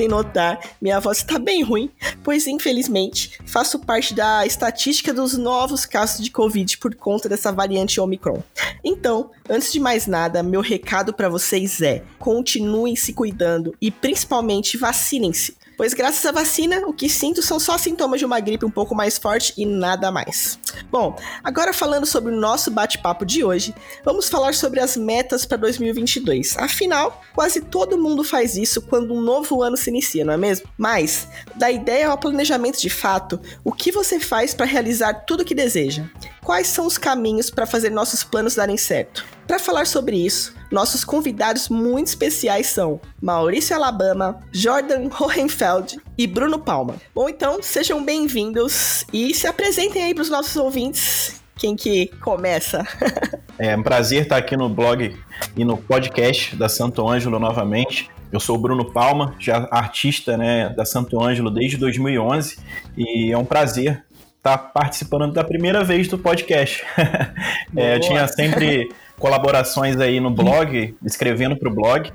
Podem 0.00 0.08
notar, 0.08 0.58
minha 0.80 0.98
voz 0.98 1.18
está 1.18 1.38
bem 1.38 1.62
ruim, 1.62 1.90
pois 2.22 2.46
infelizmente 2.46 3.38
faço 3.44 3.78
parte 3.78 4.14
da 4.14 4.46
estatística 4.46 5.12
dos 5.12 5.36
novos 5.36 5.84
casos 5.84 6.24
de 6.24 6.30
Covid 6.30 6.78
por 6.78 6.94
conta 6.94 7.28
dessa 7.28 7.52
variante 7.52 8.00
Omicron. 8.00 8.42
Então, 8.82 9.30
antes 9.48 9.70
de 9.70 9.78
mais 9.78 10.06
nada, 10.06 10.42
meu 10.42 10.62
recado 10.62 11.12
para 11.12 11.28
vocês 11.28 11.82
é: 11.82 12.02
continuem 12.18 12.96
se 12.96 13.12
cuidando 13.12 13.74
e 13.80 13.90
principalmente 13.90 14.78
vacinem-se 14.78 15.59
pois 15.80 15.94
graças 15.94 16.26
à 16.26 16.30
vacina, 16.30 16.82
o 16.86 16.92
que 16.92 17.08
sinto 17.08 17.40
são 17.40 17.58
só 17.58 17.78
sintomas 17.78 18.20
de 18.20 18.26
uma 18.26 18.38
gripe 18.38 18.66
um 18.66 18.70
pouco 18.70 18.94
mais 18.94 19.16
forte 19.16 19.54
e 19.56 19.64
nada 19.64 20.10
mais. 20.12 20.58
Bom, 20.90 21.16
agora 21.42 21.72
falando 21.72 22.04
sobre 22.04 22.30
o 22.30 22.36
nosso 22.38 22.70
bate-papo 22.70 23.24
de 23.24 23.42
hoje, 23.42 23.74
vamos 24.04 24.28
falar 24.28 24.52
sobre 24.52 24.78
as 24.78 24.94
metas 24.94 25.46
para 25.46 25.56
2022. 25.56 26.58
Afinal, 26.58 27.22
quase 27.34 27.62
todo 27.62 27.96
mundo 27.96 28.22
faz 28.22 28.58
isso 28.58 28.82
quando 28.82 29.14
um 29.14 29.22
novo 29.22 29.62
ano 29.62 29.74
se 29.74 29.88
inicia, 29.88 30.22
não 30.22 30.34
é 30.34 30.36
mesmo? 30.36 30.68
Mas, 30.76 31.26
da 31.56 31.70
ideia 31.70 32.10
ao 32.10 32.18
planejamento 32.18 32.78
de 32.78 32.90
fato, 32.90 33.40
o 33.64 33.72
que 33.72 33.90
você 33.90 34.20
faz 34.20 34.52
para 34.52 34.66
realizar 34.66 35.14
tudo 35.24 35.40
o 35.40 35.46
que 35.46 35.54
deseja? 35.54 36.04
Quais 36.44 36.66
são 36.66 36.84
os 36.84 36.98
caminhos 36.98 37.48
para 37.48 37.64
fazer 37.64 37.88
nossos 37.88 38.22
planos 38.22 38.54
darem 38.54 38.76
certo? 38.76 39.24
Para 39.50 39.58
falar 39.58 39.84
sobre 39.84 40.16
isso, 40.16 40.54
nossos 40.70 41.04
convidados 41.04 41.68
muito 41.68 42.06
especiais 42.06 42.68
são 42.68 43.00
Maurício 43.20 43.74
Alabama, 43.74 44.38
Jordan 44.52 45.10
Hohenfeld 45.18 45.98
e 46.16 46.24
Bruno 46.24 46.56
Palma. 46.56 46.94
Bom, 47.12 47.28
então, 47.28 47.60
sejam 47.60 48.04
bem-vindos 48.04 49.04
e 49.12 49.34
se 49.34 49.48
apresentem 49.48 50.04
aí 50.04 50.14
para 50.14 50.22
os 50.22 50.30
nossos 50.30 50.54
ouvintes. 50.54 51.42
Quem 51.56 51.74
que 51.74 52.06
começa? 52.20 52.86
é 53.58 53.76
um 53.76 53.82
prazer 53.82 54.22
estar 54.22 54.36
aqui 54.36 54.56
no 54.56 54.68
blog 54.68 55.18
e 55.56 55.64
no 55.64 55.76
podcast 55.76 56.54
da 56.54 56.68
Santo 56.68 57.08
Ângelo 57.08 57.40
novamente. 57.40 58.08
Eu 58.30 58.38
sou 58.38 58.54
o 58.54 58.60
Bruno 58.60 58.92
Palma, 58.92 59.34
já 59.40 59.66
artista 59.72 60.36
né, 60.36 60.68
da 60.68 60.84
Santo 60.84 61.20
Ângelo 61.20 61.50
desde 61.50 61.76
2011 61.76 62.56
e 62.96 63.32
é 63.32 63.36
um 63.36 63.44
prazer 63.44 64.04
estar 64.40 64.56
participando 64.56 65.32
da 65.32 65.44
primeira 65.44 65.84
vez 65.84 66.08
do 66.08 66.18
podcast. 66.18 66.82
é, 67.76 67.96
eu 67.96 68.00
tinha 68.00 68.26
sempre 68.26 68.90
colaborações 69.18 70.00
aí 70.00 70.18
no 70.18 70.30
blog, 70.30 70.96
escrevendo 71.04 71.56
para 71.56 71.68
o 71.68 71.74
blog, 71.74 72.10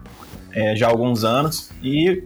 é, 0.52 0.76
já 0.76 0.88
há 0.88 0.90
alguns 0.90 1.24
anos. 1.24 1.70
E 1.84 2.24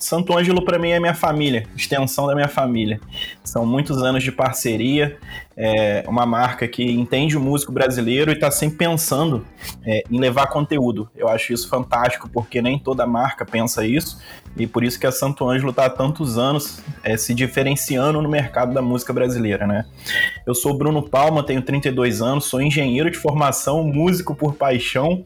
Santo 0.00 0.36
Ângelo 0.36 0.62
para 0.62 0.78
mim 0.78 0.90
é 0.90 1.00
minha 1.00 1.14
família, 1.14 1.66
extensão 1.74 2.26
da 2.26 2.34
minha 2.34 2.48
família. 2.48 3.00
São 3.42 3.64
muitos 3.64 4.02
anos 4.02 4.22
de 4.22 4.30
parceria, 4.30 5.16
é 5.56 6.04
uma 6.06 6.26
marca 6.26 6.68
que 6.68 6.84
entende 6.84 7.36
o 7.36 7.40
músico 7.40 7.72
brasileiro 7.72 8.30
e 8.30 8.34
está 8.34 8.50
sempre 8.50 8.76
pensando 8.76 9.46
é, 9.86 10.02
em 10.10 10.20
levar 10.20 10.48
conteúdo. 10.48 11.08
Eu 11.16 11.28
acho 11.28 11.52
isso 11.54 11.68
fantástico 11.68 12.28
porque 12.28 12.60
nem 12.60 12.78
toda 12.78 13.06
marca 13.06 13.44
pensa 13.46 13.86
isso 13.86 14.20
e 14.54 14.66
por 14.66 14.84
isso 14.84 15.00
que 15.00 15.06
a 15.06 15.12
Santo 15.12 15.48
Ângelo 15.48 15.70
está 15.70 15.86
há 15.86 15.90
tantos 15.90 16.36
anos 16.36 16.82
é, 17.02 17.16
se 17.16 17.32
diferenciando 17.32 18.20
no 18.20 18.28
mercado 18.28 18.74
da 18.74 18.82
música 18.82 19.14
brasileira, 19.14 19.66
né? 19.66 19.86
Eu 20.46 20.54
sou 20.54 20.76
Bruno 20.76 21.02
Palma, 21.02 21.42
tenho 21.42 21.62
32 21.62 22.20
anos, 22.20 22.44
sou 22.44 22.60
engenheiro 22.60 23.10
de 23.10 23.16
formação, 23.16 23.82
músico 23.82 24.34
por 24.34 24.54
paixão 24.54 25.24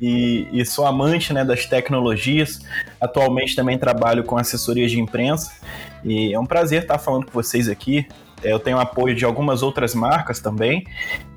e, 0.00 0.48
e 0.52 0.64
sou 0.64 0.84
amante 0.84 1.32
né, 1.32 1.44
das 1.44 1.64
tecnologias. 1.64 2.60
Atualmente 3.00 3.54
também 3.54 3.78
trabalho 3.78 4.24
com 4.24 4.36
assessorias 4.36 4.90
de 4.90 4.98
imprensa 4.98 5.52
e 6.04 6.34
é 6.34 6.38
um 6.38 6.46
prazer 6.46 6.82
estar 6.82 6.98
falando 6.98 7.26
com 7.26 7.32
vocês 7.32 7.68
aqui. 7.68 8.06
Eu 8.44 8.58
tenho 8.58 8.78
apoio 8.78 9.14
de 9.14 9.24
algumas 9.24 9.62
outras 9.62 9.94
marcas 9.94 10.40
também, 10.40 10.84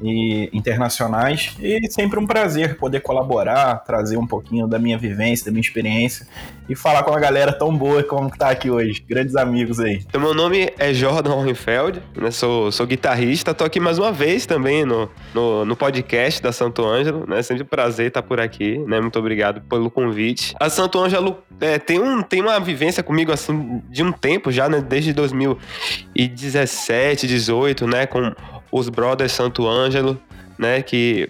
e 0.01 0.50
internacionais, 0.53 1.56
e 1.59 1.79
sempre 1.91 2.19
um 2.19 2.25
prazer 2.25 2.78
poder 2.78 3.01
colaborar, 3.01 3.78
trazer 3.84 4.18
um 4.18 4.28
pouquinho 4.28 4.68
da 4.68 4.78
minha 4.78 4.97
vivência, 4.97 5.45
da 5.45 5.51
minha 5.51 5.62
experiência, 5.62 6.28
e 6.69 6.75
falar 6.75 7.03
com 7.03 7.13
a 7.13 7.19
galera 7.19 7.51
tão 7.53 7.75
boa 7.75 8.03
como 8.03 8.29
que 8.29 8.38
tá 8.38 8.50
aqui 8.50 8.69
hoje. 8.69 9.03
Grandes 9.07 9.35
amigos 9.35 9.79
aí. 9.79 10.03
Então, 10.07 10.19
meu 10.19 10.34
nome 10.34 10.72
é 10.78 10.94
Jordan 10.94 11.35
Hohenfeld, 11.35 12.01
né? 12.16 12.29
sou, 12.31 12.72
sou 12.72 12.85
guitarrista, 12.85 13.53
tô 13.53 13.63
aqui 13.63 13.79
mais 13.79 13.97
uma 13.97 14.12
vez 14.12 14.45
também 14.45 14.85
no, 14.85 15.09
no, 15.34 15.66
no 15.66 15.75
podcast 15.75 16.41
da 16.41 16.51
Santo 16.51 16.85
Ângelo, 16.85 17.25
né? 17.28 17.41
Sempre 17.41 17.63
um 17.63 17.68
prazer 17.68 18.07
estar 18.07 18.22
por 18.22 18.39
aqui, 18.39 18.78
né? 18.79 19.00
Muito 19.00 19.18
obrigado 19.18 19.62
pelo 19.62 19.89
convite. 19.89 20.53
A 20.59 20.69
Santo 20.69 21.00
Ângelo 21.00 21.38
é, 21.62 21.79
tem, 21.79 22.00
um, 22.00 22.22
tem 22.22 22.41
uma 22.41 22.59
vivência 22.59 23.01
comigo, 23.01 23.31
assim, 23.31 23.81
de 23.89 24.03
um 24.03 24.12
tempo 24.12 24.51
já, 24.51 24.68
né? 24.68 24.81
Desde 24.81 25.13
2017, 25.13 26.96
17, 26.97 27.27
18, 27.27 27.87
né, 27.87 28.05
com 28.05 28.33
os 28.71 28.89
Brothers 28.89 29.31
Santo 29.31 29.67
Ângelo, 29.67 30.19
né, 30.57 30.81
que 30.81 31.29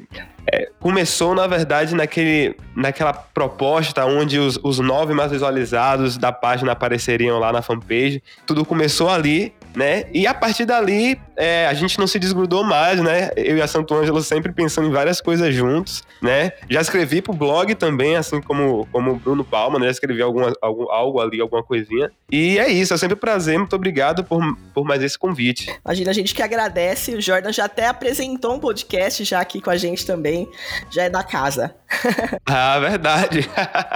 é, 0.51 0.69
começou, 0.79 1.35
na 1.35 1.45
verdade, 1.45 1.93
naquele, 1.93 2.55
naquela 2.75 3.11
proposta 3.11 4.05
onde 4.05 4.39
os, 4.39 4.57
os 4.63 4.79
nove 4.79 5.13
mais 5.13 5.31
visualizados 5.31 6.17
da 6.17 6.31
página 6.31 6.71
apareceriam 6.71 7.37
lá 7.37 7.51
na 7.51 7.61
fanpage. 7.61 8.23
Tudo 8.45 8.63
começou 8.63 9.09
ali, 9.09 9.53
né? 9.77 10.05
E 10.11 10.25
a 10.25 10.33
partir 10.33 10.65
dali, 10.65 11.19
é, 11.35 11.67
a 11.67 11.73
gente 11.75 11.99
não 11.99 12.07
se 12.07 12.17
desgrudou 12.17 12.63
mais, 12.63 12.99
né? 12.99 13.29
Eu 13.37 13.57
e 13.57 13.61
a 13.61 13.67
Santo 13.67 13.93
Ângelo 13.93 14.23
sempre 14.23 14.51
pensando 14.51 14.87
em 14.87 14.91
várias 14.91 15.21
coisas 15.21 15.53
juntos, 15.53 16.03
né? 16.19 16.51
Já 16.67 16.81
escrevi 16.81 17.21
pro 17.21 17.31
blog 17.31 17.75
também, 17.75 18.15
assim 18.15 18.41
como, 18.41 18.87
como 18.91 19.11
o 19.11 19.15
Bruno 19.17 19.45
Palma, 19.45 19.77
né? 19.77 19.85
Já 19.85 19.91
escrevi 19.91 20.19
alguma, 20.19 20.51
algum, 20.59 20.91
algo 20.91 21.21
ali, 21.21 21.39
alguma 21.39 21.61
coisinha. 21.61 22.11
E 22.31 22.57
é 22.57 22.67
isso, 22.69 22.91
é 22.91 22.97
sempre 22.97 23.13
um 23.13 23.19
prazer, 23.19 23.59
muito 23.59 23.75
obrigado 23.75 24.23
por, 24.23 24.41
por 24.73 24.83
mais 24.83 25.03
esse 25.03 25.17
convite. 25.17 25.71
Imagina, 25.85 26.09
a 26.09 26.13
gente 26.13 26.33
que 26.33 26.41
agradece, 26.41 27.13
o 27.13 27.21
Jordan 27.21 27.53
já 27.53 27.65
até 27.65 27.85
apresentou 27.85 28.55
um 28.55 28.59
podcast 28.59 29.23
já 29.23 29.39
aqui 29.39 29.61
com 29.61 29.69
a 29.69 29.77
gente 29.77 30.07
também, 30.07 30.49
já 30.89 31.03
é 31.03 31.09
da 31.09 31.23
casa. 31.23 31.75
ah, 32.47 32.79
verdade. 32.79 33.47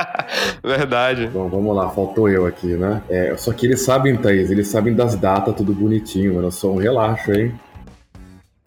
verdade. 0.63 1.28
Bom, 1.28 1.50
vamos 1.50 1.75
lá, 1.75 1.90
faltou 1.90 2.30
eu 2.30 2.46
aqui, 2.46 2.68
né? 2.68 3.02
É, 3.09 3.36
só 3.36 3.52
que 3.52 3.66
eles 3.66 3.81
sabem, 3.81 4.16
Thaís, 4.16 4.52
eles 4.52 4.68
sabem 4.68 4.94
das 4.94 5.16
datas, 5.16 5.56
tudo 5.56 5.70
bonitinho, 5.73 6.35
mano, 6.35 6.51
só 6.51 6.71
um 6.71 6.77
relaxo, 6.77 7.31
hein? 7.31 7.53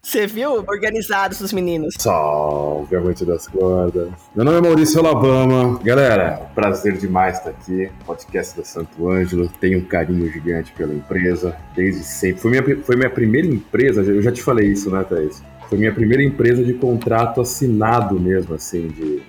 Você 0.04 0.26
viu? 0.26 0.62
Organizados 0.68 1.40
os 1.40 1.50
meninos. 1.50 1.94
Salve, 1.98 2.94
amante 2.94 3.24
das 3.24 3.48
cordas. 3.48 4.10
Meu 4.36 4.44
nome 4.44 4.58
é 4.58 4.60
Maurício 4.60 5.00
Alabama. 5.00 5.80
Galera, 5.82 6.42
prazer 6.54 6.98
demais 6.98 7.38
estar 7.38 7.50
aqui. 7.50 7.90
Podcast 8.04 8.54
da 8.54 8.64
Santo 8.64 9.08
Ângelo. 9.08 9.48
Tenho 9.58 9.78
um 9.78 9.84
carinho 9.84 10.30
gigante 10.30 10.72
pela 10.72 10.92
empresa, 10.92 11.56
desde 11.74 12.04
sempre. 12.04 12.42
Foi 12.42 12.50
minha, 12.50 12.82
foi 12.82 12.96
minha 12.96 13.08
primeira 13.08 13.48
empresa, 13.48 14.02
eu 14.02 14.20
já 14.20 14.30
te 14.30 14.42
falei 14.42 14.68
isso, 14.68 14.90
né, 14.90 15.02
Thaís? 15.04 15.42
Foi 15.70 15.78
minha 15.78 15.92
primeira 15.92 16.22
empresa 16.22 16.62
de 16.62 16.74
contrato 16.74 17.40
assinado 17.40 18.20
mesmo, 18.20 18.54
assim, 18.54 18.88
de, 18.88 19.22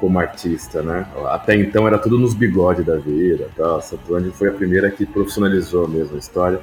como 0.00 0.18
artista, 0.18 0.82
né? 0.82 1.06
Até 1.26 1.54
então 1.54 1.86
era 1.86 1.98
tudo 1.98 2.18
nos 2.18 2.34
bigodes 2.34 2.84
da 2.84 2.96
vida, 2.96 3.48
tal. 3.56 3.80
Santo 3.80 4.12
Ângelo 4.12 4.32
foi 4.32 4.48
a 4.48 4.52
primeira 4.52 4.90
que 4.90 5.06
profissionalizou 5.06 5.86
mesmo 5.86 6.16
a 6.16 6.18
história. 6.18 6.60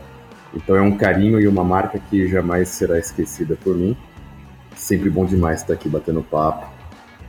Então 0.54 0.76
é 0.76 0.82
um 0.82 0.96
carinho 0.96 1.40
e 1.40 1.48
uma 1.48 1.64
marca 1.64 2.00
que 2.00 2.28
jamais 2.28 2.70
será 2.70 3.00
esquecida 3.00 3.58
por 3.64 3.76
mim. 3.76 3.98
Sempre 4.76 5.10
bom 5.10 5.26
demais 5.26 5.62
estar 5.62 5.74
aqui 5.74 5.90
batendo 5.90 6.22
papo, 6.22 6.68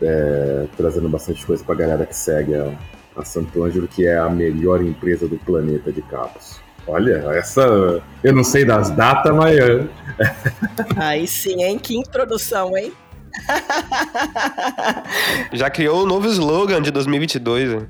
é, 0.03 0.67
trazendo 0.77 1.09
bastante 1.09 1.45
coisa 1.45 1.65
para 1.65 1.75
a 1.75 1.79
galera 1.79 2.07
que 2.07 2.17
segue 2.17 2.55
a, 2.55 2.73
a 3.17 3.25
Santo 3.25 3.65
Ângelo, 3.65 3.89
que 3.89 4.07
é 4.07 4.19
a 4.19 4.29
melhor 4.29 4.83
empresa 4.83 5.27
do 5.27 5.39
planeta 5.39 5.93
de 5.93 6.03
cabos. 6.03 6.61
Olha, 6.87 7.25
essa. 7.33 8.03
Eu 8.23 8.35
não 8.35 8.45
sei 8.45 8.65
das 8.65 8.91
datas, 8.91 9.35
mas. 9.35 9.57
Aí 10.97 11.27
sim, 11.27 11.63
hein? 11.63 11.79
Que 11.79 11.97
introdução, 11.97 12.77
hein? 12.77 12.93
Já 15.53 15.71
criou 15.71 16.01
o 16.01 16.05
um 16.05 16.07
novo 16.07 16.29
slogan 16.29 16.83
de 16.83 16.91
2022. 16.91 17.73
Hein? 17.73 17.89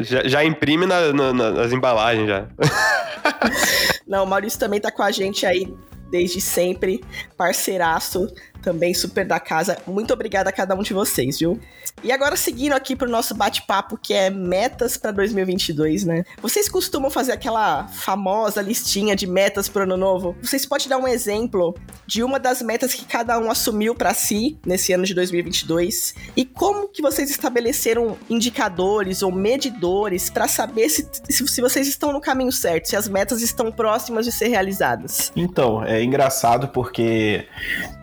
Já, 0.00 0.26
já 0.26 0.44
imprime 0.44 0.84
na, 0.84 1.12
na, 1.12 1.32
nas 1.32 1.72
embalagens 1.72 2.28
já. 2.28 2.46
Não, 4.06 4.24
o 4.24 4.26
Maurício 4.26 4.58
também 4.58 4.80
tá 4.80 4.90
com 4.90 5.02
a 5.02 5.10
gente 5.10 5.44
aí 5.44 5.74
desde 6.10 6.40
sempre, 6.40 7.02
parceiraço. 7.36 8.28
Também 8.66 8.92
super 8.92 9.24
da 9.24 9.38
casa. 9.38 9.78
Muito 9.86 10.12
obrigada 10.12 10.50
a 10.50 10.52
cada 10.52 10.74
um 10.74 10.82
de 10.82 10.92
vocês, 10.92 11.38
viu? 11.38 11.60
E 12.02 12.10
agora 12.10 12.34
seguindo 12.34 12.72
aqui 12.72 12.96
pro 12.96 13.08
nosso 13.08 13.32
bate-papo, 13.32 13.96
que 13.96 14.12
é 14.12 14.28
metas 14.28 14.96
para 14.96 15.12
2022, 15.12 16.02
né? 16.02 16.24
Vocês 16.42 16.68
costumam 16.68 17.08
fazer 17.08 17.30
aquela 17.30 17.86
famosa 17.86 18.60
listinha 18.60 19.14
de 19.14 19.24
metas 19.24 19.68
pro 19.68 19.84
ano 19.84 19.96
novo? 19.96 20.36
Vocês 20.42 20.66
podem 20.66 20.88
dar 20.88 20.98
um 20.98 21.06
exemplo 21.06 21.76
de 22.08 22.24
uma 22.24 22.40
das 22.40 22.60
metas 22.60 22.92
que 22.92 23.04
cada 23.04 23.38
um 23.38 23.48
assumiu 23.48 23.94
para 23.94 24.12
si 24.12 24.58
nesse 24.66 24.92
ano 24.92 25.04
de 25.04 25.14
2022 25.14 26.14
e 26.36 26.44
como 26.44 26.88
que 26.88 27.00
vocês 27.00 27.30
estabeleceram 27.30 28.18
indicadores 28.28 29.22
ou 29.22 29.30
medidores 29.30 30.28
para 30.28 30.48
saber 30.48 30.88
se, 30.88 31.08
se 31.28 31.60
vocês 31.60 31.86
estão 31.86 32.12
no 32.12 32.20
caminho 32.20 32.50
certo, 32.50 32.88
se 32.88 32.96
as 32.96 33.06
metas 33.06 33.42
estão 33.42 33.70
próximas 33.70 34.24
de 34.24 34.32
ser 34.32 34.48
realizadas? 34.48 35.30
Então, 35.36 35.84
é 35.84 36.02
engraçado 36.02 36.68
porque 36.68 37.46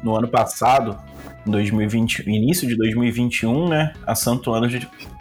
no 0.01 0.15
ano 0.15 0.30
passado 0.30 0.52
2020, 1.45 2.29
início 2.29 2.67
de 2.67 2.75
2021, 2.77 3.67
né, 3.67 3.94
a 4.07 4.15
Santo 4.15 4.53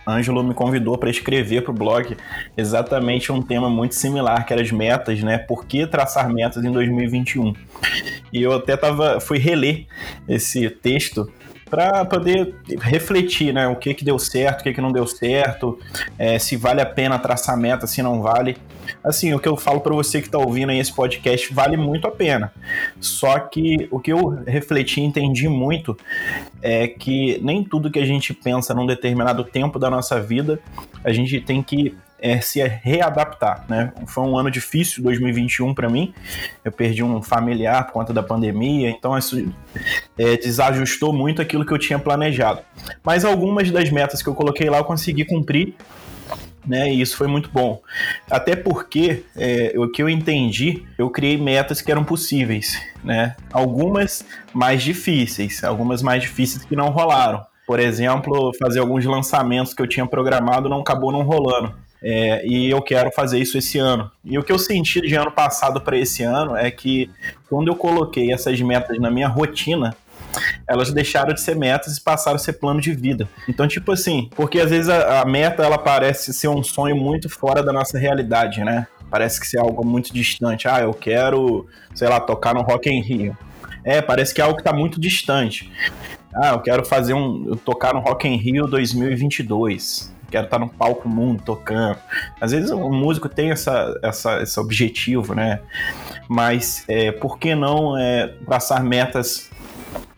Ângelo 0.06 0.42
me 0.42 0.54
convidou 0.54 0.98
para 0.98 1.10
escrever 1.10 1.62
para 1.62 1.70
o 1.70 1.74
blog 1.74 2.16
exatamente 2.56 3.30
um 3.30 3.42
tema 3.42 3.68
muito 3.68 3.94
similar, 3.94 4.44
que 4.46 4.52
eram 4.52 4.62
as 4.62 4.70
metas, 4.72 5.22
né? 5.22 5.38
Por 5.38 5.64
que 5.64 5.86
traçar 5.86 6.32
metas 6.32 6.64
em 6.64 6.72
2021? 6.72 7.54
E 8.32 8.42
eu 8.42 8.52
até 8.52 8.76
tava, 8.76 9.20
fui 9.20 9.38
reler 9.38 9.86
esse 10.28 10.68
texto 10.70 11.30
para 11.72 12.04
poder 12.04 12.54
refletir, 12.82 13.50
né? 13.50 13.66
O 13.66 13.76
que 13.76 13.94
que 13.94 14.04
deu 14.04 14.18
certo, 14.18 14.60
o 14.60 14.64
que 14.64 14.74
que 14.74 14.80
não 14.82 14.92
deu 14.92 15.06
certo, 15.06 15.78
é, 16.18 16.38
se 16.38 16.54
vale 16.54 16.82
a 16.82 16.86
pena 16.86 17.18
traçar 17.18 17.56
meta, 17.56 17.86
se 17.86 18.02
não 18.02 18.20
vale. 18.20 18.58
Assim, 19.02 19.32
o 19.32 19.38
que 19.38 19.48
eu 19.48 19.56
falo 19.56 19.80
para 19.80 19.94
você 19.94 20.20
que 20.20 20.28
está 20.28 20.36
ouvindo 20.36 20.68
aí 20.68 20.78
esse 20.78 20.92
podcast 20.92 21.50
vale 21.54 21.78
muito 21.78 22.06
a 22.06 22.10
pena. 22.10 22.52
Só 23.00 23.38
que 23.38 23.88
o 23.90 23.98
que 23.98 24.12
eu 24.12 24.28
refleti 24.46 25.00
e 25.00 25.04
entendi 25.04 25.48
muito 25.48 25.96
é 26.60 26.86
que 26.86 27.40
nem 27.42 27.64
tudo 27.64 27.90
que 27.90 27.98
a 27.98 28.04
gente 28.04 28.34
pensa 28.34 28.74
num 28.74 28.84
determinado 28.84 29.42
tempo 29.42 29.78
da 29.78 29.88
nossa 29.88 30.20
vida 30.20 30.60
a 31.04 31.12
gente 31.12 31.40
tem 31.40 31.62
que 31.62 31.96
é, 32.22 32.40
se 32.40 32.62
readaptar, 32.62 33.64
né? 33.68 33.92
Foi 34.06 34.22
um 34.22 34.38
ano 34.38 34.50
difícil, 34.50 35.02
2021 35.02 35.74
para 35.74 35.90
mim. 35.90 36.14
Eu 36.64 36.70
perdi 36.70 37.02
um 37.02 37.20
familiar 37.20 37.84
por 37.86 37.92
conta 37.92 38.12
da 38.12 38.22
pandemia, 38.22 38.88
então 38.88 39.18
isso 39.18 39.52
é, 40.16 40.36
desajustou 40.36 41.12
muito 41.12 41.42
aquilo 41.42 41.66
que 41.66 41.72
eu 41.72 41.78
tinha 41.78 41.98
planejado. 41.98 42.60
Mas 43.02 43.24
algumas 43.24 43.70
das 43.72 43.90
metas 43.90 44.22
que 44.22 44.28
eu 44.28 44.34
coloquei 44.34 44.70
lá 44.70 44.78
eu 44.78 44.84
consegui 44.84 45.24
cumprir 45.24 45.74
né? 46.64 46.92
E 46.92 47.00
isso 47.00 47.16
foi 47.16 47.26
muito 47.26 47.50
bom. 47.50 47.82
Até 48.30 48.54
porque 48.54 49.24
é, 49.36 49.72
o 49.76 49.90
que 49.90 50.00
eu 50.00 50.08
entendi, 50.08 50.84
eu 50.96 51.10
criei 51.10 51.36
metas 51.36 51.80
que 51.80 51.90
eram 51.90 52.04
possíveis, 52.04 52.80
né? 53.02 53.34
Algumas 53.52 54.24
mais 54.54 54.80
difíceis, 54.80 55.64
algumas 55.64 56.02
mais 56.02 56.22
difíceis 56.22 56.64
que 56.64 56.76
não 56.76 56.90
rolaram. 56.90 57.44
Por 57.66 57.80
exemplo, 57.80 58.52
fazer 58.62 58.80
alguns 58.80 59.04
lançamentos 59.04 59.72
que 59.74 59.82
eu 59.82 59.86
tinha 59.86 60.06
programado 60.06 60.68
não 60.68 60.80
acabou 60.80 61.12
não 61.12 61.22
rolando. 61.22 61.74
É, 62.02 62.44
e 62.44 62.68
eu 62.68 62.82
quero 62.82 63.12
fazer 63.12 63.38
isso 63.38 63.56
esse 63.56 63.78
ano. 63.78 64.10
E 64.24 64.36
o 64.36 64.42
que 64.42 64.50
eu 64.50 64.58
senti 64.58 65.00
de 65.00 65.14
ano 65.14 65.30
passado 65.30 65.80
para 65.80 65.96
esse 65.96 66.22
ano 66.24 66.56
é 66.56 66.70
que 66.70 67.08
quando 67.48 67.68
eu 67.68 67.76
coloquei 67.76 68.32
essas 68.32 68.60
metas 68.60 68.98
na 68.98 69.10
minha 69.10 69.28
rotina, 69.28 69.96
elas 70.66 70.90
deixaram 70.92 71.32
de 71.32 71.40
ser 71.40 71.54
metas 71.54 71.96
e 71.96 72.00
passaram 72.00 72.36
a 72.36 72.38
ser 72.38 72.54
plano 72.54 72.80
de 72.80 72.92
vida. 72.92 73.28
Então, 73.48 73.68
tipo 73.68 73.92
assim, 73.92 74.28
porque 74.34 74.58
às 74.58 74.70
vezes 74.70 74.88
a, 74.88 75.20
a 75.20 75.24
meta 75.24 75.62
ela 75.62 75.78
parece 75.78 76.32
ser 76.32 76.48
um 76.48 76.62
sonho 76.62 76.96
muito 76.96 77.28
fora 77.28 77.62
da 77.62 77.72
nossa 77.72 77.98
realidade, 77.98 78.64
né? 78.64 78.86
Parece 79.08 79.38
que 79.38 79.46
ser 79.46 79.58
algo 79.58 79.86
muito 79.86 80.12
distante. 80.12 80.66
Ah, 80.66 80.80
eu 80.80 80.94
quero, 80.94 81.66
sei 81.94 82.08
lá, 82.08 82.18
tocar 82.18 82.54
no 82.54 82.62
Rock 82.62 82.90
in 82.90 83.02
Rio. 83.02 83.36
É, 83.84 84.00
parece 84.00 84.34
que 84.34 84.40
é 84.40 84.44
algo 84.44 84.56
que 84.56 84.62
está 84.62 84.72
muito 84.72 84.98
distante. 84.98 85.70
Ah, 86.34 86.52
eu 86.52 86.60
quero 86.60 86.84
fazer 86.84 87.12
um. 87.12 87.54
Tocar 87.56 87.92
no 87.92 88.00
Rock 88.00 88.26
in 88.26 88.36
Rio 88.36 88.66
2022 88.66 90.10
quero 90.32 90.46
estar 90.46 90.58
no 90.58 90.68
palco 90.68 91.08
mundo 91.08 91.42
tocando. 91.44 91.98
Às 92.40 92.52
vezes 92.52 92.70
o 92.70 92.90
músico 92.90 93.28
tem 93.28 93.50
essa, 93.50 93.98
essa, 94.02 94.42
esse 94.42 94.58
objetivo, 94.58 95.34
né? 95.34 95.60
Mas 96.28 96.84
é, 96.88 97.12
por 97.12 97.38
que 97.38 97.54
não 97.54 97.96
é, 97.96 98.28
traçar 98.46 98.82
metas 98.82 99.50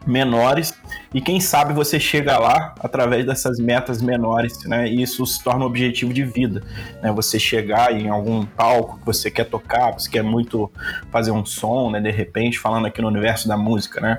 menores 0.07 0.75
e 1.15 1.21
quem 1.21 1.41
sabe 1.41 1.73
você 1.73 2.01
chega 2.01 2.37
lá 2.39 2.75
através 2.81 3.25
dessas 3.25 3.59
metas 3.59 4.03
menores, 4.03 4.65
né? 4.65 4.89
E 4.89 5.01
isso 5.01 5.25
se 5.25 5.43
torna 5.43 5.65
um 5.65 5.67
objetivo 5.67 6.13
de 6.13 6.25
vida, 6.25 6.63
né? 7.01 7.13
Você 7.13 7.39
chegar 7.39 7.93
em 7.93 8.09
algum 8.09 8.45
palco 8.45 8.99
que 8.99 9.07
você 9.07 9.31
quer 9.31 9.45
tocar, 9.45 9.93
você 9.93 10.11
quer 10.11 10.25
muito 10.25 10.71
fazer 11.13 11.31
um 11.31 11.45
som, 11.45 11.91
né? 11.91 12.01
De 12.01 12.11
repente, 12.11 12.59
falando 12.59 12.87
aqui 12.87 13.01
no 13.01 13.07
universo 13.07 13.47
da 13.47 13.57
música, 13.57 14.01
né? 14.01 14.19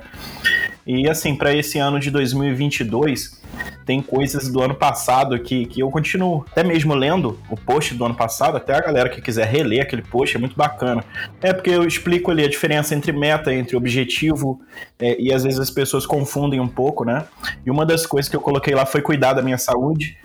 E 0.86 1.10
assim, 1.10 1.36
para 1.36 1.54
esse 1.54 1.80
ano 1.80 2.00
de 2.00 2.12
2022, 2.12 3.42
tem 3.86 4.02
coisas 4.02 4.52
do 4.52 4.62
ano 4.62 4.76
passado 4.76 5.40
que, 5.40 5.66
que 5.66 5.80
eu 5.80 5.90
continuo 5.90 6.46
até 6.52 6.64
mesmo 6.64 6.94
lendo 6.94 7.40
o 7.50 7.58
post 7.58 7.96
do 7.96 8.06
ano 8.06 8.14
passado, 8.14 8.58
até 8.58 8.76
a 8.76 8.82
galera 8.82 9.10
que 9.10 9.20
quiser 9.20 9.48
reler 9.48 9.82
aquele 9.82 10.04
post, 10.04 10.36
é 10.36 10.40
muito 10.40 10.56
bacana. 10.56 11.04
É 11.42 11.54
porque 11.54 11.72
eu 11.72 11.88
explico 11.88 12.30
ali 12.30 12.44
a 12.44 12.50
diferença 12.50 12.94
entre 12.94 13.12
meta, 13.12 13.54
entre 13.54 13.76
objetivo, 13.76 14.62
é, 15.00 15.20
e 15.20 15.34
às 15.34 15.44
vezes 15.44 15.60
as 15.60 15.72
pessoas 15.72 16.06
confundem 16.06 16.60
um 16.60 16.68
pouco, 16.68 17.04
né? 17.04 17.26
E 17.66 17.72
uma 17.72 17.86
das 17.86 18.06
coisas 18.06 18.30
que 18.30 18.36
eu 18.36 18.42
coloquei 18.42 18.76
lá 18.76 18.86
foi 18.86 19.02
cuidar 19.02 19.34
da 19.34 19.42
minha 19.42 19.58
saúde. 19.58 20.18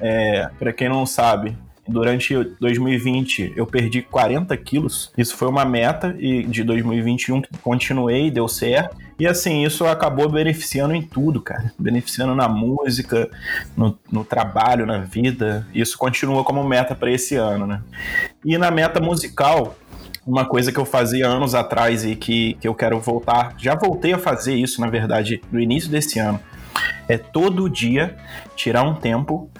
É, 0.00 0.48
para 0.58 0.72
quem 0.72 0.88
não 0.88 1.04
sabe, 1.04 1.56
Durante 1.88 2.34
2020 2.60 3.54
eu 3.56 3.66
perdi 3.66 4.02
40 4.02 4.56
quilos. 4.58 5.10
Isso 5.16 5.36
foi 5.36 5.48
uma 5.48 5.64
meta 5.64 6.14
e 6.18 6.44
de 6.44 6.62
2021 6.62 7.42
continuei, 7.62 8.30
deu 8.30 8.46
certo. 8.46 8.96
E 9.18 9.26
assim, 9.26 9.64
isso 9.64 9.84
acabou 9.86 10.28
beneficiando 10.28 10.94
em 10.94 11.02
tudo, 11.02 11.40
cara. 11.40 11.72
Beneficiando 11.78 12.34
na 12.34 12.48
música, 12.48 13.28
no, 13.76 13.98
no 14.12 14.24
trabalho, 14.24 14.86
na 14.86 14.98
vida. 14.98 15.66
Isso 15.74 15.98
continua 15.98 16.44
como 16.44 16.62
meta 16.62 16.94
para 16.94 17.10
esse 17.10 17.34
ano, 17.34 17.66
né? 17.66 17.82
E 18.44 18.56
na 18.56 18.70
meta 18.70 19.00
musical, 19.00 19.76
uma 20.26 20.44
coisa 20.44 20.70
que 20.70 20.78
eu 20.78 20.84
fazia 20.84 21.26
anos 21.26 21.54
atrás 21.54 22.04
e 22.04 22.14
que, 22.14 22.54
que 22.60 22.68
eu 22.68 22.74
quero 22.74 23.00
voltar. 23.00 23.54
Já 23.58 23.74
voltei 23.74 24.12
a 24.12 24.18
fazer 24.18 24.54
isso, 24.54 24.80
na 24.80 24.88
verdade, 24.88 25.40
no 25.50 25.58
início 25.58 25.90
desse 25.90 26.18
ano 26.18 26.38
é 27.08 27.16
todo 27.16 27.68
dia 27.68 28.16
tirar 28.54 28.82
um 28.82 28.94
tempo 28.94 29.50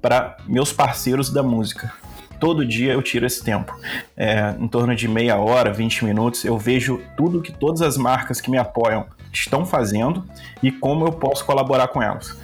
para 0.00 0.36
meus 0.46 0.72
parceiros 0.72 1.30
da 1.30 1.42
música. 1.42 1.92
Todo 2.38 2.64
dia 2.64 2.92
eu 2.92 3.02
tiro 3.02 3.26
esse 3.26 3.42
tempo. 3.42 3.74
É, 4.16 4.54
em 4.60 4.68
torno 4.68 4.94
de 4.94 5.08
meia 5.08 5.36
hora, 5.38 5.72
20 5.72 6.04
minutos, 6.04 6.44
eu 6.44 6.56
vejo 6.56 7.00
tudo 7.16 7.42
que 7.42 7.50
todas 7.50 7.82
as 7.82 7.96
marcas 7.96 8.40
que 8.40 8.50
me 8.50 8.58
apoiam 8.58 9.06
estão 9.32 9.66
fazendo 9.66 10.24
e 10.62 10.70
como 10.70 11.06
eu 11.06 11.12
posso 11.12 11.44
colaborar 11.44 11.88
com 11.88 12.02
elas. 12.02 12.38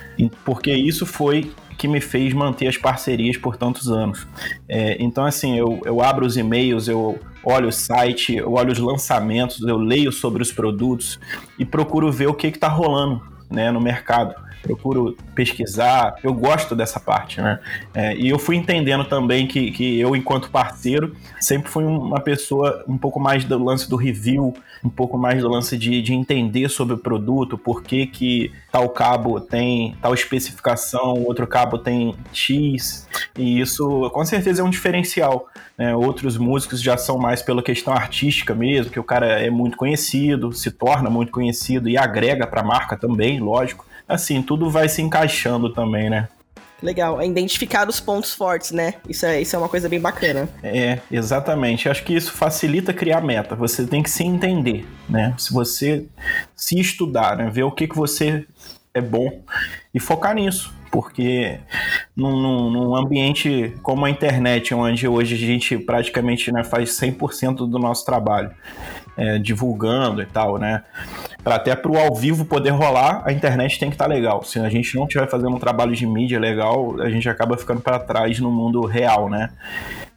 Porque 0.45 0.73
isso 0.73 1.07
foi 1.07 1.53
que 1.79 1.87
me 1.87 2.01
fez 2.01 2.33
manter 2.33 2.69
as 2.69 2.77
parcerias 2.77 3.37
por 3.37 3.57
tantos 3.57 3.91
anos. 3.91 4.27
É, 4.69 4.97
então, 5.01 5.25
assim, 5.25 5.57
eu, 5.57 5.81
eu 5.85 6.01
abro 6.01 6.25
os 6.25 6.37
e-mails, 6.37 6.89
eu 6.89 7.19
olho 7.45 7.69
o 7.69 7.73
site, 7.73 8.37
eu 8.37 8.53
olho 8.53 8.73
os 8.73 8.79
lançamentos, 8.79 9.61
eu 9.61 9.77
leio 9.77 10.11
sobre 10.11 10.43
os 10.43 10.53
produtos 10.53 11.21
e 11.59 11.65
procuro 11.65 12.11
ver 12.11 12.29
o 12.29 12.35
que 12.35 12.47
está 12.47 12.69
rolando 12.69 13.34
né, 13.51 13.71
no 13.71 13.81
mercado 13.81 14.35
procuro 14.65 15.17
pesquisar, 15.35 16.17
eu 16.23 16.33
gosto 16.33 16.75
dessa 16.75 16.99
parte, 16.99 17.41
né? 17.41 17.61
É, 17.93 18.17
e 18.17 18.29
eu 18.29 18.39
fui 18.39 18.57
entendendo 18.57 19.05
também 19.05 19.47
que, 19.47 19.71
que 19.71 20.01
eu, 20.01 20.17
enquanto 20.17 20.51
parceiro, 20.51 21.15
sempre 21.39 21.71
fui 21.71 21.85
uma 21.85 22.21
pessoa 22.21 22.83
um 22.89 22.97
pouco 22.97 23.21
mais 23.21 23.45
do 23.45 23.63
lance 23.63 23.89
do 23.89 23.97
review, 23.97 24.55
um 24.85 24.91
pouco 24.91 25.17
mais 25.17 25.41
do 25.41 25.49
lance 25.49 25.79
de, 25.79 26.03
de 26.03 26.13
entender 26.13 26.69
sobre 26.69 26.95
o 26.95 26.99
produto, 26.99 27.57
por 27.57 27.83
que, 27.83 28.07
que 28.07 28.53
tal 28.71 28.89
cabo 28.91 29.41
tem 29.41 29.97
tal 30.03 30.13
especificação, 30.13 31.25
outro 31.25 31.47
cabo 31.47 31.79
tem 31.79 32.15
X, 32.33 33.09
e 33.37 33.61
isso 33.61 34.11
com 34.11 34.25
certeza 34.25 34.61
é 34.61 34.65
um 34.65 34.71
diferencial. 34.71 35.49
Né? 35.79 35.97
Outros 35.97 36.37
músicos 36.37 36.83
já 36.83 36.97
são 36.97 37.19
mais 37.19 37.41
pela 37.41 37.63
questão 37.63 37.95
artística 37.95 38.55
mesmo, 38.55 38.93
que 38.93 39.01
o 39.01 39.05
cara 39.05 39.41
é 39.41 39.49
muito 39.49 39.77
conhecido, 39.77 40.53
se 40.53 40.71
torna 40.71 41.09
muito 41.09 41.33
conhecido 41.33 41.89
e 41.89 41.97
agrega 41.97 42.47
para 42.47 42.61
a 42.61 42.65
marca 42.65 42.97
também, 42.97 43.41
lógico 43.41 43.87
assim, 44.07 44.43
tudo 44.43 44.71
vai 44.71 44.89
se 44.89 45.03
encaixando 45.03 45.73
também, 45.73 46.11
né? 46.11 46.29
Legal, 46.83 47.21
é 47.21 47.27
identificar 47.27 47.89
os 47.89 48.01
pontos 48.01 48.33
fortes, 48.33 48.71
né? 48.71 48.95
Isso 49.09 49.25
é, 49.25 49.41
isso 49.41 49.57
é 49.57 49.59
uma 49.59 49.69
coisa 49.69 49.89
bem 49.89 50.01
bacana. 50.01 50.49
É, 50.63 50.99
exatamente. 51.11 51.89
Acho 51.89 52.05
que 52.05 52.15
isso 52.15 52.33
facilita 52.33 52.93
criar 52.93 53.21
meta. 53.21 53.55
Você 53.55 53.87
tem 53.87 54.03
que 54.03 54.11
se 54.11 54.25
entender, 54.25 54.87
né? 55.09 55.35
Se 55.39 55.53
você 55.53 56.07
se 56.55 56.79
estudar, 56.79 57.37
né? 57.37 57.49
Ver 57.51 57.63
o 57.63 57.73
que, 57.73 57.89
que 57.89 57.97
você 57.97 58.47
é 58.93 59.01
bom 59.01 59.43
e 59.93 60.01
focar 60.01 60.35
nisso. 60.35 60.73
Porque 60.91 61.59
num, 62.15 62.41
num, 62.41 62.71
num 62.71 62.97
ambiente 62.97 63.75
como 63.83 64.05
a 64.05 64.11
internet, 64.11 64.73
onde 64.73 65.09
hoje 65.09 65.35
a 65.35 65.39
gente 65.39 65.77
praticamente 65.77 66.53
né, 66.53 66.63
faz 66.63 66.91
100% 66.91 67.69
do 67.69 67.79
nosso 67.81 68.05
trabalho, 68.05 68.53
é, 69.17 69.39
divulgando 69.39 70.23
e 70.23 70.27
tal, 70.27 70.59
né? 70.59 70.83
Para 71.43 71.57
até 71.57 71.77
para 71.77 71.91
o 71.91 71.99
ao 71.99 72.15
vivo 72.15 72.45
poder 72.45 72.71
rolar, 72.71 73.23
a 73.25 73.33
internet 73.33 73.79
tem 73.79 73.91
que 73.91 73.95
estar 73.95 74.07
tá 74.07 74.13
legal. 74.13 74.43
Se 74.43 74.59
a 74.59 74.69
gente 74.69 74.95
não 74.97 75.05
estiver 75.05 75.29
fazendo 75.29 75.55
um 75.55 75.59
trabalho 75.59 75.95
de 75.95 76.07
mídia 76.07 76.41
legal, 76.41 77.01
a 77.01 77.11
gente 77.11 77.29
acaba 77.29 77.57
ficando 77.57 77.81
para 77.81 77.99
trás 77.99 78.41
no 78.41 78.51
mundo 78.51 78.85
real, 78.87 79.29
né? 79.29 79.51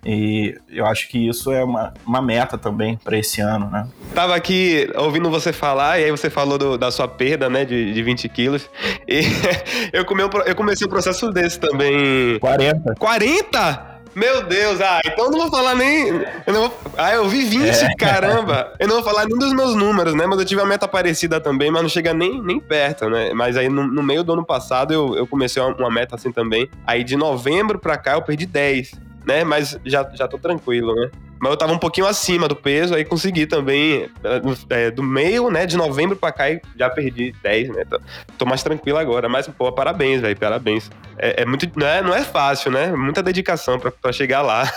E 0.05 0.55
eu 0.69 0.85
acho 0.85 1.09
que 1.09 1.27
isso 1.27 1.51
é 1.51 1.61
uma, 1.61 1.93
uma 2.05 2.21
meta 2.21 2.57
também 2.57 2.95
para 2.95 3.17
esse 3.17 3.41
ano, 3.41 3.69
né? 3.69 3.85
Tava 4.15 4.35
aqui 4.35 4.89
ouvindo 4.95 5.29
você 5.29 5.51
falar, 5.51 5.99
e 5.99 6.05
aí 6.05 6.11
você 6.11 6.29
falou 6.29 6.57
do, 6.57 6.77
da 6.77 6.89
sua 6.91 7.09
perda, 7.09 7.49
né, 7.49 7.65
de, 7.65 7.93
de 7.93 8.03
20 8.03 8.29
quilos. 8.29 8.69
E 9.05 9.23
eu, 9.91 10.05
eu 10.45 10.55
comecei 10.55 10.87
um 10.87 10.89
processo 10.89 11.29
desse 11.29 11.59
também. 11.59 12.39
40. 12.39 12.95
40? 12.95 13.96
Meu 14.17 14.41
Deus, 14.41 14.81
ah, 14.81 14.99
então 15.05 15.25
eu 15.25 15.31
não 15.31 15.41
vou 15.41 15.51
falar 15.51 15.75
nem. 15.75 16.07
Eu 16.07 16.51
não 16.51 16.61
vou, 16.61 16.77
ah, 16.97 17.13
eu 17.13 17.29
vi 17.29 17.43
20, 17.43 17.67
é. 17.67 17.95
caramba! 17.95 18.73
Eu 18.79 18.87
não 18.87 18.95
vou 18.95 19.03
falar 19.03 19.27
nem 19.27 19.37
dos 19.37 19.53
meus 19.53 19.75
números, 19.75 20.15
né? 20.15 20.25
Mas 20.25 20.39
eu 20.39 20.45
tive 20.45 20.59
uma 20.59 20.67
meta 20.67 20.87
parecida 20.87 21.39
também, 21.39 21.69
mas 21.69 21.83
não 21.83 21.89
chega 21.89 22.15
nem, 22.15 22.41
nem 22.41 22.59
perto, 22.59 23.11
né? 23.11 23.31
Mas 23.35 23.55
aí 23.55 23.69
no, 23.69 23.85
no 23.85 24.01
meio 24.01 24.23
do 24.23 24.33
ano 24.33 24.43
passado 24.43 24.91
eu, 24.91 25.15
eu 25.15 25.27
comecei 25.27 25.61
uma, 25.61 25.75
uma 25.75 25.91
meta 25.91 26.15
assim 26.15 26.31
também. 26.31 26.67
Aí 26.83 27.03
de 27.03 27.15
novembro 27.15 27.77
pra 27.77 27.95
cá 27.95 28.13
eu 28.13 28.23
perdi 28.23 28.47
10, 28.47 28.93
né? 29.23 29.43
Mas 29.43 29.79
já, 29.85 30.09
já 30.15 30.27
tô 30.27 30.39
tranquilo, 30.39 30.95
né? 30.95 31.11
Mas 31.39 31.51
eu 31.51 31.57
tava 31.57 31.73
um 31.73 31.77
pouquinho 31.77 32.07
acima 32.07 32.47
do 32.47 32.55
peso, 32.55 32.95
aí 32.95 33.05
consegui 33.05 33.45
também, 33.45 34.09
é, 34.69 34.91
do 34.91 35.03
meio, 35.03 35.49
né, 35.49 35.65
de 35.65 35.77
novembro 35.77 36.15
pra 36.15 36.31
cá, 36.31 36.45
já 36.77 36.89
perdi 36.89 37.33
10, 37.43 37.69
né? 37.69 37.85
Tô, 37.85 37.99
tô 38.39 38.45
mais 38.45 38.63
tranquilo 38.63 38.97
agora. 38.97 39.29
Mas, 39.29 39.47
pô, 39.47 39.71
parabéns, 39.71 40.21
velho, 40.21 40.37
parabéns. 40.37 40.89
É, 41.19 41.41
é, 41.41 41.45
muito, 41.45 41.67
não 41.75 41.87
é, 41.87 42.01
não 42.01 42.13
é 42.13 42.23
fácil, 42.23 42.71
né? 42.71 42.95
Muita 42.95 43.23
dedicação 43.23 43.79
pra, 43.79 43.91
pra 43.91 44.11
chegar 44.11 44.41
lá. 44.41 44.71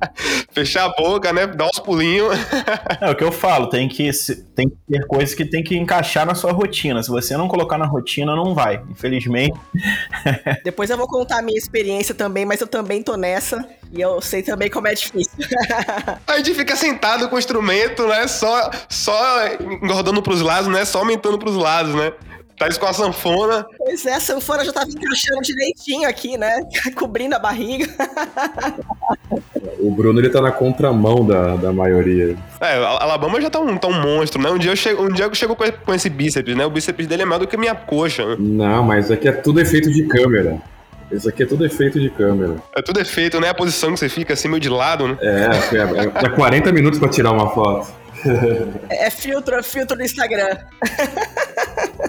Fechar 0.50 0.86
a 0.86 0.88
boca, 0.88 1.32
né? 1.32 1.46
Dar 1.46 1.66
uns 1.66 1.78
pulinhos. 1.78 2.34
é 3.00 3.10
o 3.10 3.14
que 3.14 3.24
eu 3.24 3.32
falo, 3.32 3.68
tem 3.68 3.88
que, 3.88 4.10
tem 4.54 4.68
que 4.68 4.76
ter 4.88 5.06
coisas 5.06 5.34
que 5.34 5.44
tem 5.44 5.62
que 5.62 5.76
encaixar 5.76 6.24
na 6.24 6.34
sua 6.34 6.52
rotina. 6.52 7.02
Se 7.02 7.10
você 7.10 7.36
não 7.36 7.46
colocar 7.46 7.76
na 7.76 7.86
rotina, 7.86 8.34
não 8.34 8.54
vai, 8.54 8.82
infelizmente. 8.90 9.58
Depois 10.64 10.88
eu 10.88 10.96
vou 10.96 11.06
contar 11.06 11.40
a 11.40 11.42
minha 11.42 11.58
experiência 11.58 12.14
também, 12.14 12.46
mas 12.46 12.60
eu 12.60 12.66
também 12.66 13.02
tô 13.02 13.16
nessa 13.16 13.66
e 13.92 14.00
eu 14.00 14.20
sei 14.22 14.42
também 14.42 14.70
como 14.70 14.88
é 14.88 14.94
difícil. 14.94 15.30
A 16.26 16.36
gente 16.36 16.54
fica 16.54 16.76
sentado 16.76 17.28
com 17.28 17.36
o 17.36 17.38
instrumento, 17.38 18.06
né? 18.06 18.26
Só, 18.26 18.70
só 18.88 19.46
engordando 19.60 20.22
pros 20.22 20.40
lados, 20.40 20.68
né? 20.68 20.84
Só 20.84 21.00
aumentando 21.00 21.38
pros 21.38 21.56
lados, 21.56 21.94
né? 21.94 22.12
Tá 22.62 22.68
isso 22.68 22.78
com 22.78 22.86
a 22.86 22.92
sanfona. 22.92 23.66
Pois 23.76 24.06
é, 24.06 24.14
a 24.14 24.20
sanfona 24.20 24.64
já 24.64 24.72
tava 24.72 24.88
encaixando 24.88 25.40
direitinho 25.42 26.08
aqui, 26.08 26.38
né? 26.38 26.60
Cobrindo 26.94 27.34
a 27.34 27.38
barriga. 27.38 27.88
o 29.80 29.90
Bruno, 29.90 30.20
ele 30.20 30.30
tá 30.30 30.40
na 30.40 30.52
contramão 30.52 31.26
da, 31.26 31.56
da 31.56 31.72
maioria. 31.72 32.36
É, 32.60 32.76
a 32.76 33.02
Alabama 33.02 33.40
já 33.40 33.50
tá 33.50 33.58
um, 33.58 33.76
tá 33.76 33.88
um 33.88 34.00
monstro, 34.00 34.40
né? 34.40 34.48
Um 34.50 34.58
dia 34.58 34.70
eu 34.70 34.76
chego, 34.76 35.02
um 35.02 35.08
dia 35.08 35.24
eu 35.24 35.34
chego 35.34 35.56
com 35.56 35.92
esse 35.92 36.08
bíceps, 36.08 36.54
né? 36.54 36.64
O 36.64 36.70
bíceps 36.70 37.06
dele 37.06 37.22
é 37.22 37.24
maior 37.24 37.40
do 37.40 37.48
que 37.48 37.56
a 37.56 37.58
minha 37.58 37.74
coxa. 37.74 38.24
Né? 38.24 38.36
Não, 38.38 38.84
mas 38.84 39.10
aqui 39.10 39.26
é 39.26 39.32
tudo 39.32 39.60
efeito 39.60 39.90
de 39.90 40.04
câmera. 40.06 40.62
Isso 41.12 41.28
aqui 41.28 41.42
é 41.42 41.46
tudo 41.46 41.64
efeito 41.64 42.00
de 42.00 42.10
câmera. 42.10 42.56
É 42.74 42.82
tudo 42.82 43.00
efeito, 43.00 43.38
né? 43.40 43.50
A 43.50 43.54
posição 43.54 43.92
que 43.92 43.98
você 43.98 44.08
fica 44.08 44.32
assim 44.32 44.48
meio 44.48 44.60
de 44.60 44.68
lado, 44.68 45.08
né? 45.08 45.18
É, 45.20 46.22
é, 46.22 46.26
é 46.26 46.28
40 46.28 46.68
é 46.68 46.72
minutos 46.72 46.98
pra 46.98 47.08
tirar 47.08 47.32
uma 47.32 47.50
foto. 47.50 47.92
É 48.88 49.10
filtro, 49.10 49.54
é 49.56 49.62
filtro 49.62 49.96
do 49.96 50.02
Instagram. 50.02 50.56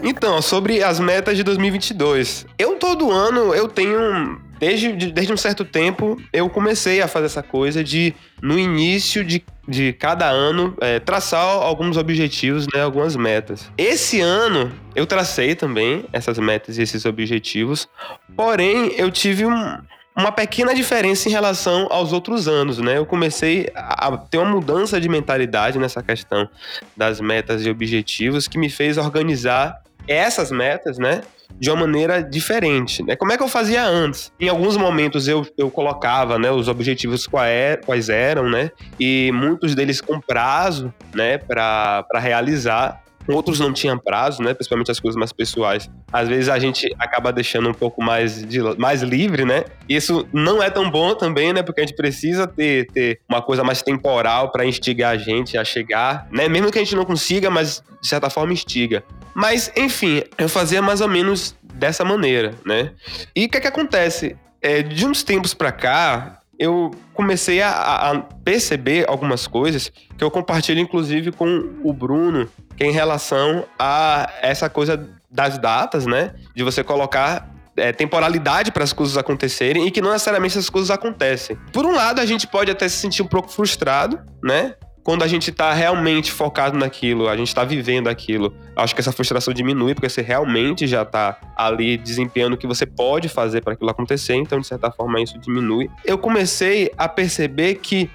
Então, 0.03 0.41
sobre 0.41 0.83
as 0.83 0.99
metas 0.99 1.37
de 1.37 1.43
2022. 1.43 2.45
Eu 2.57 2.75
todo 2.75 3.09
ano 3.09 3.53
eu 3.53 3.67
tenho 3.67 4.39
desde, 4.63 5.11
desde 5.11 5.33
um 5.33 5.35
certo 5.35 5.65
tempo, 5.65 6.17
eu 6.31 6.49
comecei 6.49 7.01
a 7.01 7.07
fazer 7.07 7.25
essa 7.25 7.43
coisa 7.43 7.83
de, 7.83 8.13
no 8.41 8.57
início 8.57 9.21
de, 9.21 9.43
de 9.67 9.91
cada 9.91 10.29
ano, 10.29 10.73
é, 10.79 10.99
traçar 10.99 11.43
alguns 11.43 11.97
objetivos, 11.97 12.65
né, 12.73 12.81
algumas 12.81 13.13
metas. 13.17 13.69
Esse 13.77 14.21
ano, 14.21 14.71
eu 14.95 15.05
tracei 15.05 15.53
também 15.53 16.05
essas 16.13 16.39
metas 16.39 16.77
e 16.77 16.81
esses 16.81 17.05
objetivos, 17.05 17.89
porém, 18.37 18.93
eu 18.95 19.11
tive 19.11 19.45
um, 19.45 19.77
uma 20.15 20.31
pequena 20.31 20.73
diferença 20.73 21.27
em 21.27 21.31
relação 21.33 21.87
aos 21.89 22.13
outros 22.13 22.47
anos, 22.47 22.77
né? 22.77 22.97
Eu 22.97 23.05
comecei 23.05 23.69
a 23.75 24.15
ter 24.15 24.37
uma 24.37 24.49
mudança 24.49 25.01
de 25.01 25.09
mentalidade 25.09 25.77
nessa 25.77 26.01
questão 26.01 26.47
das 26.95 27.19
metas 27.19 27.65
e 27.65 27.69
objetivos 27.69 28.47
que 28.47 28.57
me 28.57 28.69
fez 28.69 28.97
organizar 28.97 29.81
essas 30.07 30.51
metas, 30.51 30.97
né? 30.97 31.21
De 31.59 31.69
uma 31.69 31.81
maneira 31.81 32.21
diferente. 32.21 33.03
Né? 33.03 33.15
Como 33.15 33.31
é 33.31 33.37
que 33.37 33.43
eu 33.43 33.47
fazia 33.47 33.85
antes? 33.85 34.31
Em 34.39 34.49
alguns 34.49 34.77
momentos 34.77 35.27
eu, 35.27 35.45
eu 35.57 35.69
colocava 35.69 36.37
né, 36.37 36.51
os 36.51 36.67
objetivos 36.67 37.27
quais 37.27 38.09
eram, 38.09 38.49
né? 38.49 38.71
E 38.99 39.31
muitos 39.33 39.75
deles 39.75 40.01
com 40.01 40.19
prazo 40.19 40.93
né, 41.13 41.37
para 41.37 42.05
realizar. 42.15 43.02
Outros 43.27 43.59
não 43.59 43.71
tinham 43.71 43.97
prazo, 43.97 44.41
né? 44.41 44.53
Principalmente 44.53 44.91
as 44.91 44.99
coisas 44.99 45.17
mais 45.17 45.31
pessoais. 45.31 45.89
Às 46.11 46.27
vezes 46.27 46.49
a 46.49 46.59
gente 46.59 46.93
acaba 46.99 47.31
deixando 47.31 47.69
um 47.69 47.73
pouco 47.73 48.03
mais, 48.03 48.45
de, 48.45 48.59
mais 48.77 49.01
livre, 49.01 49.45
né? 49.45 49.65
Isso 49.87 50.27
não 50.33 50.61
é 50.61 50.69
tão 50.69 50.89
bom 50.89 51.15
também, 51.15 51.53
né? 51.53 51.63
Porque 51.63 51.81
a 51.81 51.85
gente 51.85 51.95
precisa 51.95 52.45
ter, 52.47 52.87
ter 52.87 53.19
uma 53.29 53.41
coisa 53.41 53.63
mais 53.63 53.81
temporal 53.81 54.51
para 54.51 54.65
instigar 54.65 55.13
a 55.13 55.17
gente 55.17 55.57
a 55.57 55.63
chegar, 55.63 56.27
né? 56.31 56.47
Mesmo 56.49 56.71
que 56.71 56.79
a 56.79 56.83
gente 56.83 56.95
não 56.95 57.05
consiga, 57.05 57.49
mas 57.49 57.83
de 58.01 58.07
certa 58.07 58.29
forma 58.29 58.53
instiga. 58.53 59.03
Mas, 59.33 59.71
enfim, 59.75 60.21
eu 60.37 60.47
fazia 60.49 60.81
mais 60.81 61.01
ou 61.01 61.07
menos 61.07 61.55
dessa 61.73 62.05
maneira, 62.05 62.53
né? 62.65 62.91
E 63.35 63.45
o 63.45 63.49
que 63.49 63.57
é 63.57 63.61
que 63.61 63.67
acontece? 63.67 64.35
É, 64.61 64.81
de 64.81 65.05
uns 65.05 65.23
tempos 65.23 65.53
para 65.53 65.71
cá, 65.71 66.39
eu 66.57 66.91
comecei 67.13 67.61
a, 67.61 67.71
a, 67.71 68.19
perceber 68.43 69.05
algumas 69.09 69.47
coisas 69.47 69.91
que 70.17 70.23
eu 70.23 70.31
compartilho, 70.31 70.79
inclusive, 70.79 71.31
com 71.31 71.69
o 71.83 71.91
Bruno, 71.91 72.47
que 72.75 72.83
é 72.83 72.87
em 72.87 72.91
relação 72.91 73.65
a 73.77 74.31
essa 74.41 74.69
coisa 74.69 75.09
das 75.29 75.57
datas, 75.57 76.05
né? 76.05 76.33
De 76.55 76.63
você 76.63 76.83
colocar 76.83 77.49
é, 77.75 77.91
temporalidade 77.91 78.71
para 78.71 78.83
as 78.83 78.93
coisas 78.93 79.17
acontecerem 79.17 79.87
e 79.87 79.91
que 79.91 80.01
não 80.01 80.11
necessariamente 80.11 80.57
essas 80.57 80.69
coisas 80.69 80.91
acontecem. 80.91 81.57
Por 81.71 81.85
um 81.85 81.93
lado, 81.93 82.21
a 82.21 82.25
gente 82.25 82.47
pode 82.47 82.69
até 82.69 82.87
se 82.87 82.97
sentir 82.97 83.21
um 83.21 83.27
pouco 83.27 83.49
frustrado, 83.49 84.19
né? 84.43 84.75
quando 85.03 85.21
a 85.21 85.27
gente 85.27 85.49
está 85.49 85.73
realmente 85.73 86.31
focado 86.31 86.77
naquilo, 86.77 87.27
a 87.27 87.35
gente 87.35 87.49
está 87.49 87.63
vivendo 87.65 88.07
aquilo, 88.07 88.55
acho 88.75 88.95
que 88.95 89.01
essa 89.01 89.11
frustração 89.11 89.53
diminui, 89.53 89.93
porque 89.93 90.07
você 90.07 90.21
realmente 90.21 90.87
já 90.87 91.01
está 91.01 91.37
ali 91.57 91.97
desempenhando 91.97 92.53
o 92.53 92.57
que 92.57 92.65
você 92.65 92.85
pode 92.85 93.27
fazer 93.27 93.61
para 93.61 93.73
aquilo 93.73 93.89
acontecer, 93.89 94.35
então, 94.35 94.59
de 94.59 94.65
certa 94.65 94.89
forma, 94.89 95.21
isso 95.21 95.37
diminui. 95.37 95.89
Eu 96.05 96.17
comecei 96.17 96.89
a 96.97 97.09
perceber 97.09 97.75
que 97.75 98.09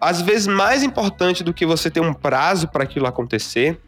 às 0.00 0.20
vezes 0.20 0.46
mais 0.46 0.82
importante 0.82 1.42
do 1.44 1.54
que 1.54 1.64
você 1.64 1.90
ter 1.90 2.00
um 2.00 2.12
prazo 2.12 2.68
para 2.68 2.84
aquilo 2.84 3.06
acontecer, 3.06 3.78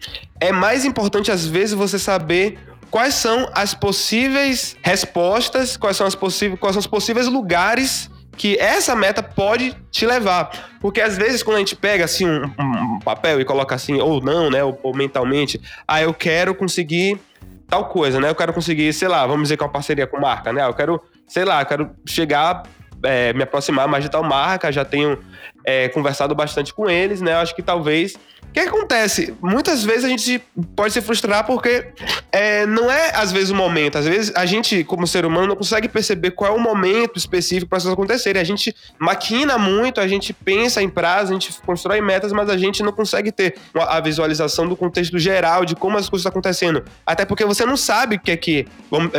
é 0.40 0.52
mais 0.52 0.84
importante 0.84 1.30
às 1.30 1.46
vezes 1.46 1.74
você 1.74 1.98
saber 1.98 2.58
quais 2.90 3.14
são 3.14 3.48
as 3.54 3.74
possíveis 3.74 4.76
respostas, 4.82 5.76
quais 5.76 5.96
são 5.96 6.06
as 6.06 6.14
possíveis, 6.14 6.58
quais 6.58 6.74
são 6.74 6.80
os 6.80 6.86
possíveis 6.86 7.26
lugares 7.26 8.10
que 8.36 8.58
essa 8.58 8.96
meta 8.96 9.22
pode 9.22 9.76
te 9.90 10.06
levar. 10.06 10.70
Porque 10.80 11.00
às 11.00 11.16
vezes 11.16 11.42
quando 11.42 11.56
a 11.56 11.60
gente 11.60 11.76
pega 11.76 12.04
assim 12.04 12.26
um, 12.26 12.44
um 12.58 12.98
papel 13.00 13.40
e 13.40 13.44
coloca 13.44 13.74
assim, 13.74 14.00
ou 14.00 14.20
não, 14.22 14.50
né, 14.50 14.64
ou, 14.64 14.78
ou, 14.82 14.94
mentalmente, 14.94 15.60
ah, 15.86 16.00
eu 16.00 16.14
quero 16.14 16.54
conseguir 16.54 17.20
tal 17.68 17.86
coisa, 17.88 18.18
né? 18.18 18.28
Eu 18.28 18.34
quero 18.34 18.52
conseguir, 18.52 18.92
sei 18.92 19.08
lá, 19.08 19.26
vamos 19.26 19.42
dizer 19.42 19.56
com 19.56 19.64
uma 19.64 19.70
parceria 19.70 20.06
com 20.06 20.18
marca, 20.18 20.52
né? 20.52 20.66
Eu 20.66 20.74
quero, 20.74 21.00
sei 21.26 21.44
lá, 21.44 21.64
quero 21.64 21.90
chegar 22.04 22.64
é, 23.02 23.32
me 23.32 23.42
aproximar 23.42 23.88
mais 23.88 24.04
de 24.04 24.10
tal 24.10 24.22
marca, 24.22 24.70
já 24.70 24.84
tenho 24.84 25.18
é, 25.64 25.88
conversado 25.88 26.34
bastante 26.34 26.72
com 26.72 26.88
eles, 26.88 27.20
né? 27.20 27.34
Acho 27.34 27.54
que 27.54 27.62
talvez 27.62 28.16
o 28.50 28.52
que 28.52 28.60
acontece? 28.60 29.32
Muitas 29.40 29.84
vezes 29.84 30.04
a 30.04 30.08
gente 30.08 30.42
pode 30.74 30.92
se 30.92 31.00
frustrar 31.00 31.46
porque 31.46 31.86
é, 32.32 32.66
não 32.66 32.90
é, 32.90 33.12
às 33.14 33.30
vezes, 33.30 33.50
o 33.50 33.54
momento. 33.54 33.96
Às 33.96 34.06
vezes 34.06 34.32
a 34.34 34.44
gente, 34.44 34.82
como 34.82 35.06
ser 35.06 35.24
humano, 35.24 35.46
não 35.46 35.56
consegue 35.56 35.88
perceber 35.88 36.32
qual 36.32 36.52
é 36.52 36.56
o 36.56 36.60
momento 36.60 37.16
específico 37.16 37.68
para 37.68 37.78
isso 37.78 37.88
acontecer. 37.88 38.36
A 38.36 38.42
gente 38.42 38.74
maquina 38.98 39.56
muito, 39.56 40.00
a 40.00 40.08
gente 40.08 40.32
pensa 40.32 40.82
em 40.82 40.88
prazo, 40.88 41.30
a 41.30 41.34
gente 41.34 41.52
constrói 41.64 42.00
metas, 42.00 42.32
mas 42.32 42.50
a 42.50 42.56
gente 42.56 42.82
não 42.82 42.90
consegue 42.90 43.30
ter 43.30 43.54
a 43.74 44.00
visualização 44.00 44.66
do 44.66 44.74
contexto 44.74 45.16
geral 45.16 45.64
de 45.64 45.76
como 45.76 45.96
as 45.96 46.08
coisas 46.08 46.22
estão 46.22 46.30
acontecendo. 46.30 46.84
Até 47.06 47.24
porque 47.24 47.44
você 47.44 47.64
não 47.64 47.76
sabe 47.76 48.16
o 48.16 48.20
que 48.20 48.32
é 48.32 48.36
que, 48.36 48.66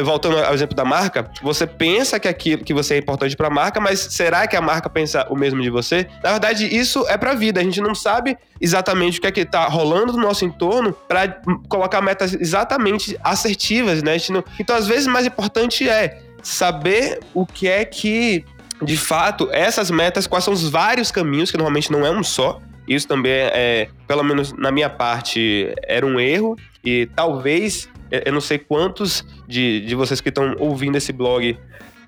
voltando 0.04 0.40
ao 0.40 0.54
exemplo 0.54 0.76
da 0.76 0.84
marca, 0.84 1.32
você 1.42 1.66
pensa 1.66 2.20
que 2.20 2.28
aquilo 2.28 2.66
que 2.66 2.74
você 2.74 2.96
é 2.96 2.98
importante 2.98 3.38
para 3.38 3.48
a 3.48 3.52
marca, 3.52 3.80
mas 3.80 3.98
será 4.00 4.46
que 4.46 4.58
a 4.58 4.62
marca 4.62 4.90
pensa 4.90 5.26
o 5.30 5.38
mesmo 5.38 5.62
de 5.62 5.70
você? 5.70 6.06
Na 6.22 6.32
verdade, 6.32 6.68
isso 6.68 7.08
é 7.08 7.18
para 7.18 7.32
a 7.32 7.36
vida. 7.36 7.62
A 7.62 7.64
gente 7.64 7.80
não 7.80 7.96
sabe 7.96 8.38
exatamente 8.60 9.21
o 9.22 9.28
que 9.28 9.28
é 9.28 9.32
que 9.32 9.46
tá 9.46 9.68
rolando 9.68 10.14
no 10.14 10.20
nosso 10.20 10.44
entorno 10.44 10.92
para 11.08 11.40
colocar 11.70 12.02
metas 12.02 12.34
exatamente 12.34 13.16
assertivas, 13.24 14.02
né? 14.02 14.18
Então, 14.60 14.76
às 14.76 14.88
vezes, 14.88 15.06
mais 15.06 15.28
importante 15.28 15.88
é 15.88 16.24
saber 16.42 17.20
o 17.32 17.46
que 17.46 17.68
é 17.68 17.86
que, 17.86 18.44
de 18.82 18.98
fato, 18.98 19.48
essas 19.52 19.92
metas, 19.92 20.26
quais 20.26 20.44
são 20.44 20.52
os 20.52 20.68
vários 20.68 21.12
caminhos, 21.12 21.52
que 21.52 21.58
normalmente 21.58 21.92
não 21.92 22.04
é 22.04 22.10
um 22.10 22.24
só. 22.24 22.60
Isso 22.88 23.08
também 23.08 23.32
é, 23.32 23.52
é 23.54 23.90
pelo 24.08 24.24
menos 24.24 24.54
na 24.54 24.72
minha 24.72 24.90
parte, 24.90 25.72
era 25.84 26.04
um 26.04 26.20
erro. 26.20 26.58
E 26.84 27.08
talvez, 27.16 27.88
eu 28.10 28.34
não 28.34 28.42
sei 28.42 28.58
quantos 28.58 29.24
de, 29.48 29.82
de 29.82 29.94
vocês 29.94 30.20
que 30.20 30.30
estão 30.30 30.56
ouvindo 30.58 30.98
esse 30.98 31.14
blog 31.14 31.56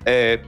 é, 0.04 0.40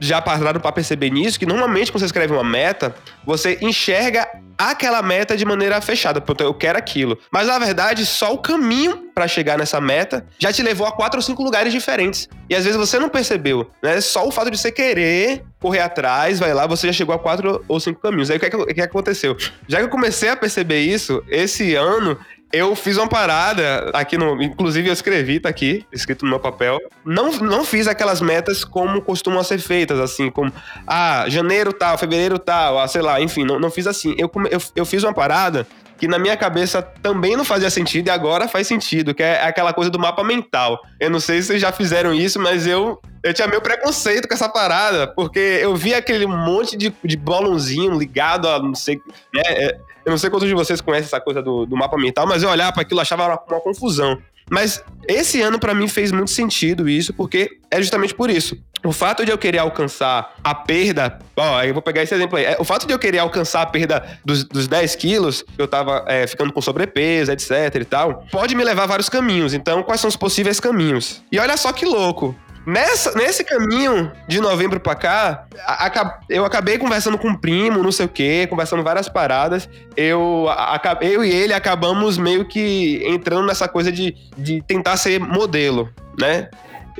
já 0.00 0.20
pararam 0.20 0.60
para 0.60 0.72
perceber 0.72 1.10
nisso, 1.10 1.38
que 1.38 1.46
normalmente 1.46 1.90
quando 1.90 2.00
você 2.00 2.06
escreve 2.06 2.32
uma 2.32 2.44
meta, 2.44 2.94
você 3.24 3.58
enxerga 3.60 4.28
aquela 4.58 5.02
meta 5.02 5.36
de 5.36 5.44
maneira 5.44 5.80
fechada. 5.80 6.20
Pronto, 6.20 6.42
eu 6.42 6.54
quero 6.54 6.78
aquilo. 6.78 7.18
Mas 7.30 7.46
na 7.46 7.58
verdade, 7.58 8.06
só 8.06 8.32
o 8.32 8.38
caminho 8.38 9.10
para 9.14 9.28
chegar 9.28 9.58
nessa 9.58 9.80
meta 9.80 10.26
já 10.38 10.52
te 10.52 10.62
levou 10.62 10.86
a 10.86 10.92
quatro 10.92 11.18
ou 11.18 11.22
cinco 11.22 11.42
lugares 11.42 11.72
diferentes. 11.72 12.28
E 12.48 12.54
às 12.54 12.64
vezes 12.64 12.78
você 12.78 12.98
não 12.98 13.08
percebeu, 13.08 13.70
né? 13.82 14.00
Só 14.00 14.26
o 14.26 14.30
fato 14.30 14.50
de 14.50 14.58
você 14.58 14.72
querer 14.72 15.44
correr 15.60 15.80
atrás, 15.80 16.38
vai 16.38 16.54
lá, 16.54 16.66
você 16.66 16.86
já 16.86 16.92
chegou 16.92 17.14
a 17.14 17.18
quatro 17.18 17.64
ou 17.66 17.80
cinco 17.80 18.00
caminhos. 18.00 18.30
Aí 18.30 18.36
o 18.36 18.40
que, 18.40 18.46
é 18.46 18.50
que, 18.50 18.56
o 18.56 18.66
que 18.66 18.80
aconteceu? 18.80 19.36
Já 19.66 19.78
que 19.78 19.84
eu 19.84 19.88
comecei 19.88 20.28
a 20.28 20.36
perceber 20.36 20.80
isso, 20.80 21.22
esse 21.28 21.74
ano 21.74 22.18
eu 22.52 22.74
fiz 22.76 22.96
uma 22.96 23.08
parada 23.08 23.90
aqui 23.92 24.16
no. 24.16 24.40
Inclusive, 24.42 24.88
eu 24.88 24.92
escrevi, 24.92 25.40
tá 25.40 25.48
aqui, 25.48 25.84
escrito 25.92 26.24
no 26.24 26.30
meu 26.30 26.40
papel. 26.40 26.78
Não, 27.04 27.32
não 27.32 27.64
fiz 27.64 27.86
aquelas 27.86 28.20
metas 28.20 28.64
como 28.64 29.02
costumam 29.02 29.42
ser 29.42 29.58
feitas, 29.58 29.98
assim, 29.98 30.30
como, 30.30 30.52
ah, 30.86 31.24
janeiro 31.28 31.72
tal, 31.72 31.98
fevereiro 31.98 32.38
tal, 32.38 32.78
ah, 32.78 32.88
sei 32.88 33.02
lá, 33.02 33.20
enfim, 33.20 33.44
não, 33.44 33.58
não 33.58 33.70
fiz 33.70 33.86
assim. 33.86 34.14
Eu, 34.16 34.30
eu, 34.50 34.60
eu 34.76 34.86
fiz 34.86 35.02
uma 35.02 35.12
parada 35.12 35.66
que 35.98 36.06
na 36.06 36.18
minha 36.18 36.36
cabeça 36.36 36.82
também 36.82 37.36
não 37.36 37.44
fazia 37.44 37.70
sentido 37.70 38.08
e 38.08 38.10
agora 38.10 38.46
faz 38.46 38.66
sentido, 38.66 39.14
que 39.14 39.22
é 39.22 39.42
aquela 39.42 39.72
coisa 39.72 39.90
do 39.90 39.98
mapa 39.98 40.22
mental. 40.22 40.78
Eu 41.00 41.10
não 41.10 41.20
sei 41.20 41.40
se 41.40 41.48
vocês 41.48 41.60
já 41.60 41.72
fizeram 41.72 42.12
isso, 42.12 42.38
mas 42.38 42.66
eu 42.66 43.00
eu 43.22 43.34
tinha 43.34 43.48
meu 43.48 43.60
preconceito 43.60 44.28
com 44.28 44.34
essa 44.34 44.48
parada, 44.48 45.08
porque 45.08 45.40
eu 45.40 45.74
vi 45.74 45.92
aquele 45.92 46.26
monte 46.26 46.76
de, 46.76 46.94
de 47.02 47.16
bolãozinho 47.16 47.98
ligado 47.98 48.48
a 48.48 48.60
não 48.60 48.74
sei, 48.74 49.00
né, 49.34 49.42
é, 49.46 49.80
eu 50.06 50.10
não 50.10 50.18
sei 50.18 50.30
quantos 50.30 50.48
de 50.48 50.54
vocês 50.54 50.80
conhecem 50.80 51.06
essa 51.06 51.20
coisa 51.20 51.42
do, 51.42 51.66
do 51.66 51.76
mapa 51.76 51.96
mental, 51.98 52.28
mas 52.28 52.40
eu 52.40 52.48
olhava 52.48 52.72
para 52.72 52.82
aquilo 52.82 53.00
achava 53.00 53.26
uma, 53.26 53.40
uma 53.48 53.60
confusão. 53.60 54.16
Mas 54.48 54.80
esse 55.08 55.42
ano 55.42 55.58
para 55.58 55.74
mim 55.74 55.88
fez 55.88 56.12
muito 56.12 56.30
sentido 56.30 56.88
isso, 56.88 57.12
porque 57.12 57.58
é 57.68 57.82
justamente 57.82 58.14
por 58.14 58.30
isso. 58.30 58.56
O 58.84 58.92
fato 58.92 59.24
de 59.24 59.32
eu 59.32 59.38
querer 59.38 59.58
alcançar 59.58 60.34
a 60.44 60.54
perda, 60.54 61.18
ó, 61.36 61.60
eu 61.64 61.72
vou 61.72 61.82
pegar 61.82 62.04
esse 62.04 62.14
exemplo 62.14 62.38
aí. 62.38 62.44
É, 62.44 62.56
o 62.60 62.62
fato 62.62 62.86
de 62.86 62.92
eu 62.92 62.98
querer 63.00 63.18
alcançar 63.18 63.62
a 63.62 63.66
perda 63.66 64.20
dos, 64.24 64.44
dos 64.44 64.68
10 64.68 64.94
quilos, 64.94 65.44
eu 65.58 65.66
tava 65.66 66.04
é, 66.06 66.24
ficando 66.28 66.52
com 66.52 66.62
sobrepeso, 66.62 67.32
etc 67.32 67.74
e 67.74 67.84
tal, 67.84 68.24
pode 68.30 68.54
me 68.54 68.62
levar 68.62 68.84
a 68.84 68.86
vários 68.86 69.08
caminhos. 69.08 69.54
Então, 69.54 69.82
quais 69.82 70.00
são 70.00 70.06
os 70.06 70.16
possíveis 70.16 70.60
caminhos? 70.60 71.20
E 71.32 71.40
olha 71.40 71.56
só 71.56 71.72
que 71.72 71.84
louco. 71.84 72.32
Nessa, 72.66 73.12
nesse 73.14 73.44
caminho 73.44 74.10
de 74.26 74.40
novembro 74.40 74.80
pra 74.80 74.96
cá, 74.96 75.46
a, 75.64 76.18
eu 76.28 76.44
acabei 76.44 76.76
conversando 76.76 77.16
com 77.16 77.28
um 77.28 77.36
primo, 77.36 77.80
não 77.80 77.92
sei 77.92 78.06
o 78.06 78.08
quê, 78.08 78.44
conversando 78.50 78.82
várias 78.82 79.08
paradas. 79.08 79.68
Eu, 79.96 80.46
a, 80.50 80.80
eu 81.00 81.24
e 81.24 81.30
ele 81.30 81.52
acabamos 81.52 82.18
meio 82.18 82.44
que 82.44 83.02
entrando 83.06 83.46
nessa 83.46 83.68
coisa 83.68 83.92
de, 83.92 84.16
de 84.36 84.60
tentar 84.62 84.96
ser 84.96 85.20
modelo, 85.20 85.88
né? 86.18 86.50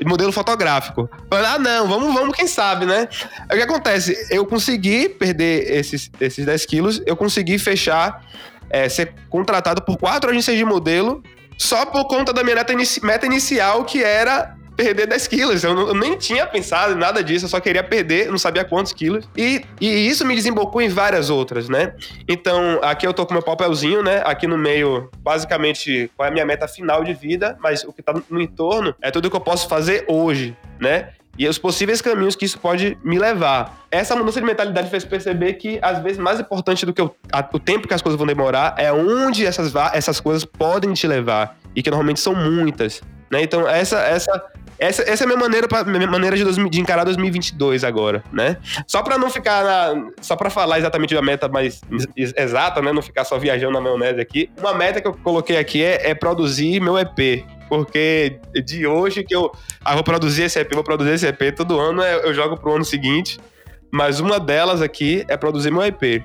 modelo 0.05 0.31
fotográfico. 0.31 1.09
Ah, 1.31 1.57
não, 1.59 1.87
vamos, 1.87 2.13
vamos, 2.13 2.35
quem 2.35 2.47
sabe, 2.47 2.85
né? 2.85 3.09
O 3.51 3.55
que 3.55 3.61
acontece? 3.61 4.27
Eu 4.29 4.45
consegui 4.45 5.09
perder 5.09 5.71
esses, 5.71 6.09
esses 6.21 6.45
10 6.45 6.65
quilos, 6.65 7.01
eu 7.05 7.17
consegui 7.17 7.57
fechar, 7.57 8.23
é, 8.69 8.87
ser 8.87 9.13
contratado 9.29 9.81
por 9.81 9.97
quatro 9.97 10.29
agências 10.29 10.55
de 10.55 10.63
modelo, 10.63 11.23
só 11.57 11.85
por 11.85 12.05
conta 12.05 12.31
da 12.31 12.43
minha 12.43 12.55
meta, 12.55 12.73
inici 12.73 13.03
meta 13.03 13.25
inicial, 13.25 13.83
que 13.83 14.03
era 14.03 14.55
perder 14.77 15.07
10 15.07 15.27
quilos. 15.27 15.63
Eu, 15.63 15.87
eu, 15.87 15.95
nem 15.95 16.15
tinha 16.15 16.45
pensado 16.45 16.93
em 16.93 16.95
nada 16.95 17.23
disso, 17.23 17.45
eu 17.45 17.49
só 17.49 17.59
queria 17.59 17.83
perder, 17.83 18.29
não 18.29 18.37
sabia 18.37 18.63
quantos 18.63 18.93
quilos. 18.93 19.27
E, 19.35 19.65
e 19.81 20.07
isso 20.07 20.23
me 20.23 20.35
desembocou 20.35 20.79
em 20.81 20.87
várias 20.87 21.31
outras, 21.31 21.67
né? 21.67 21.95
Então, 22.27 22.79
aqui 22.83 23.05
eu 23.05 23.13
tô 23.13 23.25
com 23.25 23.33
meu 23.33 23.41
papelzinho, 23.41 24.03
né? 24.03 24.21
Aqui 24.23 24.45
no 24.45 24.57
meio, 24.57 25.09
basicamente, 25.19 26.09
qual 26.15 26.27
é 26.27 26.29
a 26.29 26.33
minha 26.33 26.45
meta 26.45 26.67
final 26.67 27.03
de 27.03 27.13
vida, 27.15 27.57
mas 27.59 27.83
o 27.83 27.91
que 27.91 28.03
tá 28.03 28.13
no 28.29 28.39
entorno 28.39 28.93
é 29.01 29.09
tudo 29.09 29.29
que 29.29 29.35
eu 29.35 29.41
posso 29.41 29.67
fazer 29.67 30.05
hoje, 30.07 30.55
né? 30.79 31.09
e 31.39 31.47
os 31.47 31.59
possíveis 31.59 32.01
caminhos 32.01 32.35
que 32.35 32.45
isso 32.45 32.57
pode 32.57 32.97
me 33.03 33.19
levar. 33.19 33.85
Essa 33.91 34.15
mudança 34.15 34.39
de 34.39 34.45
mentalidade 34.47 34.89
fez 34.89 35.05
perceber 35.05 35.53
que, 35.53 35.77
às 35.83 36.01
vezes, 36.01 36.17
mais 36.17 36.39
importante 36.39 36.83
do 36.83 36.91
que 36.91 36.99
o, 36.99 37.13
a, 37.31 37.47
o 37.53 37.59
tempo 37.59 37.87
que 37.87 37.93
as 37.93 38.01
coisas 38.01 38.17
vão 38.17 38.25
demorar 38.25 38.73
é 38.75 38.91
onde 38.91 39.45
essas, 39.45 39.71
essas 39.93 40.19
coisas 40.19 40.43
podem 40.43 40.93
te 40.93 41.05
levar. 41.05 41.55
E 41.75 41.83
que 41.83 41.91
normalmente 41.91 42.19
são 42.19 42.33
muitas. 42.33 43.03
Né? 43.29 43.43
Então, 43.43 43.67
essa, 43.67 43.99
essa 43.99 44.45
essa, 44.79 45.01
essa 45.03 45.23
é 45.23 45.25
a 45.25 45.27
minha 45.27 45.39
maneira, 45.39 45.67
pra, 45.67 45.83
minha 45.83 46.07
maneira 46.07 46.35
de, 46.35 46.69
de 46.69 46.81
encarar 46.81 47.03
2022 47.03 47.83
agora, 47.83 48.23
né? 48.31 48.57
Só 48.85 49.01
para 49.01 49.17
não 49.17 49.29
ficar 49.29 49.63
na, 49.63 50.09
só 50.21 50.35
para 50.35 50.49
falar 50.49 50.77
exatamente 50.77 51.15
da 51.15 51.21
meta 51.21 51.47
mais 51.47 51.81
exata, 52.15 52.81
né? 52.81 52.93
Não 52.93 53.01
ficar 53.01 53.23
só 53.23 53.37
viajando 53.39 53.73
na 53.73 53.81
maionese 53.81 54.21
aqui. 54.21 54.49
Uma 54.57 54.73
meta 54.73 55.01
que 55.01 55.07
eu 55.07 55.13
coloquei 55.13 55.57
aqui 55.57 55.83
é, 55.83 56.11
é 56.11 56.15
produzir 56.15 56.79
meu 56.79 56.97
EP, 56.97 57.43
porque 57.67 58.39
de 58.65 58.85
hoje 58.85 59.23
que 59.23 59.35
eu 59.35 59.51
ah, 59.83 59.95
vou 59.95 60.03
produzir 60.03 60.43
esse 60.43 60.59
EP, 60.59 60.73
vou 60.73 60.83
produzir 60.83 61.11
esse 61.11 61.27
EP 61.27 61.55
todo 61.55 61.79
ano, 61.79 62.03
eu, 62.03 62.19
eu 62.19 62.33
jogo 62.33 62.57
pro 62.57 62.75
ano 62.75 62.85
seguinte. 62.85 63.39
Mas 63.91 64.19
uma 64.19 64.39
delas 64.39 64.81
aqui 64.81 65.25
é 65.27 65.37
produzir 65.37 65.71
meu 65.71 65.83
EP. 65.83 66.23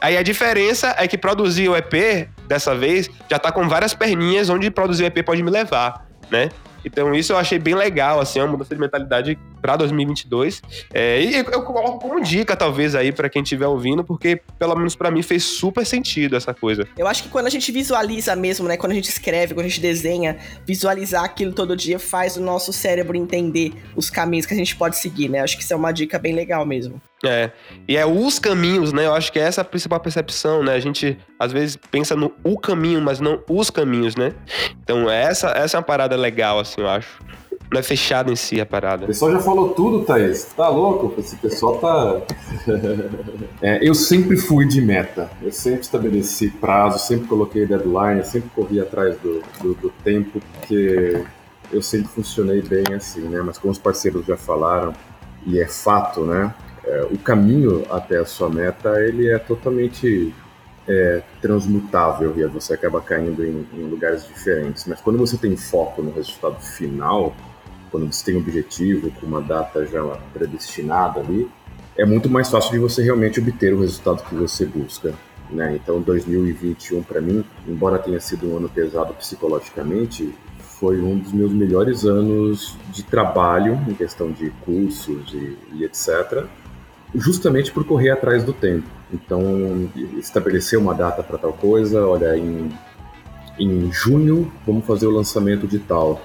Aí 0.00 0.16
a 0.16 0.22
diferença 0.22 0.94
é 0.96 1.08
que 1.08 1.18
produzir 1.18 1.68
o 1.68 1.76
EP, 1.76 2.28
dessa 2.46 2.74
vez, 2.74 3.10
já 3.28 3.38
tá 3.38 3.50
com 3.50 3.68
várias 3.68 3.94
perninhas 3.94 4.48
onde 4.48 4.70
produzir 4.70 5.04
o 5.04 5.06
EP 5.06 5.24
pode 5.24 5.42
me 5.42 5.50
levar, 5.50 6.06
né? 6.30 6.50
Então 6.88 7.14
isso 7.14 7.32
eu 7.32 7.36
achei 7.36 7.58
bem 7.58 7.74
legal, 7.74 8.18
assim, 8.18 8.40
uma 8.40 8.48
mudança 8.48 8.74
de 8.74 8.80
mentalidade 8.80 9.38
para 9.60 9.76
2022. 9.76 10.62
É, 10.92 11.20
e 11.20 11.34
eu 11.36 11.62
coloco 11.62 11.98
como 11.98 12.20
dica, 12.22 12.56
talvez, 12.56 12.94
aí, 12.94 13.12
para 13.12 13.28
quem 13.28 13.42
estiver 13.42 13.66
ouvindo, 13.66 14.02
porque, 14.02 14.40
pelo 14.58 14.74
menos 14.74 14.96
para 14.96 15.10
mim, 15.10 15.22
fez 15.22 15.44
super 15.44 15.84
sentido 15.84 16.36
essa 16.36 16.54
coisa. 16.54 16.88
Eu 16.96 17.06
acho 17.06 17.22
que 17.22 17.28
quando 17.28 17.46
a 17.46 17.50
gente 17.50 17.70
visualiza 17.70 18.34
mesmo, 18.34 18.66
né? 18.66 18.76
Quando 18.76 18.92
a 18.92 18.94
gente 18.94 19.08
escreve, 19.08 19.54
quando 19.54 19.66
a 19.66 19.68
gente 19.68 19.80
desenha, 19.80 20.38
visualizar 20.66 21.24
aquilo 21.24 21.52
todo 21.52 21.76
dia 21.76 21.98
faz 21.98 22.36
o 22.36 22.40
nosso 22.40 22.72
cérebro 22.72 23.16
entender 23.16 23.72
os 23.94 24.08
caminhos 24.08 24.46
que 24.46 24.54
a 24.54 24.56
gente 24.56 24.74
pode 24.76 24.96
seguir, 24.96 25.28
né? 25.28 25.40
Acho 25.40 25.56
que 25.56 25.62
isso 25.62 25.72
é 25.72 25.76
uma 25.76 25.92
dica 25.92 26.18
bem 26.18 26.34
legal 26.34 26.64
mesmo. 26.64 27.00
É, 27.24 27.50
e 27.88 27.96
é 27.96 28.06
os 28.06 28.38
caminhos, 28.38 28.92
né? 28.92 29.06
Eu 29.06 29.14
acho 29.14 29.32
que 29.32 29.40
essa 29.40 29.60
é 29.60 29.62
a 29.62 29.64
principal 29.64 29.98
percepção, 29.98 30.62
né? 30.62 30.74
A 30.74 30.80
gente 30.80 31.18
às 31.36 31.50
vezes 31.50 31.76
pensa 31.90 32.14
no 32.14 32.32
o 32.44 32.56
caminho, 32.56 33.00
mas 33.00 33.18
não 33.18 33.42
os 33.48 33.70
caminhos, 33.70 34.14
né? 34.14 34.32
Então 34.82 35.10
essa, 35.10 35.48
essa 35.50 35.76
é 35.76 35.78
uma 35.78 35.84
parada 35.84 36.14
legal, 36.14 36.60
assim, 36.60 36.77
eu 36.82 36.88
acho. 36.88 37.20
Não 37.70 37.78
é 37.78 37.82
fechado 37.82 38.32
em 38.32 38.36
si 38.36 38.60
a 38.60 38.64
parada. 38.64 39.04
O 39.04 39.08
pessoal 39.08 39.32
já 39.32 39.40
falou 39.40 39.70
tudo, 39.70 40.02
Thaís. 40.04 40.44
Tá 40.56 40.68
louco? 40.68 41.14
Esse 41.20 41.36
pessoal 41.36 41.76
tá. 41.76 42.22
é, 43.60 43.86
eu 43.86 43.94
sempre 43.94 44.38
fui 44.38 44.66
de 44.66 44.80
meta. 44.80 45.30
Eu 45.42 45.52
sempre 45.52 45.82
estabeleci 45.82 46.48
prazo, 46.48 46.98
sempre 46.98 47.28
coloquei 47.28 47.66
deadline, 47.66 48.24
sempre 48.24 48.48
corri 48.54 48.80
atrás 48.80 49.18
do, 49.18 49.42
do, 49.60 49.74
do 49.74 49.90
tempo, 50.02 50.40
porque 50.54 51.22
eu 51.70 51.82
sempre 51.82 52.08
funcionei 52.08 52.62
bem 52.62 52.94
assim, 52.94 53.20
né? 53.20 53.42
Mas 53.44 53.58
como 53.58 53.70
os 53.70 53.78
parceiros 53.78 54.24
já 54.24 54.36
falaram, 54.36 54.94
e 55.46 55.60
é 55.60 55.66
fato, 55.66 56.24
né? 56.24 56.54
É, 56.84 57.06
o 57.10 57.18
caminho 57.18 57.84
até 57.90 58.16
a 58.16 58.24
sua 58.24 58.48
meta, 58.48 58.98
ele 59.02 59.28
é 59.28 59.38
totalmente 59.38 60.34
é, 60.88 61.22
transmutável 61.40 62.32
e 62.36 62.46
você 62.46 62.72
acaba 62.72 63.00
caindo 63.00 63.44
em, 63.44 63.66
em, 63.74 63.82
lugares 63.82 64.26
diferentes. 64.26 64.86
Mas 64.86 65.00
quando 65.00 65.18
você 65.18 65.36
tem 65.36 65.56
foco 65.56 66.02
no 66.02 66.10
resultado 66.10 66.60
final, 66.60 67.36
quando 67.90 68.10
você 68.10 68.24
tem 68.24 68.36
um 68.36 68.38
objetivo 68.38 69.10
com 69.12 69.26
uma 69.26 69.42
data 69.42 69.86
já 69.86 70.02
predestinada 70.32 71.20
ali, 71.20 71.48
é 71.96 72.06
muito 72.06 72.30
mais 72.30 72.48
fácil 72.48 72.72
de 72.72 72.78
você 72.78 73.02
realmente 73.02 73.38
obter 73.40 73.74
o 73.74 73.80
resultado 73.80 74.22
que 74.24 74.34
você 74.34 74.64
busca. 74.64 75.14
Né? 75.50 75.76
Então, 75.76 76.00
2021 76.00 77.02
para 77.02 77.20
mim, 77.20 77.44
embora 77.66 77.98
tenha 77.98 78.20
sido 78.20 78.50
um 78.50 78.56
ano 78.56 78.68
pesado 78.68 79.12
psicologicamente, 79.14 80.34
foi 80.58 81.00
um 81.00 81.18
dos 81.18 81.32
meus 81.32 81.52
melhores 81.52 82.04
anos 82.04 82.76
de 82.90 83.02
trabalho 83.02 83.78
em 83.88 83.94
questão 83.94 84.30
de 84.30 84.50
cursos 84.64 85.32
e, 85.34 85.58
e 85.74 85.84
etc. 85.84 86.46
Justamente 87.14 87.72
por 87.72 87.84
correr 87.84 88.10
atrás 88.10 88.44
do 88.44 88.52
tempo. 88.52 88.86
Então, 89.12 89.90
estabelecer 90.18 90.78
uma 90.78 90.94
data 90.94 91.22
para 91.22 91.38
tal 91.38 91.52
coisa, 91.52 92.06
olha, 92.06 92.36
em, 92.36 92.70
em 93.58 93.90
junho 93.90 94.52
vamos 94.66 94.84
fazer 94.84 95.06
o 95.06 95.10
lançamento 95.10 95.66
de 95.66 95.78
tal 95.78 96.20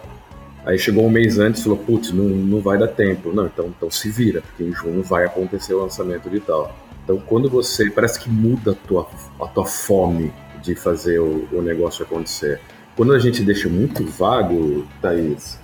Aí 0.66 0.80
chegou 0.80 1.06
um 1.06 1.10
mês 1.10 1.40
antes 1.40 1.60
e 1.60 1.64
falou, 1.64 1.78
putz, 1.78 2.12
não, 2.12 2.24
não 2.24 2.62
vai 2.62 2.78
dar 2.78 2.88
tempo. 2.88 3.34
Não, 3.34 3.46
então, 3.46 3.66
então 3.68 3.92
se 3.92 4.10
vira, 4.10 4.42
porque 4.42 4.64
em 4.64 4.74
junho 4.74 5.04
vai 5.04 5.26
acontecer 5.26 5.74
o 5.74 5.82
lançamento 5.82 6.30
de 6.30 6.40
tal. 6.40 6.74
Então 7.04 7.18
quando 7.18 7.50
você, 7.50 7.90
parece 7.90 8.20
que 8.20 8.30
muda 8.30 8.72
a 8.72 8.76
tua, 8.76 9.08
a 9.42 9.48
tua 9.48 9.66
fome 9.66 10.32
de 10.62 10.74
fazer 10.74 11.20
o, 11.20 11.48
o 11.52 11.62
negócio 11.62 12.06
acontecer. 12.06 12.62
Quando 12.96 13.12
a 13.14 13.20
gente 13.20 13.44
deixa 13.44 13.68
muito 13.68 14.06
vago, 14.06 14.86
Thaís, 15.02 15.60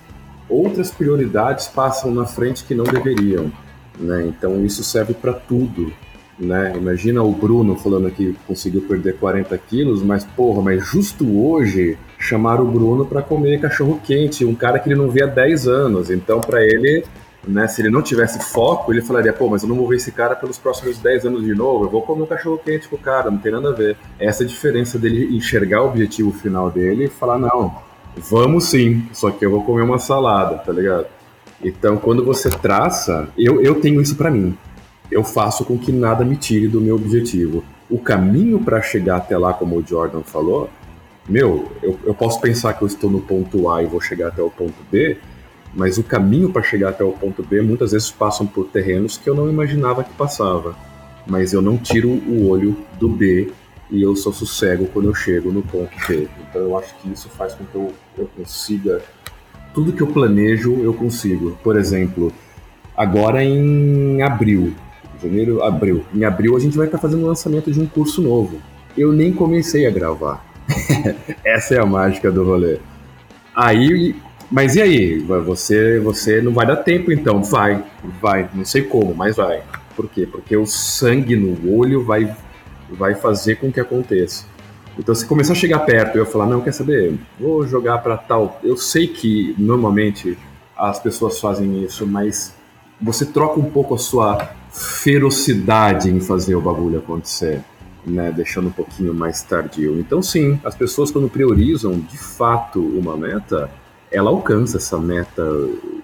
outras 0.48 0.90
prioridades 0.90 1.66
passam 1.68 2.12
na 2.12 2.26
frente 2.26 2.64
que 2.64 2.74
não 2.74 2.84
deveriam. 2.84 3.50
Né? 4.00 4.26
Então 4.26 4.64
isso 4.64 4.82
serve 4.82 5.14
para 5.14 5.32
tudo. 5.32 5.92
Né? 6.38 6.72
Imagina 6.74 7.22
o 7.22 7.32
Bruno 7.32 7.76
falando 7.76 8.10
que 8.10 8.34
conseguiu 8.46 8.80
perder 8.82 9.18
40 9.18 9.56
quilos, 9.58 10.02
mas 10.02 10.24
porra, 10.24 10.62
mas 10.62 10.84
justo 10.86 11.38
hoje 11.38 11.98
chamaram 12.18 12.64
o 12.64 12.70
Bruno 12.70 13.04
para 13.04 13.20
comer 13.20 13.60
cachorro 13.60 14.00
quente, 14.02 14.44
um 14.44 14.54
cara 14.54 14.78
que 14.78 14.88
ele 14.88 14.98
não 14.98 15.10
vê 15.10 15.22
há 15.22 15.26
10 15.26 15.68
anos. 15.68 16.10
Então, 16.10 16.40
para 16.40 16.64
ele, 16.64 17.04
né, 17.46 17.68
se 17.68 17.82
ele 17.82 17.90
não 17.90 18.00
tivesse 18.00 18.52
foco, 18.52 18.90
ele 18.90 19.02
falaria: 19.02 19.34
pô, 19.34 19.48
mas 19.48 19.62
eu 19.62 19.68
não 19.68 19.76
vou 19.76 19.88
ver 19.88 19.96
esse 19.96 20.10
cara 20.10 20.34
pelos 20.34 20.56
próximos 20.56 20.98
10 20.98 21.26
anos 21.26 21.44
de 21.44 21.54
novo, 21.54 21.84
eu 21.84 21.90
vou 21.90 22.00
comer 22.00 22.22
um 22.22 22.26
cachorro 22.26 22.58
quente 22.64 22.88
com 22.88 22.96
o 22.96 22.98
cara, 22.98 23.30
não 23.30 23.38
tem 23.38 23.52
nada 23.52 23.68
a 23.68 23.72
ver. 23.72 23.98
Essa 24.18 24.42
é 24.42 24.46
a 24.46 24.48
diferença 24.48 24.98
dele 24.98 25.36
enxergar 25.36 25.82
o 25.82 25.88
objetivo 25.88 26.32
final 26.32 26.70
dele 26.70 27.04
e 27.04 27.08
falar: 27.08 27.38
não, 27.38 27.74
vamos 28.16 28.64
sim, 28.64 29.06
só 29.12 29.30
que 29.30 29.44
eu 29.44 29.50
vou 29.50 29.62
comer 29.62 29.82
uma 29.82 29.98
salada, 29.98 30.56
tá 30.56 30.72
ligado? 30.72 31.06
Então, 31.62 31.96
quando 31.96 32.24
você 32.24 32.48
traça, 32.48 33.28
eu, 33.36 33.60
eu 33.60 33.80
tenho 33.80 34.00
isso 34.00 34.16
para 34.16 34.30
mim 34.30 34.56
eu 35.10 35.24
faço 35.24 35.64
com 35.64 35.76
que 35.76 35.90
nada 35.90 36.24
me 36.24 36.36
tire 36.36 36.68
do 36.68 36.80
meu 36.80 36.94
objetivo. 36.94 37.64
o 37.90 37.98
caminho 37.98 38.60
para 38.60 38.80
chegar 38.80 39.16
até 39.16 39.36
lá, 39.36 39.52
como 39.52 39.76
o 39.76 39.84
Jordan 39.84 40.22
falou, 40.22 40.70
meu, 41.28 41.72
eu, 41.82 41.98
eu 42.04 42.14
posso 42.14 42.40
pensar 42.40 42.72
que 42.74 42.82
eu 42.82 42.86
estou 42.86 43.10
no 43.10 43.20
ponto 43.20 43.68
A 43.68 43.82
e 43.82 43.86
vou 43.86 44.00
chegar 44.00 44.28
até 44.28 44.40
o 44.40 44.48
ponto 44.48 44.76
B, 44.92 45.18
mas 45.74 45.98
o 45.98 46.04
caminho 46.04 46.52
para 46.52 46.62
chegar 46.62 46.90
até 46.90 47.02
o 47.02 47.10
ponto 47.10 47.42
B 47.42 47.60
muitas 47.60 47.90
vezes 47.90 48.08
passam 48.08 48.46
por 48.46 48.68
terrenos 48.68 49.16
que 49.16 49.28
eu 49.28 49.34
não 49.34 49.50
imaginava 49.50 50.04
que 50.04 50.12
passava. 50.12 50.76
Mas 51.26 51.52
eu 51.52 51.60
não 51.60 51.76
tiro 51.76 52.08
o 52.08 52.48
olho 52.48 52.76
do 52.98 53.08
B 53.08 53.52
e 53.90 54.00
eu 54.00 54.14
sou 54.14 54.32
sossego 54.32 54.86
quando 54.86 55.06
eu 55.06 55.14
chego 55.14 55.50
no 55.50 55.62
ponto 55.62 55.90
B. 56.06 56.28
Então 56.48 56.62
eu 56.62 56.78
acho 56.78 56.94
que 56.96 57.12
isso 57.12 57.28
faz 57.28 57.54
com 57.54 57.64
que 57.64 57.74
eu, 57.74 57.92
eu 58.16 58.30
consiga. 58.36 59.02
Tudo 59.74 59.92
que 59.92 60.02
eu 60.02 60.06
planejo, 60.06 60.82
eu 60.82 60.92
consigo. 60.92 61.58
Por 61.62 61.76
exemplo, 61.76 62.32
agora 62.96 63.42
em 63.44 64.20
abril, 64.22 64.74
janeiro, 65.22 65.62
abril. 65.62 66.04
Em 66.14 66.24
abril 66.24 66.56
a 66.56 66.60
gente 66.60 66.76
vai 66.76 66.86
estar 66.86 66.98
fazendo 66.98 67.24
o 67.24 67.26
lançamento 67.26 67.70
de 67.70 67.80
um 67.80 67.86
curso 67.86 68.20
novo. 68.20 68.60
Eu 68.96 69.12
nem 69.12 69.32
comecei 69.32 69.86
a 69.86 69.90
gravar. 69.90 70.44
Essa 71.44 71.74
é 71.74 71.80
a 71.80 71.86
mágica 71.86 72.30
do 72.30 72.44
rolê. 72.44 72.78
Aí, 73.54 74.14
mas 74.50 74.74
e 74.74 74.82
aí? 74.82 75.18
Você, 75.18 76.00
você 76.00 76.40
não 76.40 76.52
vai 76.52 76.66
dar 76.66 76.76
tempo 76.76 77.12
então? 77.12 77.42
Vai, 77.42 77.84
vai. 78.20 78.48
Não 78.52 78.64
sei 78.64 78.82
como, 78.82 79.14
mas 79.14 79.36
vai. 79.36 79.62
Por 79.94 80.08
quê? 80.08 80.26
Porque 80.26 80.56
o 80.56 80.66
sangue 80.66 81.36
no 81.36 81.76
olho 81.76 82.04
vai, 82.04 82.34
vai 82.90 83.14
fazer 83.14 83.56
com 83.56 83.70
que 83.70 83.80
aconteça. 83.80 84.44
Então, 84.98 85.14
se 85.14 85.24
começar 85.26 85.52
a 85.52 85.56
chegar 85.56 85.80
perto 85.80 86.16
eu 86.16 86.26
falar, 86.26 86.46
não, 86.46 86.60
quer 86.60 86.72
saber? 86.72 87.18
Vou 87.38 87.66
jogar 87.66 87.98
para 87.98 88.16
tal. 88.16 88.60
Eu 88.62 88.76
sei 88.76 89.06
que 89.06 89.54
normalmente 89.58 90.36
as 90.76 90.98
pessoas 90.98 91.38
fazem 91.38 91.84
isso, 91.84 92.06
mas 92.06 92.54
você 93.00 93.24
troca 93.24 93.58
um 93.58 93.70
pouco 93.70 93.94
a 93.94 93.98
sua 93.98 94.50
ferocidade 94.72 96.10
em 96.10 96.20
fazer 96.20 96.54
o 96.54 96.60
bagulho 96.60 96.98
acontecer, 96.98 97.60
né? 98.06 98.30
Deixando 98.30 98.68
um 98.68 98.72
pouquinho 98.72 99.14
mais 99.14 99.42
tardio. 99.42 99.98
Então, 99.98 100.22
sim, 100.22 100.60
as 100.64 100.74
pessoas 100.74 101.10
quando 101.10 101.28
priorizam 101.28 101.98
de 101.98 102.18
fato 102.18 102.80
uma 102.80 103.16
meta, 103.16 103.70
ela 104.10 104.30
alcança 104.30 104.76
essa 104.76 104.98
meta, 104.98 105.42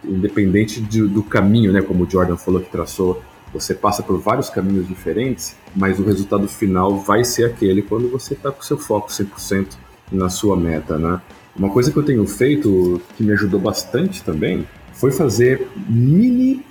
independente 0.04 0.80
de, 0.80 1.02
do 1.06 1.22
caminho, 1.22 1.72
né? 1.72 1.82
Como 1.82 2.04
o 2.04 2.10
Jordan 2.10 2.36
falou 2.36 2.60
que 2.60 2.70
traçou. 2.70 3.22
Você 3.60 3.74
passa 3.74 4.02
por 4.02 4.18
vários 4.18 4.50
caminhos 4.50 4.86
diferentes, 4.86 5.56
mas 5.74 5.98
o 5.98 6.04
resultado 6.04 6.46
final 6.48 6.98
vai 6.98 7.24
ser 7.24 7.44
aquele 7.44 7.82
quando 7.82 8.08
você 8.08 8.34
está 8.34 8.50
com 8.50 8.62
seu 8.62 8.78
foco 8.78 9.08
100% 9.08 9.68
na 10.12 10.28
sua 10.28 10.56
meta, 10.56 10.98
né? 10.98 11.20
Uma 11.56 11.70
coisa 11.70 11.90
que 11.90 11.96
eu 11.96 12.02
tenho 12.02 12.26
feito 12.26 13.00
que 13.16 13.24
me 13.24 13.32
ajudou 13.32 13.58
bastante 13.58 14.22
também 14.22 14.66
foi 14.92 15.10
fazer 15.10 15.68
mini 15.88 16.64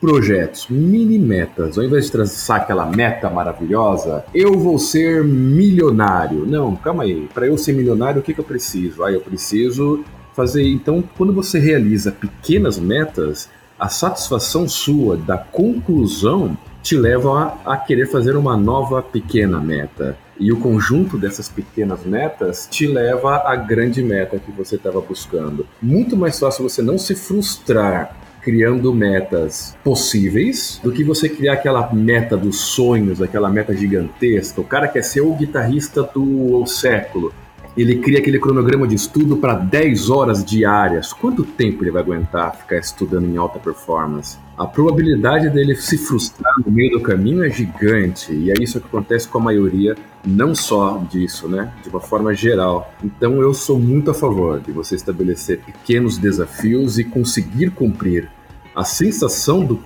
projetos, 0.00 0.66
mini 0.68 1.16
metas. 1.16 1.78
Ao 1.78 1.84
invés 1.84 2.06
de 2.06 2.12
traçar 2.12 2.62
aquela 2.62 2.84
meta 2.86 3.30
maravilhosa, 3.30 4.24
eu 4.34 4.58
vou 4.58 4.76
ser 4.76 5.22
milionário. 5.22 6.44
Não, 6.44 6.74
calma 6.74 7.04
aí. 7.04 7.28
Para 7.32 7.46
eu 7.46 7.56
ser 7.56 7.72
milionário, 7.72 8.20
o 8.20 8.22
que, 8.22 8.34
que 8.34 8.40
eu 8.40 8.44
preciso? 8.44 9.04
Ah, 9.04 9.12
eu 9.12 9.20
preciso 9.20 10.04
fazer. 10.34 10.66
Então, 10.66 11.04
quando 11.16 11.32
você 11.32 11.60
realiza 11.60 12.10
pequenas 12.10 12.80
metas, 12.80 13.48
a 13.82 13.88
satisfação 13.88 14.68
sua 14.68 15.16
da 15.16 15.36
conclusão 15.36 16.56
te 16.84 16.96
leva 16.96 17.58
a, 17.64 17.72
a 17.72 17.76
querer 17.76 18.06
fazer 18.06 18.36
uma 18.36 18.56
nova 18.56 19.02
pequena 19.02 19.58
meta. 19.58 20.16
E 20.38 20.52
o 20.52 20.60
conjunto 20.60 21.18
dessas 21.18 21.48
pequenas 21.48 22.04
metas 22.04 22.68
te 22.70 22.86
leva 22.86 23.42
à 23.44 23.56
grande 23.56 24.00
meta 24.00 24.38
que 24.38 24.52
você 24.52 24.76
estava 24.76 25.00
buscando. 25.00 25.66
Muito 25.82 26.16
mais 26.16 26.38
fácil 26.38 26.62
você 26.62 26.80
não 26.80 26.96
se 26.96 27.16
frustrar 27.16 28.16
criando 28.40 28.94
metas 28.94 29.76
possíveis 29.82 30.80
do 30.82 30.92
que 30.92 31.02
você 31.02 31.28
criar 31.28 31.54
aquela 31.54 31.92
meta 31.92 32.36
dos 32.36 32.60
sonhos, 32.60 33.20
aquela 33.20 33.50
meta 33.50 33.74
gigantesca. 33.74 34.60
O 34.60 34.64
cara 34.64 34.86
quer 34.86 35.02
ser 35.02 35.22
o 35.22 35.34
guitarrista 35.34 36.04
do 36.04 36.64
século. 36.66 37.34
Ele 37.74 37.96
cria 37.96 38.18
aquele 38.18 38.38
cronograma 38.38 38.86
de 38.86 38.94
estudo 38.94 39.36
para 39.38 39.54
10 39.54 40.10
horas 40.10 40.44
diárias. 40.44 41.12
Quanto 41.12 41.42
tempo 41.42 41.82
ele 41.82 41.90
vai 41.90 42.02
aguentar 42.02 42.54
ficar 42.54 42.76
estudando 42.76 43.26
em 43.26 43.38
alta 43.38 43.58
performance? 43.58 44.36
A 44.58 44.66
probabilidade 44.66 45.48
dele 45.48 45.74
se 45.74 45.96
frustrar 45.96 46.52
no 46.64 46.70
meio 46.70 46.90
do 46.92 47.00
caminho 47.00 47.42
é 47.42 47.48
gigante, 47.48 48.32
e 48.32 48.50
é 48.50 48.54
isso 48.60 48.78
que 48.78 48.86
acontece 48.86 49.26
com 49.26 49.38
a 49.38 49.40
maioria, 49.40 49.96
não 50.24 50.54
só 50.54 51.02
disso, 51.10 51.48
né? 51.48 51.72
De 51.82 51.88
uma 51.88 52.00
forma 52.00 52.34
geral. 52.34 52.92
Então 53.02 53.40
eu 53.40 53.54
sou 53.54 53.78
muito 53.78 54.10
a 54.10 54.14
favor 54.14 54.60
de 54.60 54.70
você 54.70 54.94
estabelecer 54.94 55.60
pequenos 55.60 56.18
desafios 56.18 56.98
e 56.98 57.04
conseguir 57.04 57.70
cumprir. 57.70 58.30
A 58.74 58.84
sensação 58.84 59.64
do, 59.64 59.80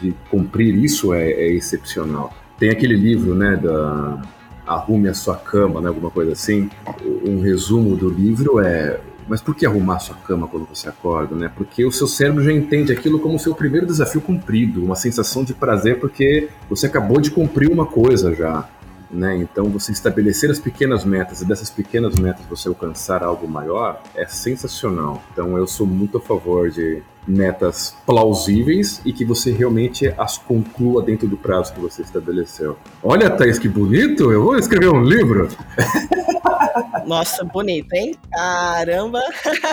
de 0.00 0.14
cumprir 0.30 0.74
isso 0.76 1.14
é, 1.14 1.30
é 1.30 1.52
excepcional. 1.52 2.34
Tem 2.58 2.68
aquele 2.68 2.94
livro, 2.94 3.34
né, 3.34 3.56
da 3.56 4.20
arrume 4.74 5.08
a 5.08 5.14
sua 5.14 5.36
cama, 5.36 5.80
né, 5.80 5.88
alguma 5.88 6.10
coisa 6.10 6.32
assim. 6.32 6.70
Um 7.26 7.40
resumo 7.40 7.96
do 7.96 8.08
livro 8.08 8.60
é 8.60 9.00
mas 9.28 9.40
por 9.40 9.54
que 9.54 9.64
arrumar 9.64 9.94
a 9.94 9.98
sua 10.00 10.16
cama 10.26 10.48
quando 10.48 10.66
você 10.66 10.88
acorda, 10.88 11.36
né? 11.36 11.48
Porque 11.54 11.84
o 11.84 11.92
seu 11.92 12.08
cérebro 12.08 12.42
já 12.42 12.52
entende 12.52 12.90
aquilo 12.90 13.20
como 13.20 13.38
seu 13.38 13.54
primeiro 13.54 13.86
desafio 13.86 14.20
cumprido, 14.20 14.84
uma 14.84 14.96
sensação 14.96 15.44
de 15.44 15.54
prazer 15.54 16.00
porque 16.00 16.48
você 16.68 16.86
acabou 16.86 17.20
de 17.20 17.30
cumprir 17.30 17.70
uma 17.70 17.86
coisa 17.86 18.34
já. 18.34 18.68
Né? 19.10 19.36
Então, 19.36 19.64
você 19.68 19.90
estabelecer 19.90 20.50
as 20.50 20.60
pequenas 20.60 21.04
metas 21.04 21.40
e 21.40 21.44
dessas 21.44 21.68
pequenas 21.68 22.14
metas 22.14 22.46
você 22.46 22.68
alcançar 22.68 23.24
algo 23.24 23.48
maior 23.48 24.00
é 24.14 24.24
sensacional. 24.26 25.22
Então, 25.32 25.56
eu 25.56 25.66
sou 25.66 25.86
muito 25.86 26.18
a 26.18 26.20
favor 26.20 26.70
de 26.70 27.02
metas 27.26 27.94
plausíveis 28.06 29.00
e 29.04 29.12
que 29.12 29.24
você 29.24 29.52
realmente 29.52 30.12
as 30.16 30.38
conclua 30.38 31.02
dentro 31.02 31.28
do 31.28 31.36
prazo 31.36 31.72
que 31.72 31.80
você 31.80 32.02
estabeleceu. 32.02 32.76
Olha, 33.02 33.28
Thaís, 33.30 33.58
que 33.58 33.68
bonito! 33.68 34.32
Eu 34.32 34.44
vou 34.44 34.56
escrever 34.56 34.88
um 34.88 35.02
livro! 35.02 35.48
Nossa, 37.06 37.44
bonito, 37.44 37.92
hein? 37.92 38.14
Caramba! 38.32 39.20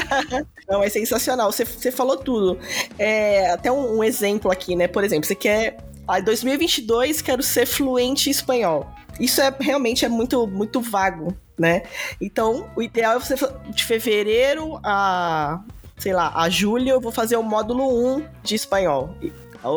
Não, 0.67 0.83
é 0.83 0.89
sensacional. 0.89 1.51
Você, 1.51 1.63
você 1.63 1.91
falou 1.91 2.17
tudo. 2.17 2.57
É, 2.97 3.51
até 3.51 3.71
um, 3.71 3.97
um 3.97 4.03
exemplo 4.03 4.51
aqui, 4.51 4.75
né? 4.75 4.87
Por 4.87 5.03
exemplo, 5.03 5.25
você 5.25 5.35
quer. 5.35 5.77
Ah, 6.07 6.19
2022 6.19 7.21
quero 7.21 7.43
ser 7.43 7.65
fluente 7.65 8.29
em 8.29 8.31
espanhol. 8.31 8.87
Isso 9.19 9.41
é 9.41 9.53
realmente 9.59 10.05
é 10.05 10.09
muito, 10.09 10.47
muito 10.47 10.81
vago, 10.81 11.35
né? 11.57 11.83
Então, 12.21 12.69
o 12.75 12.81
ideal 12.81 13.17
é 13.17 13.19
você 13.19 13.35
de 13.69 13.83
fevereiro 13.83 14.79
a, 14.83 15.61
sei 15.97 16.13
lá, 16.13 16.31
a 16.35 16.49
julho 16.49 16.89
eu 16.89 17.01
vou 17.01 17.11
fazer 17.11 17.35
o 17.37 17.43
módulo 17.43 18.17
1 18.17 18.25
de 18.43 18.55
espanhol. 18.55 19.15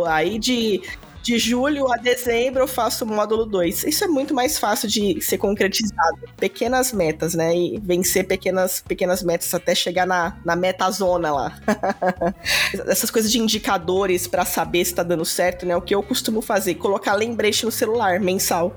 Aí 0.06 0.38
de 0.38 0.82
de 1.22 1.38
julho 1.38 1.92
a 1.92 1.96
dezembro 1.96 2.62
eu 2.62 2.68
faço 2.68 3.04
o 3.04 3.08
módulo 3.08 3.44
2. 3.44 3.84
Isso 3.84 4.04
é 4.04 4.08
muito 4.08 4.34
mais 4.34 4.58
fácil 4.58 4.88
de 4.88 5.20
ser 5.20 5.38
concretizado. 5.38 6.18
Pequenas 6.36 6.92
metas, 6.92 7.34
né? 7.34 7.54
E 7.54 7.78
vencer 7.78 8.26
pequenas, 8.26 8.80
pequenas 8.80 9.22
metas 9.22 9.52
até 9.52 9.74
chegar 9.74 10.06
na, 10.06 10.36
na 10.44 10.56
meta 10.56 10.90
zona 10.90 11.30
lá. 11.30 11.58
Essas 12.86 13.10
coisas 13.10 13.30
de 13.30 13.38
indicadores 13.38 14.26
para 14.26 14.44
saber 14.44 14.84
se 14.84 14.94
tá 14.94 15.02
dando 15.02 15.24
certo, 15.24 15.66
né? 15.66 15.76
O 15.76 15.82
que 15.82 15.94
eu 15.94 16.02
costumo 16.02 16.40
fazer, 16.40 16.74
colocar 16.76 17.14
lembrete 17.14 17.64
no 17.64 17.70
celular 17.70 18.18
mensal 18.20 18.74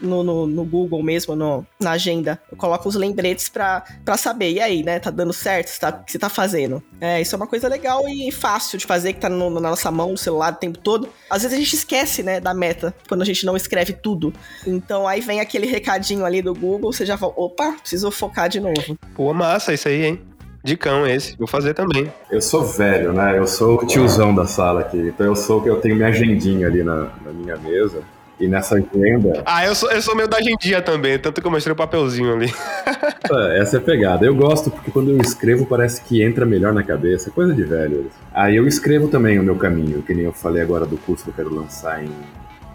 no, 0.00 0.22
no, 0.22 0.46
no, 0.46 0.64
Google 0.64 1.02
mesmo, 1.02 1.34
no, 1.34 1.66
na 1.80 1.92
agenda. 1.92 2.40
Eu 2.50 2.56
coloco 2.56 2.88
os 2.88 2.94
lembretes 2.94 3.48
pra, 3.48 3.84
pra 4.04 4.16
saber. 4.16 4.52
E 4.52 4.60
aí, 4.60 4.82
né? 4.82 4.98
Tá 4.98 5.10
dando 5.10 5.32
certo? 5.32 5.78
Tá, 5.78 5.90
o 5.90 6.04
que 6.04 6.12
você 6.12 6.18
tá 6.18 6.28
fazendo? 6.28 6.82
É, 7.00 7.20
isso 7.20 7.34
é 7.34 7.36
uma 7.36 7.46
coisa 7.46 7.68
legal 7.68 8.08
e 8.08 8.30
fácil 8.30 8.78
de 8.78 8.86
fazer, 8.86 9.12
que 9.12 9.20
tá 9.20 9.28
no, 9.28 9.50
na 9.50 9.70
nossa 9.70 9.90
mão, 9.90 10.10
no 10.10 10.18
celular 10.18 10.52
o 10.52 10.56
tempo 10.56 10.78
todo. 10.78 11.08
Às 11.30 11.42
vezes 11.42 11.56
a 11.56 11.60
gente 11.60 11.74
esquece, 11.74 12.22
né, 12.22 12.40
da 12.40 12.54
meta, 12.54 12.94
quando 13.08 13.22
a 13.22 13.26
gente 13.26 13.44
não 13.46 13.56
escreve 13.56 13.92
tudo. 13.92 14.32
Então 14.66 15.06
aí 15.06 15.20
vem 15.20 15.40
aquele 15.40 15.66
recadinho 15.66 16.24
ali 16.24 16.42
do 16.42 16.54
Google, 16.54 16.92
você 16.92 17.06
já 17.06 17.16
fala, 17.16 17.32
opa, 17.36 17.72
preciso 17.80 18.10
focar 18.10 18.48
de 18.48 18.60
novo. 18.60 18.98
Pô, 19.14 19.32
massa 19.32 19.72
isso 19.72 19.88
aí, 19.88 20.04
hein? 20.04 20.20
Dicão 20.64 21.06
esse, 21.06 21.36
vou 21.36 21.46
fazer 21.46 21.74
também. 21.74 22.10
Eu 22.30 22.40
sou 22.40 22.64
velho, 22.64 23.12
né? 23.12 23.38
Eu 23.38 23.46
sou 23.46 23.74
o 23.74 23.86
tiozão 23.86 24.34
da 24.34 24.46
sala 24.46 24.80
aqui. 24.80 24.96
Então 24.96 25.26
eu 25.26 25.36
sou 25.36 25.60
que 25.60 25.68
eu 25.68 25.78
tenho 25.78 25.94
minha 25.94 26.08
agendinha 26.08 26.66
ali 26.66 26.82
na, 26.82 27.10
na 27.22 27.32
minha 27.32 27.56
mesa. 27.58 28.02
E 28.38 28.48
nessa 28.48 28.76
agenda. 28.76 29.42
Ah, 29.46 29.64
eu 29.64 29.74
sou, 29.74 29.90
eu 29.92 30.02
sou 30.02 30.16
meio 30.16 30.28
da 30.28 30.38
agendinha 30.38 30.82
também, 30.82 31.18
tanto 31.18 31.40
que 31.40 31.46
eu 31.46 31.50
mostrei 31.50 31.72
o 31.72 31.76
papelzinho 31.76 32.34
ali. 32.34 32.52
É, 33.24 33.58
essa 33.58 33.76
é 33.76 33.78
a 33.78 33.82
pegada. 33.82 34.26
Eu 34.26 34.34
gosto 34.34 34.70
porque 34.70 34.90
quando 34.90 35.10
eu 35.10 35.16
escrevo 35.16 35.64
parece 35.64 36.02
que 36.02 36.22
entra 36.22 36.44
melhor 36.44 36.74
na 36.74 36.82
cabeça, 36.82 37.30
coisa 37.30 37.54
de 37.54 37.62
velho. 37.64 38.10
Aí 38.34 38.56
eu 38.56 38.68
escrevo 38.68 39.08
também 39.08 39.38
o 39.38 39.42
meu 39.42 39.56
caminho, 39.56 40.02
que 40.02 40.12
nem 40.12 40.26
eu 40.26 40.32
falei 40.32 40.62
agora 40.62 40.84
do 40.84 40.98
curso 40.98 41.24
que 41.24 41.30
eu 41.30 41.34
quero 41.34 41.54
lançar 41.54 42.04
em, 42.04 42.10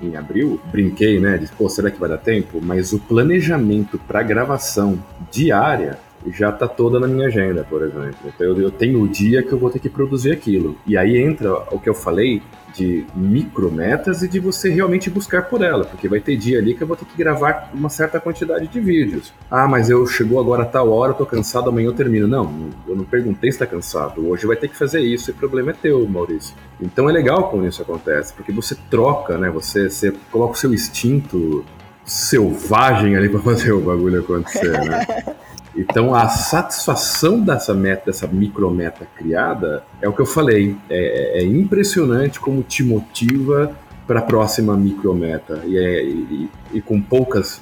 em 0.02 0.16
abril. 0.16 0.60
Brinquei, 0.72 1.20
né? 1.20 1.38
Disse, 1.38 1.54
pô, 1.54 1.70
será 1.70 1.92
que 1.92 2.00
vai 2.00 2.10
dar 2.10 2.18
tempo? 2.18 2.60
Mas 2.64 2.94
o 2.94 3.00
planejamento 3.00 4.00
para 4.00 4.24
gravação 4.24 4.98
diária 5.32 6.00
já 6.28 6.52
tá 6.52 6.68
toda 6.68 7.00
na 7.00 7.08
minha 7.08 7.28
agenda, 7.28 7.64
por 7.64 7.82
exemplo. 7.82 8.18
Então 8.26 8.48
eu, 8.48 8.60
eu 8.60 8.72
tenho 8.72 9.02
o 9.02 9.08
dia 9.08 9.42
que 9.42 9.52
eu 9.52 9.58
vou 9.58 9.70
ter 9.70 9.80
que 9.80 9.90
produzir 9.90 10.32
aquilo. 10.32 10.78
E 10.86 10.98
aí 10.98 11.18
entra 11.18 11.54
o 11.72 11.80
que 11.80 11.90
eu 11.90 11.94
falei 11.94 12.42
de 12.74 13.06
micrometas 13.16 14.22
e 14.22 14.28
de 14.28 14.40
você 14.40 14.70
realmente 14.70 15.10
buscar 15.10 15.44
por 15.44 15.64
ela, 15.64 15.86
porque 15.86 16.08
vai 16.08 16.20
ter 16.20 16.36
dia 16.36 16.60
ali 16.60 16.76
que 16.76 16.84
eu 16.84 16.88
vou 16.88 16.96
ter 16.96 17.06
que 17.06 17.18
gravar 17.18 17.72
uma 17.74 17.90
certa 17.90 18.20
quantidade 18.20 18.68
de 18.68 18.80
vídeos. 18.80 19.34
Ah, 19.50 19.68
mas 19.68 19.90
eu 19.90 20.06
chegou 20.06 20.40
agora 20.40 20.64
a 20.64 20.66
tal 20.66 20.92
hora, 20.92 21.12
eu 21.12 21.16
tô 21.16 21.26
cansado, 21.26 21.70
amanhã 21.70 21.88
eu 21.88 21.94
termino. 21.94 22.28
Não, 22.28 22.70
eu 22.88 22.96
não 22.96 23.04
perguntei 23.04 23.52
se 23.52 23.58
tá 23.60 23.66
cansado. 23.66 24.28
Hoje 24.28 24.46
vai 24.46 24.56
ter 24.56 24.68
que 24.68 24.78
fazer 24.78 25.02
isso 25.02 25.30
e 25.30 25.34
o 25.34 25.36
problema 25.36 25.72
é 25.72 25.74
teu, 25.74 26.08
Maurício. 26.08 26.56
Então 26.80 27.10
é 27.10 27.14
legal 27.14 27.50
quando 27.50 27.68
isso 27.68 27.82
acontece, 27.82 28.34
porque 28.34 28.52
você 28.52 28.76
troca, 28.90 29.38
né? 29.38 29.50
Você, 29.50 29.90
você 29.90 30.14
coloca 30.32 30.54
o 30.54 30.58
seu 30.58 30.74
instinto 30.74 31.66
selvagem 32.06 33.16
ali 33.16 33.30
para 33.30 33.40
fazer 33.40 33.72
o 33.72 33.82
bagulho 33.82 34.20
acontecer, 34.22 34.72
né? 34.72 35.06
Então 35.76 36.14
a 36.16 36.28
satisfação 36.28 37.40
dessa 37.40 37.74
meta, 37.74 38.04
dessa 38.08 38.28
micrometa 38.28 39.08
criada, 39.16 39.84
é 40.02 40.10
o 40.10 40.14
que 40.14 40.22
eu 40.22 40.26
falei. 40.26 40.76
É, 40.90 41.42
é 41.42 41.46
impressionante 41.46 42.40
como 42.40 42.62
te 42.64 42.84
motiva 42.84 43.76
para 44.08 44.20
a 44.20 44.24
próxima 44.24 44.76
micrometa. 44.76 45.62
E, 45.66 45.78
é, 45.78 46.04
e, 46.04 46.50
e, 46.74 46.82
com 46.82 47.00
poucas 47.00 47.62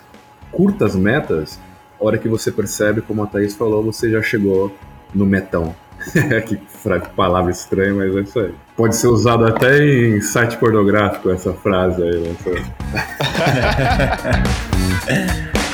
curtas 0.52 0.96
metas, 0.96 1.60
a 2.00 2.06
hora 2.06 2.18
que 2.18 2.30
você 2.30 2.52
percebe, 2.52 3.02
como 3.02 3.22
a 3.22 3.28
Thaís 3.28 3.54
falou, 3.54 3.84
você 3.84 4.10
já 4.10 4.22
chegou 4.22 4.74
no 5.14 5.26
metão. 5.26 5.76
que 6.48 6.58
palavra 7.16 7.52
estranha, 7.52 7.94
mas 7.94 8.16
é 8.16 8.22
isso 8.22 8.40
aí. 8.40 8.54
Pode 8.78 8.96
ser 8.96 9.08
usado 9.08 9.46
até 9.46 9.84
em 9.84 10.22
site 10.22 10.56
pornográfico 10.58 11.30
essa 11.32 11.52
frase 11.52 12.02
aí, 12.02 12.20
né? 12.20 12.36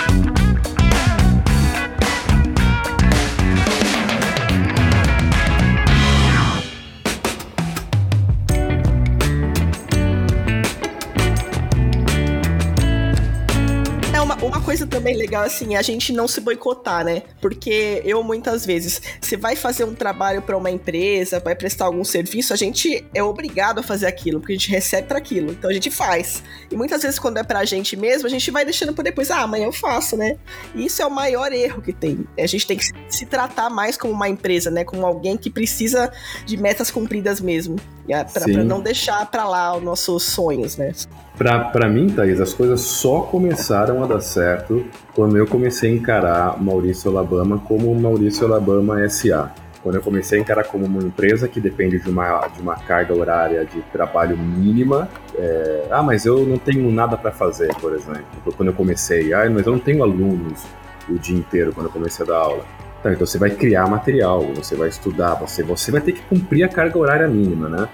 também 15.03 15.17
legal, 15.17 15.43
assim, 15.43 15.75
é 15.75 15.77
a 15.77 15.81
gente 15.81 16.13
não 16.13 16.29
se 16.29 16.39
boicotar, 16.39 17.03
né? 17.03 17.23
Porque 17.41 18.01
eu, 18.05 18.23
muitas 18.23 18.65
vezes, 18.65 19.01
você 19.19 19.35
vai 19.35 19.53
fazer 19.53 19.83
um 19.83 19.93
trabalho 19.93 20.41
para 20.41 20.55
uma 20.55 20.71
empresa, 20.71 21.41
vai 21.41 21.53
prestar 21.53 21.85
algum 21.85 22.05
serviço, 22.05 22.53
a 22.53 22.55
gente 22.55 23.05
é 23.13 23.21
obrigado 23.21 23.79
a 23.79 23.83
fazer 23.83 24.07
aquilo, 24.07 24.39
porque 24.39 24.53
a 24.53 24.55
gente 24.55 24.69
recebe 24.69 25.09
para 25.09 25.17
aquilo. 25.17 25.51
Então 25.51 25.69
a 25.69 25.73
gente 25.73 25.91
faz. 25.91 26.41
E 26.71 26.77
muitas 26.77 27.01
vezes, 27.03 27.19
quando 27.19 27.37
é 27.37 27.43
pra 27.43 27.65
gente 27.65 27.97
mesmo, 27.97 28.25
a 28.27 28.29
gente 28.29 28.49
vai 28.49 28.63
deixando 28.63 28.93
pra 28.93 29.03
depois, 29.03 29.29
ah, 29.29 29.41
amanhã 29.41 29.65
eu 29.65 29.73
faço, 29.73 30.15
né? 30.15 30.37
E 30.73 30.85
isso 30.85 31.01
é 31.01 31.05
o 31.05 31.11
maior 31.11 31.51
erro 31.51 31.81
que 31.81 31.91
tem. 31.91 32.25
A 32.39 32.47
gente 32.47 32.65
tem 32.65 32.77
que 32.77 32.85
se 33.09 33.25
tratar 33.25 33.69
mais 33.69 33.97
como 33.97 34.13
uma 34.13 34.29
empresa, 34.29 34.71
né? 34.71 34.85
Como 34.85 35.05
alguém 35.05 35.35
que 35.35 35.49
precisa 35.49 36.13
de 36.45 36.55
metas 36.55 36.89
cumpridas 36.89 37.41
mesmo. 37.41 37.75
Pra, 38.23 38.45
pra 38.45 38.63
não 38.63 38.81
deixar 38.81 39.29
pra 39.29 39.45
lá 39.45 39.75
os 39.75 39.83
nossos 39.83 40.23
sonhos, 40.23 40.77
né? 40.77 40.93
Para 41.37 41.89
mim, 41.89 42.09
Thaís, 42.09 42.39
as 42.39 42.53
coisas 42.53 42.81
só 42.81 43.21
começaram 43.21 44.03
a 44.03 44.07
dar 44.07 44.21
certo 44.21 44.85
quando 45.15 45.35
eu 45.35 45.47
comecei 45.47 45.91
a 45.91 45.93
encarar 45.95 46.61
Maurício 46.61 47.09
Alabama 47.09 47.57
como 47.67 47.93
Maurício 47.95 48.45
Alabama 48.45 49.07
SA. 49.09 49.51
Quando 49.81 49.95
eu 49.95 50.01
comecei 50.01 50.37
a 50.37 50.41
encarar 50.41 50.63
como 50.63 50.85
uma 50.85 51.01
empresa 51.01 51.47
que 51.47 51.59
depende 51.59 51.99
de 51.99 52.09
uma, 52.09 52.47
de 52.47 52.61
uma 52.61 52.75
carga 52.75 53.13
horária 53.13 53.65
de 53.65 53.81
trabalho 53.91 54.37
mínima. 54.37 55.09
É, 55.35 55.87
ah, 55.91 56.03
mas 56.03 56.25
eu 56.25 56.45
não 56.45 56.57
tenho 56.57 56.89
nada 56.91 57.17
para 57.17 57.31
fazer, 57.31 57.73
por 57.81 57.93
exemplo. 57.93 58.53
Quando 58.55 58.69
eu 58.69 58.73
comecei, 58.73 59.33
ah, 59.33 59.49
mas 59.49 59.65
eu 59.65 59.73
não 59.73 59.79
tenho 59.79 60.03
alunos 60.03 60.63
o 61.09 61.15
dia 61.15 61.37
inteiro 61.37 61.73
quando 61.73 61.87
eu 61.87 61.91
comecei 61.91 62.23
a 62.25 62.29
dar 62.29 62.37
aula. 62.37 62.63
Então, 62.99 63.11
então 63.11 63.27
você 63.27 63.37
vai 63.37 63.49
criar 63.49 63.89
material, 63.89 64.41
você 64.55 64.75
vai 64.75 64.87
estudar, 64.87 65.33
você, 65.33 65.63
você 65.63 65.91
vai 65.91 65.99
ter 65.99 66.13
que 66.13 66.21
cumprir 66.21 66.63
a 66.63 66.69
carga 66.69 66.97
horária 66.97 67.27
mínima, 67.27 67.67
né? 67.67 67.89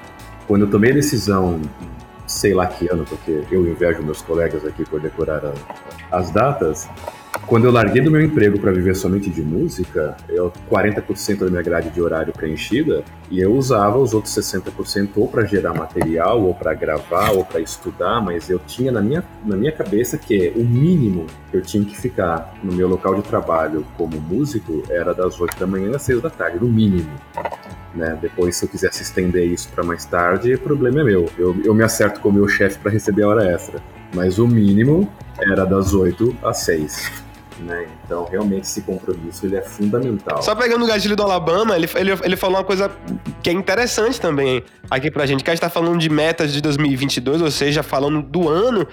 Quando 0.47 0.65
eu 0.65 0.69
tomei 0.69 0.91
a 0.91 0.93
decisão 0.93 1.60
sei 2.30 2.54
lá 2.54 2.68
que 2.68 2.88
ano, 2.92 3.04
porque 3.06 3.44
eu 3.52 3.68
invejo 3.68 4.04
meus 4.04 4.22
colegas 4.22 4.63
aqui 4.65 4.86
por 4.86 5.02
decorar 5.02 5.42
a, 5.44 5.54
as 6.18 6.30
datas. 6.30 6.88
Quando 7.48 7.65
eu 7.65 7.72
larguei 7.72 8.02
do 8.02 8.12
meu 8.12 8.22
emprego 8.22 8.60
para 8.60 8.72
viver 8.72 8.96
somente 8.96 9.30
de 9.30 9.42
música, 9.42 10.15
eu 10.30 10.54
40% 10.70 11.39
da 11.39 11.50
minha 11.50 11.63
grade 11.63 11.89
de 11.89 12.00
horário 12.00 12.32
preenchida 12.32 13.04
e 13.32 13.39
eu 13.39 13.56
usava 13.56 13.98
os 13.98 14.13
outros 14.13 14.34
60% 14.36 15.10
ou 15.15 15.28
para 15.28 15.44
gerar 15.46 15.74
material, 15.74 16.44
ou 16.44 16.54
para 16.54 16.74
gravar, 16.76 17.32
ou 17.32 17.44
para 17.44 17.60
estudar, 17.60 18.22
mas 18.22 18.50
eu 18.50 18.60
tinha 18.60 18.92
na 18.92 19.02
minha, 19.02 19.24
na 19.44 19.56
minha 19.56 19.72
cabeça 19.72 20.18
que 20.18 20.54
o 20.56 20.63
mínimo 20.63 21.26
que 21.50 21.58
eu 21.58 21.62
tinha 21.62 21.84
que 21.84 21.98
ficar 21.98 22.54
no 22.63 22.72
meu 22.72 22.88
local 22.88 23.15
de 23.15 23.24
trabalho 23.24 23.84
como 23.98 24.20
músico 24.22 24.84
era 24.89 25.13
das 25.13 25.39
8 25.42 25.58
da 25.60 25.65
manhã 25.65 25.96
às 25.96 26.04
6 26.04 26.22
da 26.22 26.30
tarde, 26.30 26.60
no 26.60 26.68
mínimo. 26.68 27.10
Né? 27.93 28.17
Depois, 28.21 28.56
se 28.56 28.65
eu 28.65 28.69
quisesse 28.69 29.02
estender 29.02 29.45
isso 29.47 29.69
para 29.69 29.84
mais 29.84 30.06
tarde, 30.06 30.54
o 30.54 30.60
problema 30.60 31.02
é 31.02 31.04
meu. 31.04 31.30
Eu, 31.38 31.60
eu 31.63 31.73
me 31.73 31.84
acerto 31.84 32.19
com 32.19 32.30
o 32.30 32.34
meu 32.34 32.47
chefe 32.47 32.78
para 32.80 32.91
receber 32.91 33.23
a 33.23 33.28
hora 33.30 33.52
extra. 33.52 33.82
Mas 34.13 34.39
o 34.39 34.47
mínimo 34.47 35.12
era 35.39 35.65
das 35.65 35.93
8 35.93 36.38
às 36.43 36.60
6. 36.60 37.30
Né? 37.60 37.88
Então, 38.06 38.25
realmente, 38.25 38.63
esse 38.63 38.82
compromisso 38.82 39.45
ele 39.45 39.58
é 39.58 39.62
fundamental. 39.62 40.41
Só 40.41 40.56
pegando 40.56 40.86
o 40.86 40.88
gatilho 40.88 41.15
do 41.15 41.23
Alabama, 41.23 41.75
ele, 41.75 41.89
ele, 41.95 42.12
ele 42.23 42.36
falou 42.38 42.58
uma 42.58 42.63
coisa 42.63 42.89
que 43.43 43.49
é 43.49 43.54
interessante 43.54 44.19
também 44.19 44.63
aqui 44.89 45.12
pra 45.12 45.25
gente, 45.25 45.43
que 45.43 45.49
a 45.49 45.54
gente 45.54 45.62
tá 45.62 45.69
falando 45.69 45.97
de 45.99 46.10
metas 46.10 46.54
de 46.54 46.62
2022, 46.62 47.41
ou 47.41 47.52
seja, 47.52 47.84
falando 47.84 48.21
do 48.21 48.47
ano, 48.47 48.88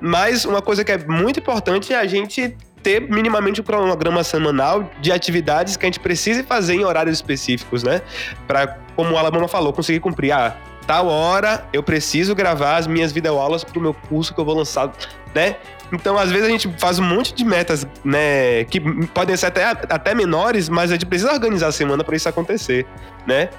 mas 0.00 0.44
uma 0.44 0.60
coisa 0.60 0.84
que 0.84 0.92
é 0.92 0.98
muito 0.98 1.40
importante 1.40 1.92
é 1.92 1.96
a 1.98 2.06
gente 2.06 2.56
ter 2.82 3.00
minimamente 3.00 3.60
um 3.60 3.64
cronograma 3.64 4.24
semanal 4.24 4.90
de 5.00 5.12
atividades 5.12 5.76
que 5.76 5.84
a 5.84 5.88
gente 5.88 6.00
precise 6.00 6.42
fazer 6.42 6.74
em 6.74 6.84
horários 6.84 7.16
específicos, 7.16 7.82
né? 7.82 8.02
Para, 8.46 8.78
como 8.96 9.12
o 9.14 9.18
Alabama 9.18 9.48
falou, 9.48 9.72
conseguir 9.72 10.00
cumprir. 10.00 10.32
Ah, 10.32 10.56
tal 10.86 11.06
hora 11.06 11.66
eu 11.72 11.82
preciso 11.82 12.34
gravar 12.34 12.76
as 12.76 12.86
minhas 12.86 13.12
videoaulas 13.12 13.62
para 13.62 13.78
o 13.78 13.82
meu 13.82 13.94
curso 13.94 14.34
que 14.34 14.40
eu 14.40 14.44
vou 14.44 14.56
lançar, 14.56 14.92
né? 15.34 15.56
Então, 15.92 16.16
às 16.16 16.30
vezes, 16.30 16.46
a 16.46 16.50
gente 16.50 16.68
faz 16.78 16.98
um 16.98 17.04
monte 17.04 17.34
de 17.34 17.44
metas, 17.44 17.86
né? 18.04 18.64
Que 18.64 18.80
podem 19.08 19.36
ser 19.36 19.46
até, 19.46 19.64
até 19.64 20.14
menores, 20.14 20.68
mas 20.68 20.90
a 20.90 20.94
gente 20.94 21.06
precisa 21.06 21.32
organizar 21.32 21.68
a 21.68 21.72
semana 21.72 22.04
para 22.04 22.14
isso 22.14 22.28
acontecer, 22.28 22.86
né? 23.26 23.50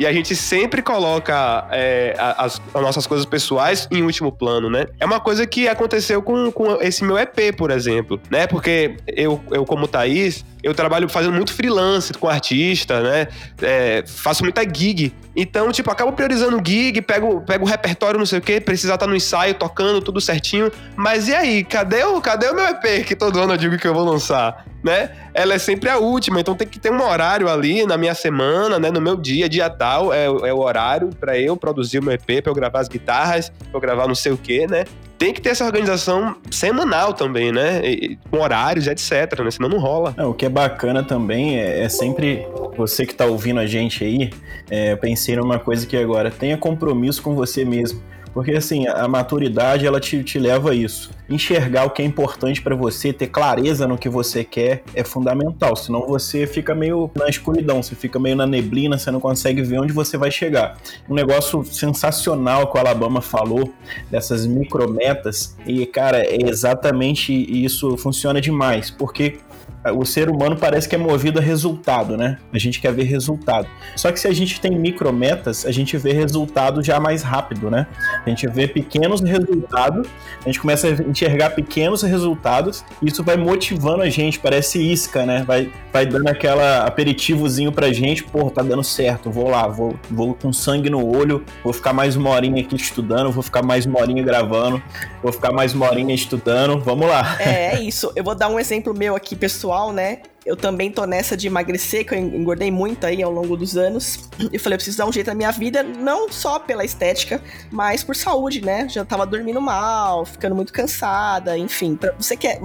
E 0.00 0.06
a 0.06 0.12
gente 0.14 0.34
sempre 0.34 0.80
coloca 0.80 1.68
é, 1.70 2.16
as, 2.18 2.58
as, 2.72 2.82
nossas 2.82 3.06
coisas 3.06 3.26
pessoais 3.26 3.86
em 3.90 4.02
último 4.02 4.32
plano, 4.32 4.70
né? 4.70 4.86
É 4.98 5.04
uma 5.04 5.20
coisa 5.20 5.46
que 5.46 5.68
aconteceu 5.68 6.22
com, 6.22 6.50
com 6.50 6.80
esse 6.80 7.04
meu 7.04 7.18
EP, 7.18 7.54
por 7.54 7.70
exemplo, 7.70 8.18
né? 8.30 8.46
Porque 8.46 8.96
eu, 9.06 9.38
eu 9.50 9.66
como 9.66 9.86
Thaís, 9.86 10.42
eu 10.62 10.74
trabalho 10.74 11.08
fazendo 11.08 11.34
muito 11.34 11.52
freelance 11.52 12.12
com 12.12 12.28
artista, 12.28 13.00
né? 13.00 13.28
É, 13.62 14.04
faço 14.06 14.42
muita 14.42 14.62
gig. 14.62 15.12
Então, 15.34 15.70
tipo, 15.70 15.90
acabo 15.90 16.12
priorizando 16.12 16.60
gig, 16.64 17.00
pego, 17.02 17.40
pego 17.42 17.64
o 17.64 17.68
repertório, 17.68 18.18
não 18.18 18.26
sei 18.26 18.38
o 18.38 18.42
quê, 18.42 18.60
precisa 18.60 18.94
estar 18.94 19.06
no 19.06 19.16
ensaio, 19.16 19.54
tocando, 19.54 20.00
tudo 20.00 20.20
certinho. 20.20 20.70
Mas 20.96 21.28
e 21.28 21.34
aí, 21.34 21.64
cadê 21.64 22.04
o, 22.04 22.20
cadê 22.20 22.48
o 22.48 22.54
meu 22.54 22.66
EP 22.66 23.06
que 23.06 23.16
todo 23.16 23.38
ano 23.38 23.54
eu 23.54 23.56
digo 23.56 23.78
que 23.78 23.86
eu 23.86 23.94
vou 23.94 24.04
lançar? 24.04 24.66
Né? 24.82 25.10
Ela 25.34 25.54
é 25.54 25.58
sempre 25.58 25.90
a 25.90 25.98
última, 25.98 26.40
então 26.40 26.54
tem 26.54 26.66
que 26.66 26.78
ter 26.78 26.90
um 26.90 27.02
horário 27.02 27.48
ali 27.50 27.84
na 27.84 27.98
minha 27.98 28.14
semana, 28.14 28.78
né? 28.78 28.90
No 28.90 29.00
meu 29.00 29.14
dia, 29.14 29.46
dia 29.48 29.68
tal, 29.68 30.12
é, 30.12 30.24
é 30.24 30.54
o 30.54 30.58
horário 30.58 31.10
para 31.20 31.38
eu 31.38 31.54
produzir 31.56 31.98
o 31.98 32.02
meu 32.02 32.14
EP, 32.14 32.42
para 32.42 32.50
eu 32.50 32.54
gravar 32.54 32.80
as 32.80 32.88
guitarras, 32.88 33.50
para 33.50 33.74
eu 33.74 33.80
gravar 33.80 34.08
não 34.08 34.14
sei 34.14 34.32
o 34.32 34.38
quê, 34.38 34.66
né? 34.68 34.84
Tem 35.20 35.34
que 35.34 35.40
ter 35.42 35.50
essa 35.50 35.66
organização 35.66 36.34
semanal 36.50 37.12
também, 37.12 37.52
né? 37.52 37.86
E, 37.86 38.18
com 38.30 38.38
horários, 38.38 38.86
etc, 38.86 39.38
né? 39.44 39.50
Senão 39.50 39.68
não 39.68 39.78
rola. 39.78 40.14
É, 40.16 40.24
o 40.24 40.32
que 40.32 40.46
é 40.46 40.48
bacana 40.48 41.02
também 41.02 41.58
é, 41.58 41.82
é 41.82 41.88
sempre 41.90 42.46
você 42.74 43.04
que 43.04 43.12
está 43.12 43.26
ouvindo 43.26 43.60
a 43.60 43.66
gente 43.66 44.02
aí, 44.02 44.30
é, 44.70 44.92
eu 44.92 44.96
pensei 44.96 45.36
numa 45.36 45.58
coisa 45.58 45.86
que 45.86 45.94
agora 45.94 46.30
tenha 46.30 46.56
compromisso 46.56 47.22
com 47.22 47.34
você 47.34 47.66
mesmo. 47.66 48.00
Porque 48.32 48.52
assim, 48.52 48.86
a 48.86 49.08
maturidade 49.08 49.86
ela 49.86 50.00
te, 50.00 50.22
te 50.22 50.38
leva 50.38 50.70
a 50.70 50.74
isso. 50.74 51.10
Enxergar 51.28 51.84
o 51.84 51.90
que 51.90 52.02
é 52.02 52.04
importante 52.04 52.62
para 52.62 52.74
você, 52.74 53.12
ter 53.12 53.26
clareza 53.26 53.86
no 53.86 53.98
que 53.98 54.08
você 54.08 54.44
quer 54.44 54.82
é 54.94 55.02
fundamental. 55.02 55.74
Senão 55.76 56.06
você 56.06 56.46
fica 56.46 56.74
meio 56.74 57.10
na 57.16 57.28
escuridão, 57.28 57.82
você 57.82 57.94
fica 57.94 58.18
meio 58.18 58.36
na 58.36 58.46
neblina, 58.46 58.98
você 58.98 59.10
não 59.10 59.20
consegue 59.20 59.62
ver 59.62 59.80
onde 59.80 59.92
você 59.92 60.16
vai 60.16 60.30
chegar. 60.30 60.78
Um 61.08 61.14
negócio 61.14 61.64
sensacional 61.64 62.70
que 62.70 62.76
o 62.76 62.80
Alabama 62.80 63.20
falou, 63.20 63.72
dessas 64.10 64.46
micrometas, 64.46 65.56
e 65.66 65.84
cara, 65.86 66.18
é 66.18 66.48
exatamente 66.48 67.32
isso 67.32 67.96
funciona 67.96 68.40
demais. 68.40 68.90
Porque 68.90 69.38
o 69.84 70.04
ser 70.04 70.28
humano 70.28 70.56
parece 70.56 70.86
que 70.86 70.94
é 70.94 70.98
movido 70.98 71.38
a 71.38 71.42
resultado, 71.42 72.16
né? 72.16 72.36
A 72.52 72.58
gente 72.58 72.80
quer 72.80 72.92
ver 72.92 73.04
resultado. 73.04 73.66
Só 73.96 74.12
que 74.12 74.20
se 74.20 74.28
a 74.28 74.32
gente 74.32 74.60
tem 74.60 74.78
micrometas, 74.78 75.64
a 75.64 75.70
gente 75.70 75.96
vê 75.96 76.12
resultado 76.12 76.82
já 76.82 77.00
mais 77.00 77.22
rápido, 77.22 77.70
né? 77.70 77.86
A 78.24 78.28
gente 78.28 78.46
vê 78.46 78.68
pequenos 78.68 79.22
resultados, 79.22 80.06
a 80.42 80.44
gente 80.44 80.60
começa 80.60 80.88
a 80.88 80.90
enxergar 80.90 81.50
pequenos 81.50 82.02
resultados, 82.02 82.84
e 83.00 83.08
isso 83.08 83.24
vai 83.24 83.38
motivando 83.38 84.02
a 84.02 84.10
gente, 84.10 84.38
parece 84.38 84.78
isca, 84.82 85.24
né? 85.24 85.44
Vai, 85.46 85.72
vai 85.90 86.04
dando 86.04 86.28
aquela 86.28 86.84
aperitivozinho 86.84 87.72
pra 87.72 87.90
gente, 87.90 88.22
pô, 88.22 88.50
tá 88.50 88.62
dando 88.62 88.84
certo, 88.84 89.30
vou 89.30 89.48
lá, 89.48 89.66
vou, 89.66 89.96
vou 90.10 90.34
com 90.34 90.52
sangue 90.52 90.90
no 90.90 91.06
olho, 91.06 91.42
vou 91.64 91.72
ficar 91.72 91.94
mais 91.94 92.16
uma 92.16 92.28
horinha 92.28 92.62
aqui 92.62 92.76
estudando, 92.76 93.32
vou 93.32 93.42
ficar 93.42 93.62
mais 93.62 93.86
uma 93.86 93.98
horinha 93.98 94.22
gravando, 94.22 94.82
vou 95.22 95.32
ficar 95.32 95.52
mais 95.52 95.72
uma 95.72 95.88
horinha 95.88 96.14
estudando, 96.14 96.78
vamos 96.80 97.08
lá. 97.08 97.36
É, 97.40 97.76
é 97.76 97.80
isso. 97.80 98.12
Eu 98.14 98.22
vou 98.22 98.34
dar 98.34 98.48
um 98.48 98.60
exemplo 98.60 98.92
meu 98.92 99.16
aqui, 99.16 99.34
pessoal 99.34 99.69
pessoal, 99.70 99.92
né? 99.92 100.18
Eu 100.44 100.56
também 100.56 100.90
tô 100.90 101.04
nessa 101.04 101.36
de 101.36 101.46
emagrecer, 101.46 102.04
que 102.04 102.14
eu 102.14 102.18
engordei 102.18 102.70
muito 102.70 103.06
aí 103.06 103.22
ao 103.22 103.30
longo 103.30 103.56
dos 103.56 103.76
anos. 103.76 104.28
Eu 104.52 104.58
falei, 104.58 104.74
eu 104.74 104.78
preciso 104.78 104.98
dar 104.98 105.06
um 105.06 105.12
jeito 105.12 105.26
na 105.28 105.34
minha 105.34 105.50
vida, 105.50 105.82
não 105.82 106.32
só 106.32 106.58
pela 106.58 106.84
estética, 106.84 107.40
mas 107.70 108.02
por 108.02 108.16
saúde, 108.16 108.64
né? 108.64 108.88
Já 108.88 109.04
tava 109.04 109.26
dormindo 109.26 109.60
mal, 109.60 110.24
ficando 110.24 110.56
muito 110.56 110.72
cansada, 110.72 111.56
enfim. 111.56 111.94
Pra, 111.94 112.12
você 112.18 112.36
quer. 112.36 112.58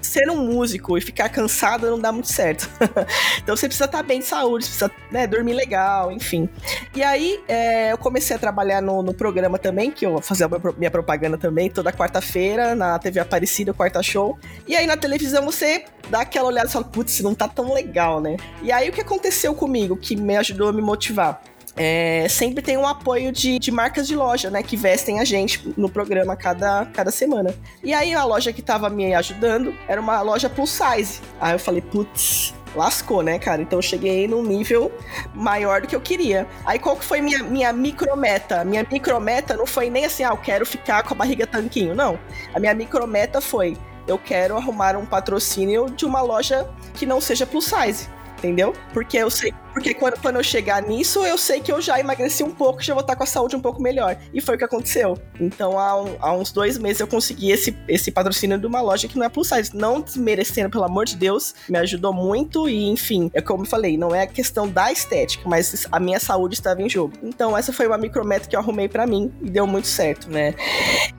Ser 0.00 0.30
um 0.30 0.36
músico 0.36 0.96
e 0.96 1.00
ficar 1.00 1.28
cansado 1.28 1.90
não 1.90 1.98
dá 1.98 2.12
muito 2.12 2.28
certo. 2.28 2.68
então 3.42 3.56
você 3.56 3.66
precisa 3.66 3.84
estar 3.84 3.98
tá 3.98 4.02
bem 4.02 4.20
de 4.20 4.26
saúde, 4.26 4.64
precisa 4.64 4.90
né, 5.10 5.26
dormir 5.26 5.54
legal, 5.54 6.10
enfim. 6.10 6.48
E 6.94 7.02
aí 7.02 7.40
é, 7.48 7.92
eu 7.92 7.98
comecei 7.98 8.34
a 8.34 8.38
trabalhar 8.38 8.80
no, 8.80 9.02
no, 9.02 9.14
programa 9.14 9.58
também, 9.58 9.90
que 9.90 10.06
eu 10.06 10.12
vou 10.12 10.22
fazer 10.22 10.44
a 10.44 10.48
minha 10.76 10.90
propaganda 10.90 11.36
também, 11.36 11.70
toda 11.70 11.92
quarta-feira, 11.92 12.74
na 12.74 12.98
TV 12.98 13.20
Aparecida, 13.20 13.72
quarta 13.72 14.02
show. 14.02 14.38
E 14.66 14.76
aí 14.76 14.86
na 14.86 14.96
televisão 14.96 15.44
você 15.44 15.84
dá 16.08 16.22
aquela 16.22 16.48
olhada 16.48 16.68
e 16.68 16.72
fala, 16.72 16.84
putz, 16.84 17.20
não 17.20 17.34
tá 17.34 17.48
tão 17.48 17.72
legal, 17.72 18.20
né? 18.20 18.36
E 18.62 18.72
aí 18.72 18.88
o 18.88 18.92
que 18.92 19.00
aconteceu 19.00 19.54
comigo, 19.54 19.96
que 19.96 20.16
me 20.16 20.36
ajudou 20.36 20.68
a 20.68 20.72
me 20.72 20.82
motivar? 20.82 21.42
É, 21.82 22.28
sempre 22.28 22.62
tem 22.62 22.76
um 22.76 22.86
apoio 22.86 23.32
de, 23.32 23.58
de 23.58 23.70
marcas 23.70 24.06
de 24.06 24.14
loja, 24.14 24.50
né? 24.50 24.62
Que 24.62 24.76
vestem 24.76 25.18
a 25.18 25.24
gente 25.24 25.72
no 25.78 25.88
programa 25.88 26.36
cada, 26.36 26.84
cada 26.92 27.10
semana. 27.10 27.54
E 27.82 27.94
aí 27.94 28.12
a 28.12 28.22
loja 28.22 28.52
que 28.52 28.60
tava 28.60 28.90
me 28.90 29.14
ajudando 29.14 29.74
era 29.88 29.98
uma 29.98 30.20
loja 30.20 30.50
plus 30.50 30.68
size. 30.68 31.22
Aí 31.40 31.54
eu 31.54 31.58
falei, 31.58 31.80
putz, 31.80 32.52
lascou, 32.76 33.22
né, 33.22 33.38
cara? 33.38 33.62
Então 33.62 33.78
eu 33.78 33.82
cheguei 33.82 34.28
num 34.28 34.42
nível 34.42 34.92
maior 35.34 35.80
do 35.80 35.88
que 35.88 35.96
eu 35.96 36.02
queria. 36.02 36.46
Aí 36.66 36.78
qual 36.78 36.96
que 36.96 37.04
foi 37.04 37.22
minha, 37.22 37.42
minha 37.42 37.72
micrometa? 37.72 38.62
Minha 38.62 38.86
micrometa 38.92 39.56
não 39.56 39.64
foi 39.64 39.88
nem 39.88 40.04
assim, 40.04 40.22
ah, 40.22 40.32
eu 40.32 40.36
quero 40.36 40.66
ficar 40.66 41.02
com 41.02 41.14
a 41.14 41.16
barriga 41.16 41.46
tanquinho, 41.46 41.94
não. 41.94 42.18
A 42.52 42.60
minha 42.60 42.74
micrometa 42.74 43.40
foi, 43.40 43.74
eu 44.06 44.18
quero 44.18 44.54
arrumar 44.54 44.98
um 44.98 45.06
patrocínio 45.06 45.86
de 45.88 46.04
uma 46.04 46.20
loja 46.20 46.68
que 46.92 47.06
não 47.06 47.22
seja 47.22 47.46
plus 47.46 47.64
size 47.64 48.06
entendeu? 48.40 48.74
Porque 48.92 49.18
eu 49.18 49.30
sei 49.30 49.52
porque 49.80 49.94
quando, 49.94 50.20
quando 50.20 50.36
eu 50.36 50.44
chegar 50.44 50.82
nisso, 50.82 51.24
eu 51.24 51.38
sei 51.38 51.58
que 51.58 51.72
eu 51.72 51.80
já 51.80 51.98
emagreci 51.98 52.44
um 52.44 52.50
pouco, 52.50 52.82
já 52.82 52.92
vou 52.92 53.00
estar 53.00 53.16
com 53.16 53.22
a 53.22 53.26
saúde 53.26 53.56
um 53.56 53.60
pouco 53.60 53.80
melhor. 53.80 54.14
E 54.32 54.38
foi 54.38 54.54
o 54.56 54.58
que 54.58 54.64
aconteceu. 54.64 55.16
Então, 55.40 55.78
há, 55.78 55.98
um, 55.98 56.16
há 56.20 56.32
uns 56.34 56.52
dois 56.52 56.76
meses 56.76 57.00
eu 57.00 57.06
consegui 57.06 57.50
esse, 57.50 57.74
esse 57.88 58.10
patrocínio 58.10 58.58
de 58.58 58.66
uma 58.66 58.82
loja 58.82 59.08
que 59.08 59.16
não 59.16 59.24
é 59.24 59.30
plus 59.30 59.48
size. 59.48 59.74
Não 59.74 60.02
desmerecendo, 60.02 60.68
pelo 60.68 60.84
amor 60.84 61.06
de 61.06 61.16
Deus, 61.16 61.54
me 61.66 61.78
ajudou 61.78 62.12
muito. 62.12 62.68
E, 62.68 62.90
enfim, 62.90 63.30
é 63.32 63.40
como 63.40 63.62
eu 63.62 63.66
falei, 63.66 63.96
não 63.96 64.14
é 64.14 64.22
a 64.22 64.26
questão 64.26 64.68
da 64.68 64.92
estética, 64.92 65.48
mas 65.48 65.86
a 65.90 65.98
minha 65.98 66.20
saúde 66.20 66.56
estava 66.56 66.82
em 66.82 66.88
jogo. 66.88 67.14
Então, 67.22 67.56
essa 67.56 67.72
foi 67.72 67.86
uma 67.86 67.96
micrometa 67.96 68.46
que 68.46 68.54
eu 68.54 68.60
arrumei 68.60 68.86
para 68.86 69.06
mim 69.06 69.32
e 69.40 69.48
deu 69.48 69.66
muito 69.66 69.88
certo, 69.88 70.28
né? 70.28 70.54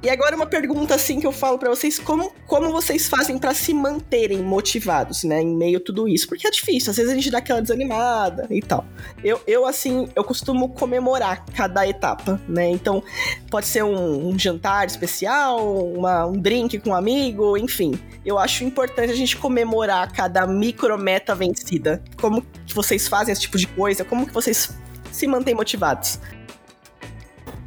E 0.04 0.10
agora 0.10 0.36
uma 0.36 0.46
pergunta 0.46 0.94
assim 0.94 1.20
que 1.20 1.26
eu 1.26 1.32
falo 1.32 1.58
para 1.58 1.70
vocês: 1.72 1.98
como, 1.98 2.32
como 2.46 2.72
vocês 2.72 3.10
fazem 3.10 3.40
para 3.40 3.56
se 3.56 3.74
manterem 3.74 4.44
motivados, 4.44 5.24
né, 5.24 5.42
em 5.42 5.56
meio 5.56 5.80
a 5.80 5.82
tudo 5.82 6.08
isso? 6.08 6.28
Porque 6.28 6.48
é 6.48 6.52
difícil, 6.52 6.92
às 6.92 6.98
vezes 6.98 7.12
a 7.12 7.16
gente 7.16 7.32
dá 7.32 7.40
aquela 7.40 7.62
desanimada 7.62 8.51
e 8.54 8.62
tal. 8.62 8.86
Eu, 9.24 9.42
eu 9.48 9.66
assim, 9.66 10.08
eu 10.16 10.24
costumo 10.24 10.70
comemorar 10.70 11.46
cada 11.56 11.88
etapa, 11.88 12.40
né? 12.48 12.70
Então, 12.70 13.04
pode 13.50 13.68
ser 13.68 13.84
um, 13.84 14.30
um 14.30 14.38
jantar 14.38 14.88
especial, 14.88 15.66
uma, 15.94 16.26
um 16.26 16.34
drink 16.34 16.80
com 16.80 16.92
um 16.92 16.96
amigo, 16.96 17.58
enfim. 17.58 18.00
Eu 18.26 18.38
acho 18.38 18.64
importante 18.64 19.12
a 19.12 19.16
gente 19.16 19.36
comemorar 19.38 20.12
cada 20.12 20.46
micrometa 20.46 21.34
vencida. 21.34 22.04
Como 22.20 22.42
que 22.66 22.74
vocês 22.74 23.08
fazem 23.08 23.32
esse 23.32 23.42
tipo 23.42 23.58
de 23.58 23.68
coisa? 23.68 24.06
Como 24.06 24.28
que 24.28 24.34
vocês 24.34 24.76
se 25.12 25.28
mantêm 25.28 25.56
motivados? 25.56 26.20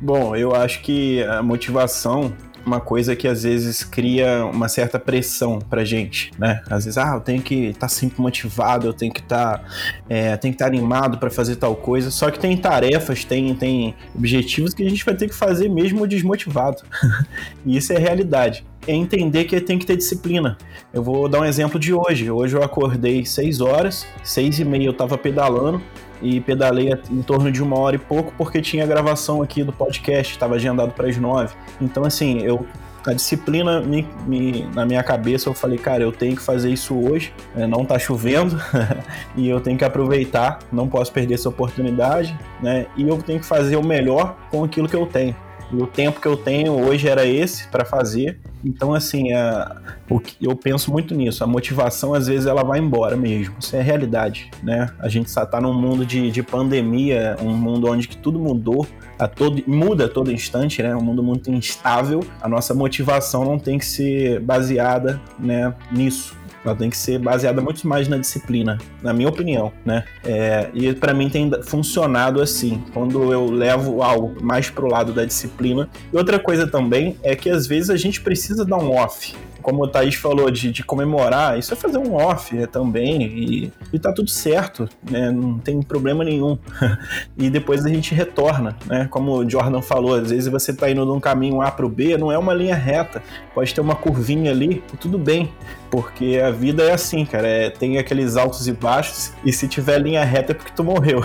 Bom, 0.01 0.37
eu 0.37 0.55
acho 0.55 0.83
que 0.83 1.23
a 1.23 1.43
motivação 1.43 2.35
uma 2.65 2.81
coisa 2.81 3.15
que 3.15 3.29
às 3.29 3.43
vezes 3.43 3.85
cria 3.85 4.45
uma 4.47 4.69
certa 4.69 4.99
pressão 4.99 5.59
pra 5.59 5.85
gente, 5.85 6.31
né? 6.39 6.63
Às 6.71 6.85
vezes, 6.85 6.99
ah, 6.99 7.15
eu 7.15 7.21
tenho 7.21 7.43
que 7.43 7.67
estar 7.67 7.81
tá 7.81 7.89
sempre 7.89 8.21
motivado, 8.21 8.87
eu 8.87 8.93
tenho 8.93 9.13
que 9.13 9.21
estar 9.21 9.59
tá, 9.59 9.65
é, 10.09 10.37
tenho 10.37 10.53
que 10.53 10.59
tá 10.59 10.67
animado 10.67 11.19
para 11.19 11.31
fazer 11.31 11.57
tal 11.57 11.77
coisa. 11.77 12.11
Só 12.11 12.31
que 12.31 12.39
tem 12.39 12.57
tarefas, 12.57 13.25
tem, 13.25 13.55
tem 13.55 13.95
objetivos 14.15 14.75
que 14.75 14.85
a 14.85 14.89
gente 14.89 15.05
vai 15.05 15.15
ter 15.15 15.29
que 15.29 15.35
fazer 15.35 15.69
mesmo 15.69 16.07
desmotivado. 16.07 16.83
e 17.65 17.77
isso 17.77 17.93
é 17.93 17.99
realidade 17.99 18.65
é 18.87 18.93
entender 18.93 19.45
que 19.45 19.61
tem 19.61 19.79
que 19.79 19.87
ter 19.87 19.97
disciplina. 19.97 20.59
Eu 20.93 21.03
vou 21.03 21.29
dar 21.29 21.41
um 21.41 21.45
exemplo 21.45 21.79
de 21.79 21.95
hoje. 21.95 22.31
Hoje 22.31 22.57
eu 22.57 22.63
acordei 22.63 23.25
6 23.25 23.61
horas, 23.61 24.07
6 24.23 24.61
e 24.61 24.65
meia 24.65 24.87
eu 24.87 24.93
tava 24.93 25.17
pedalando, 25.17 25.83
e 26.23 26.41
pedalei 26.41 26.93
em 27.11 27.23
torno 27.23 27.51
de 27.51 27.63
uma 27.63 27.79
hora 27.79 27.97
e 27.97 27.99
pouco 27.99 28.33
porque 28.37 28.61
tinha 28.61 28.87
gravação 28.87 29.43
aqui 29.43 29.63
do 29.63 29.73
podcast, 29.73 30.33
estava 30.33 30.55
agendado 30.55 30.93
para 30.93 31.09
as 31.09 31.17
nove. 31.17 31.55
Então, 31.81 32.05
assim, 32.05 32.41
eu 32.43 32.67
a 33.07 33.13
disciplina 33.13 33.81
me, 33.81 34.07
me, 34.27 34.63
na 34.75 34.87
minha 34.87 35.03
cabeça, 35.03 35.49
eu 35.49 35.55
falei, 35.55 35.77
cara, 35.77 36.03
eu 36.03 36.11
tenho 36.11 36.37
que 36.37 36.43
fazer 36.43 36.71
isso 36.71 36.95
hoje, 36.99 37.35
né? 37.55 37.67
não 37.67 37.85
tá 37.85 37.99
chovendo 37.99 38.59
e 39.37 39.47
eu 39.49 39.61
tenho 39.61 39.77
que 39.77 39.85
aproveitar, 39.85 40.61
não 40.73 40.89
posso 40.89 41.13
perder 41.13 41.35
essa 41.35 41.49
oportunidade, 41.49 42.35
né? 42.63 42.87
E 42.97 43.07
eu 43.07 43.19
tenho 43.19 43.41
que 43.41 43.47
fazer 43.47 43.77
o 43.77 43.83
melhor 43.83 44.37
com 44.51 44.65
aquilo 44.65 44.89
que 44.89 44.97
eu 44.97 45.07
tenho. 45.07 45.37
E 45.73 45.77
o 45.77 45.87
tempo 45.87 46.21
que 46.21 46.29
eu 46.29 46.37
tenho 46.37 46.73
hoje 46.73 47.09
era 47.09 47.25
esse 47.27 47.69
para 47.69 47.85
fazer. 47.85 48.39
Então, 48.65 48.95
assim, 48.95 49.33
a, 49.33 49.77
o 50.09 50.19
que, 50.19 50.37
eu 50.41 50.57
penso 50.57 50.91
muito 50.91 51.15
nisso. 51.15 51.45
A 51.45 51.47
motivação, 51.47 52.15
às 52.15 52.27
vezes, 52.27 52.47
ela 52.47 52.63
vai 52.63 52.79
embora 52.79 53.17
mesmo. 53.17 53.55
Isso 53.61 53.77
é 53.77 53.83
realidade, 53.83 54.51
né? 54.63 54.91
A 54.99 55.09
gente 55.09 55.31
só 55.31 55.45
tá 55.45 55.61
num 55.61 55.75
mundo 55.75 56.07
de, 56.07 56.31
de 56.31 56.43
pandemia, 56.43 57.37
um 57.43 57.51
mundo 57.51 57.91
onde 57.91 58.09
que 58.09 58.17
tudo 58.17 58.39
mudou, 58.39 58.87
a 59.19 59.29
todo, 59.29 59.63
muda 59.67 60.07
a 60.07 60.09
todo 60.09 60.33
instante, 60.33 60.83
né? 60.83 60.95
Um 60.97 61.03
mundo 61.03 61.23
muito 61.23 61.51
instável. 61.51 62.25
A 62.41 62.49
nossa 62.49 62.73
motivação 62.73 63.45
não 63.45 63.59
tem 63.59 63.79
que 63.79 63.87
ser 63.87 64.41
baseada 64.41 65.21
né, 65.39 65.75
nisso. 65.93 66.35
Ela 66.65 66.75
tem 66.75 66.89
que 66.89 66.97
ser 66.97 67.19
baseada 67.19 67.61
muito 67.61 67.87
mais 67.87 68.09
na 68.09 68.17
disciplina, 68.17 68.79
na 69.03 69.13
minha 69.13 69.29
opinião, 69.29 69.73
né? 69.85 70.05
É, 70.25 70.71
e 70.73 70.93
para 70.95 71.13
mim 71.13 71.29
tem 71.29 71.51
funcionado 71.63 72.41
assim, 72.41 72.83
quando 72.93 73.33
eu 73.33 73.51
levo 73.51 74.03
algo 74.03 74.43
mais 74.43 74.71
pro 74.71 74.87
lado 74.87 75.13
da 75.13 75.25
disciplina. 75.25 75.89
E 76.13 76.17
outra 76.17 76.39
coisa 76.39 76.67
também 76.67 77.17
é 77.23 77.37
que 77.37 77.51
às 77.51 77.67
vezes 77.67 77.91
a 77.91 77.97
gente 77.97 78.21
precisa 78.21 78.65
dar 78.65 78.79
um 78.79 78.93
off 78.93 79.35
como 79.65 79.83
o 79.83 79.89
Thaís 79.89 80.15
falou, 80.15 80.51
de, 80.51 80.71
de 80.71 80.85
comemorar, 80.85 81.59
isso 81.59 81.73
é 81.73 81.77
fazer 81.77 81.97
um 81.97 82.15
off 82.15 82.55
né, 82.55 82.67
também, 82.67 83.23
e, 83.23 83.73
e 83.95 83.99
tá 83.99 84.13
tudo 84.13 84.31
certo, 84.31 84.87
né, 85.11 85.31
não 85.31 85.59
tem 85.59 85.83
problema 85.83 86.23
nenhum. 86.23 86.59
e 87.37 87.49
depois 87.49 87.85
a 87.87 87.89
gente 87.89 88.15
retorna, 88.15 88.77
né? 88.87 89.09
Como 89.11 89.33
o 89.33 89.49
Jordan 89.49 89.81
falou, 89.81 90.15
às 90.17 90.31
vezes 90.31 90.49
você 90.49 90.73
tá 90.73 90.91
indo 90.91 91.05
de 91.07 91.11
um 91.11 91.19
caminho 91.19 91.63
A 91.63 91.71
pro 91.71 91.89
B, 91.89 92.19
não 92.19 92.31
é 92.31 92.37
uma 92.37 92.53
linha 92.53 92.75
reta, 92.75 93.23
pode 93.55 93.75
ter 93.75 93.81
uma 93.81 93.95
curvinha 93.95 94.51
ali, 94.51 94.85
tudo 95.01 95.19
bem, 95.19 95.51
porque 95.95 96.41
a 96.45 96.51
vida 96.51 96.83
é 96.83 96.93
assim, 96.93 97.25
cara, 97.25 97.47
é, 97.47 97.71
tem 97.71 97.99
aqueles 97.99 98.37
altos 98.37 98.67
e 98.67 98.73
baixos, 98.73 99.33
e 99.45 99.53
se 99.53 99.69
tiver 99.69 99.97
linha 99.99 100.25
reta 100.25 100.51
é 100.51 100.55
porque 100.55 100.73
tu 100.75 100.83
morreu. 100.83 101.21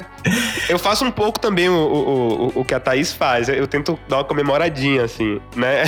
eu 0.66 0.78
faço 0.78 1.04
um 1.04 1.10
pouco 1.10 1.38
também 1.38 1.68
o, 1.68 1.74
o, 1.74 2.46
o, 2.46 2.60
o 2.60 2.64
que 2.64 2.72
a 2.72 2.80
Thaís 2.80 3.12
faz, 3.12 3.50
eu 3.50 3.66
tento 3.66 3.98
dar 4.08 4.16
uma 4.16 4.24
comemoradinha, 4.24 5.04
assim, 5.04 5.38
né? 5.54 5.82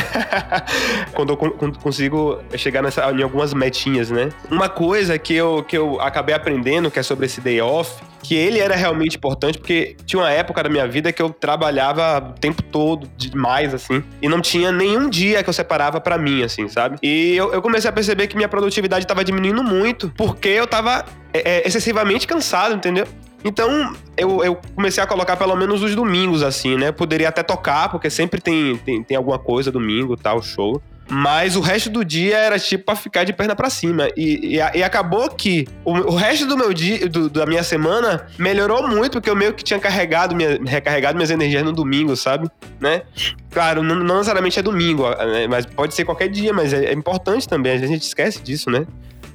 quando 1.14 1.32
eu 1.32 1.72
consigo 1.78 2.38
chegar 2.58 2.82
nessa, 2.82 3.10
em 3.10 3.22
algumas 3.22 3.54
metinhas, 3.54 4.10
né? 4.10 4.28
Uma 4.50 4.68
coisa 4.68 5.18
que 5.18 5.34
eu, 5.34 5.64
que 5.66 5.78
eu 5.78 5.98
acabei 5.98 6.34
aprendendo, 6.34 6.90
que 6.90 6.98
é 6.98 7.02
sobre 7.02 7.24
esse 7.24 7.40
day 7.40 7.58
off, 7.62 7.90
que 8.22 8.34
ele 8.34 8.58
era 8.58 8.76
realmente 8.76 9.16
importante, 9.16 9.58
porque 9.58 9.96
tinha 10.04 10.22
uma 10.22 10.30
época 10.30 10.62
da 10.62 10.68
minha 10.68 10.86
vida 10.86 11.12
que 11.12 11.22
eu 11.22 11.30
trabalhava 11.30 12.18
o 12.18 12.38
tempo 12.38 12.62
todo, 12.62 13.08
demais, 13.16 13.74
assim, 13.74 14.02
e 14.20 14.28
não 14.28 14.40
tinha 14.40 14.70
nenhum 14.70 15.08
dia 15.08 15.42
que 15.42 15.48
eu 15.48 15.52
separava 15.52 16.00
para 16.00 16.18
mim, 16.18 16.42
assim, 16.42 16.68
sabe? 16.68 16.98
E 17.02 17.34
eu, 17.36 17.52
eu, 17.52 17.62
comecei 17.62 17.88
a 17.88 17.92
perceber 17.92 18.09
que 18.26 18.36
minha 18.36 18.48
produtividade 18.48 19.06
tava 19.06 19.24
diminuindo 19.24 19.62
muito, 19.62 20.12
porque 20.16 20.48
eu 20.48 20.66
tava 20.66 21.04
é, 21.32 21.58
é 21.58 21.66
excessivamente 21.66 22.26
cansado, 22.26 22.74
entendeu? 22.74 23.06
Então, 23.44 23.94
eu, 24.16 24.44
eu, 24.44 24.60
comecei 24.74 25.02
a 25.02 25.06
colocar 25.06 25.36
pelo 25.36 25.56
menos 25.56 25.82
os 25.82 25.94
domingos, 25.94 26.42
assim, 26.42 26.76
né? 26.76 26.92
Poderia 26.92 27.28
até 27.30 27.42
tocar, 27.42 27.88
porque 27.88 28.10
sempre 28.10 28.40
tem, 28.40 28.76
tem, 28.76 29.02
tem 29.02 29.16
alguma 29.16 29.38
coisa 29.38 29.72
domingo, 29.72 30.16
tal, 30.16 30.42
show. 30.42 30.82
Mas 31.10 31.56
o 31.56 31.60
resto 31.60 31.90
do 31.90 32.04
dia 32.04 32.38
era 32.38 32.56
tipo 32.56 32.84
pra 32.84 32.94
ficar 32.94 33.24
de 33.24 33.32
perna 33.32 33.56
para 33.56 33.68
cima. 33.68 34.08
E, 34.16 34.56
e, 34.56 34.78
e, 34.78 34.82
acabou 34.82 35.28
que 35.28 35.66
o, 35.84 35.92
o, 35.92 36.14
resto 36.14 36.46
do 36.46 36.56
meu 36.56 36.72
dia, 36.72 37.08
do, 37.08 37.28
da 37.28 37.44
minha 37.44 37.64
semana, 37.64 38.28
melhorou 38.38 38.86
muito, 38.86 39.12
porque 39.14 39.28
eu 39.28 39.34
meio 39.34 39.52
que 39.52 39.64
tinha 39.64 39.80
carregado, 39.80 40.36
minha, 40.36 40.60
recarregado 40.64 41.16
minhas 41.16 41.30
energias 41.30 41.64
no 41.64 41.72
domingo, 41.72 42.14
sabe? 42.14 42.48
Né? 42.78 43.02
Claro, 43.50 43.82
não, 43.82 43.96
não 43.96 44.16
necessariamente 44.16 44.60
é 44.60 44.62
domingo, 44.62 45.10
né? 45.10 45.48
mas 45.48 45.66
pode 45.66 45.94
ser 45.96 46.04
qualquer 46.04 46.28
dia, 46.28 46.52
mas 46.52 46.72
é, 46.72 46.84
é 46.84 46.92
importante 46.92 47.48
também. 47.48 47.72
A 47.72 47.78
gente 47.78 48.02
esquece 48.02 48.40
disso, 48.40 48.70
né? 48.70 48.86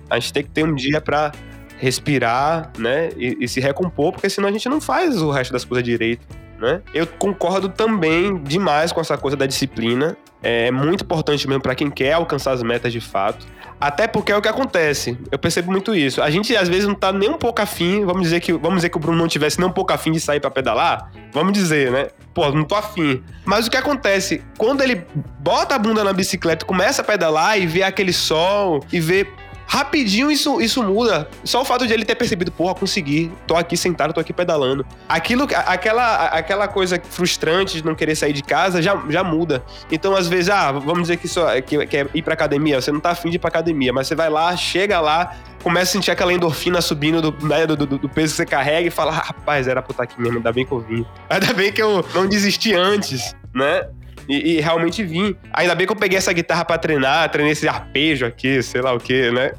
A 0.09 0.17
gente 0.17 0.31
tem 0.31 0.43
que 0.43 0.49
ter 0.49 0.63
um 0.63 0.73
dia 0.73 1.01
para 1.01 1.33
respirar, 1.77 2.71
né? 2.77 3.09
E, 3.17 3.37
e, 3.41 3.47
se 3.49 3.59
recompor, 3.59 4.13
porque 4.13 4.29
senão 4.29 4.47
a 4.47 4.51
gente 4.51 4.69
não 4.69 4.79
faz 4.79 5.21
o 5.21 5.29
resto 5.29 5.51
das 5.51 5.65
coisas 5.65 5.83
direito, 5.83 6.25
né? 6.65 6.81
Eu 6.93 7.07
concordo 7.07 7.69
também 7.69 8.37
demais 8.43 8.91
com 8.91 8.99
essa 8.99 9.17
coisa 9.17 9.37
da 9.37 9.45
disciplina. 9.45 10.17
É 10.43 10.69
muito 10.69 11.03
importante 11.03 11.47
mesmo 11.47 11.61
para 11.61 11.73
quem 11.73 11.89
quer 11.89 12.13
alcançar 12.13 12.51
as 12.51 12.61
metas 12.61 12.91
de 12.91 12.99
fato. 12.99 13.47
Até 13.79 14.07
porque 14.07 14.31
é 14.31 14.37
o 14.37 14.41
que 14.41 14.47
acontece. 14.47 15.17
Eu 15.31 15.37
percebo 15.39 15.71
muito 15.71 15.93
isso. 15.93 16.21
A 16.21 16.29
gente 16.29 16.55
às 16.55 16.69
vezes 16.69 16.87
não 16.87 16.95
tá 16.95 17.11
nem 17.11 17.29
um 17.29 17.37
pouco 17.37 17.61
afim. 17.61 18.05
Vamos 18.05 18.23
dizer 18.23 18.39
que, 18.39 18.53
vamos 18.53 18.75
dizer 18.77 18.89
que 18.89 18.97
o 18.97 18.99
Bruno 18.99 19.17
não 19.17 19.27
tivesse 19.27 19.59
nem 19.59 19.67
um 19.67 19.71
pouco 19.71 19.91
afim 19.91 20.11
de 20.11 20.19
sair 20.19 20.39
para 20.39 20.51
pedalar. 20.51 21.11
Vamos 21.31 21.53
dizer, 21.53 21.91
né? 21.91 22.07
Pô, 22.33 22.49
não 22.51 22.63
tô 22.63 22.75
afim. 22.75 23.23
Mas 23.43 23.67
o 23.67 23.71
que 23.71 23.77
acontece? 23.77 24.43
Quando 24.57 24.81
ele 24.81 25.05
bota 25.39 25.75
a 25.75 25.79
bunda 25.79 26.03
na 26.03 26.13
bicicleta, 26.13 26.65
começa 26.65 27.01
a 27.01 27.05
pedalar 27.05 27.59
e 27.59 27.65
vê 27.65 27.83
aquele 27.83 28.13
sol 28.13 28.83
e 28.91 28.99
vê 28.99 29.27
rapidinho 29.65 30.31
isso, 30.31 30.61
isso 30.61 30.83
muda. 30.83 31.29
Só 31.43 31.61
o 31.61 31.65
fato 31.65 31.85
de 31.87 31.93
ele 31.93 32.05
ter 32.05 32.15
percebido, 32.15 32.51
porra, 32.51 32.75
consegui, 32.75 33.31
tô 33.47 33.55
aqui 33.55 33.75
sentado, 33.75 34.13
tô 34.13 34.19
aqui 34.19 34.33
pedalando. 34.33 34.85
Aquilo, 35.07 35.47
aquela, 35.65 36.25
aquela 36.27 36.67
coisa 36.67 37.01
frustrante 37.09 37.77
de 37.77 37.85
não 37.85 37.95
querer 37.95 38.15
sair 38.15 38.33
de 38.33 38.43
casa 38.43 38.81
já, 38.81 39.01
já 39.09 39.23
muda. 39.23 39.63
Então, 39.91 40.15
às 40.15 40.27
vezes, 40.27 40.49
ah, 40.49 40.71
vamos 40.71 41.03
dizer 41.03 41.17
que, 41.17 41.27
só, 41.27 41.59
que, 41.61 41.85
que 41.85 41.97
é 41.97 42.07
ir 42.13 42.21
pra 42.21 42.33
academia, 42.33 42.79
você 42.79 42.91
não 42.91 42.99
tá 42.99 43.11
afim 43.11 43.29
de 43.29 43.37
ir 43.37 43.39
pra 43.39 43.49
academia, 43.49 43.91
mas 43.91 44.07
você 44.07 44.15
vai 44.15 44.29
lá, 44.29 44.55
chega 44.55 44.99
lá, 44.99 45.35
começa 45.63 45.91
a 45.91 45.93
sentir 45.93 46.11
aquela 46.11 46.31
endorfina 46.31 46.81
subindo 46.81 47.21
do, 47.21 47.47
né, 47.47 47.65
do, 47.65 47.75
do, 47.75 47.85
do, 47.97 48.09
peso 48.09 48.33
que 48.33 48.37
você 48.37 48.45
carrega 48.45 48.87
e 48.87 48.91
fala, 48.91 49.11
ah, 49.11 49.23
rapaz, 49.27 49.67
era 49.67 49.81
pra 49.81 49.91
estar 49.91 50.03
aqui 50.03 50.21
mesmo, 50.21 50.37
ainda 50.37 50.51
bem 50.51 50.65
que 50.65 50.71
eu 50.71 50.79
vim. 50.79 51.05
Ainda 51.29 51.53
bem 51.53 51.71
que 51.71 51.81
eu 51.81 52.05
não 52.13 52.27
desisti 52.27 52.73
antes, 52.73 53.35
né? 53.53 53.87
E, 54.27 54.55
e, 54.55 54.61
realmente 54.61 55.03
vim. 55.03 55.35
Ainda 55.53 55.75
bem 55.75 55.85
que 55.85 55.93
eu 55.93 55.97
peguei 55.97 56.17
essa 56.17 56.33
guitarra 56.33 56.65
para 56.65 56.77
treinar, 56.77 57.29
treinei 57.29 57.53
esse 57.53 57.67
arpejo 57.67 58.25
aqui, 58.25 58.61
sei 58.63 58.81
lá 58.81 58.93
o 58.93 58.99
que, 58.99 59.29
né? 59.31 59.51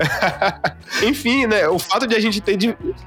Enfim, 1.02 1.46
né? 1.46 1.68
O 1.68 1.78
fato 1.78 2.06
de 2.06 2.14
a 2.14 2.20
gente 2.20 2.40
ter 2.40 2.56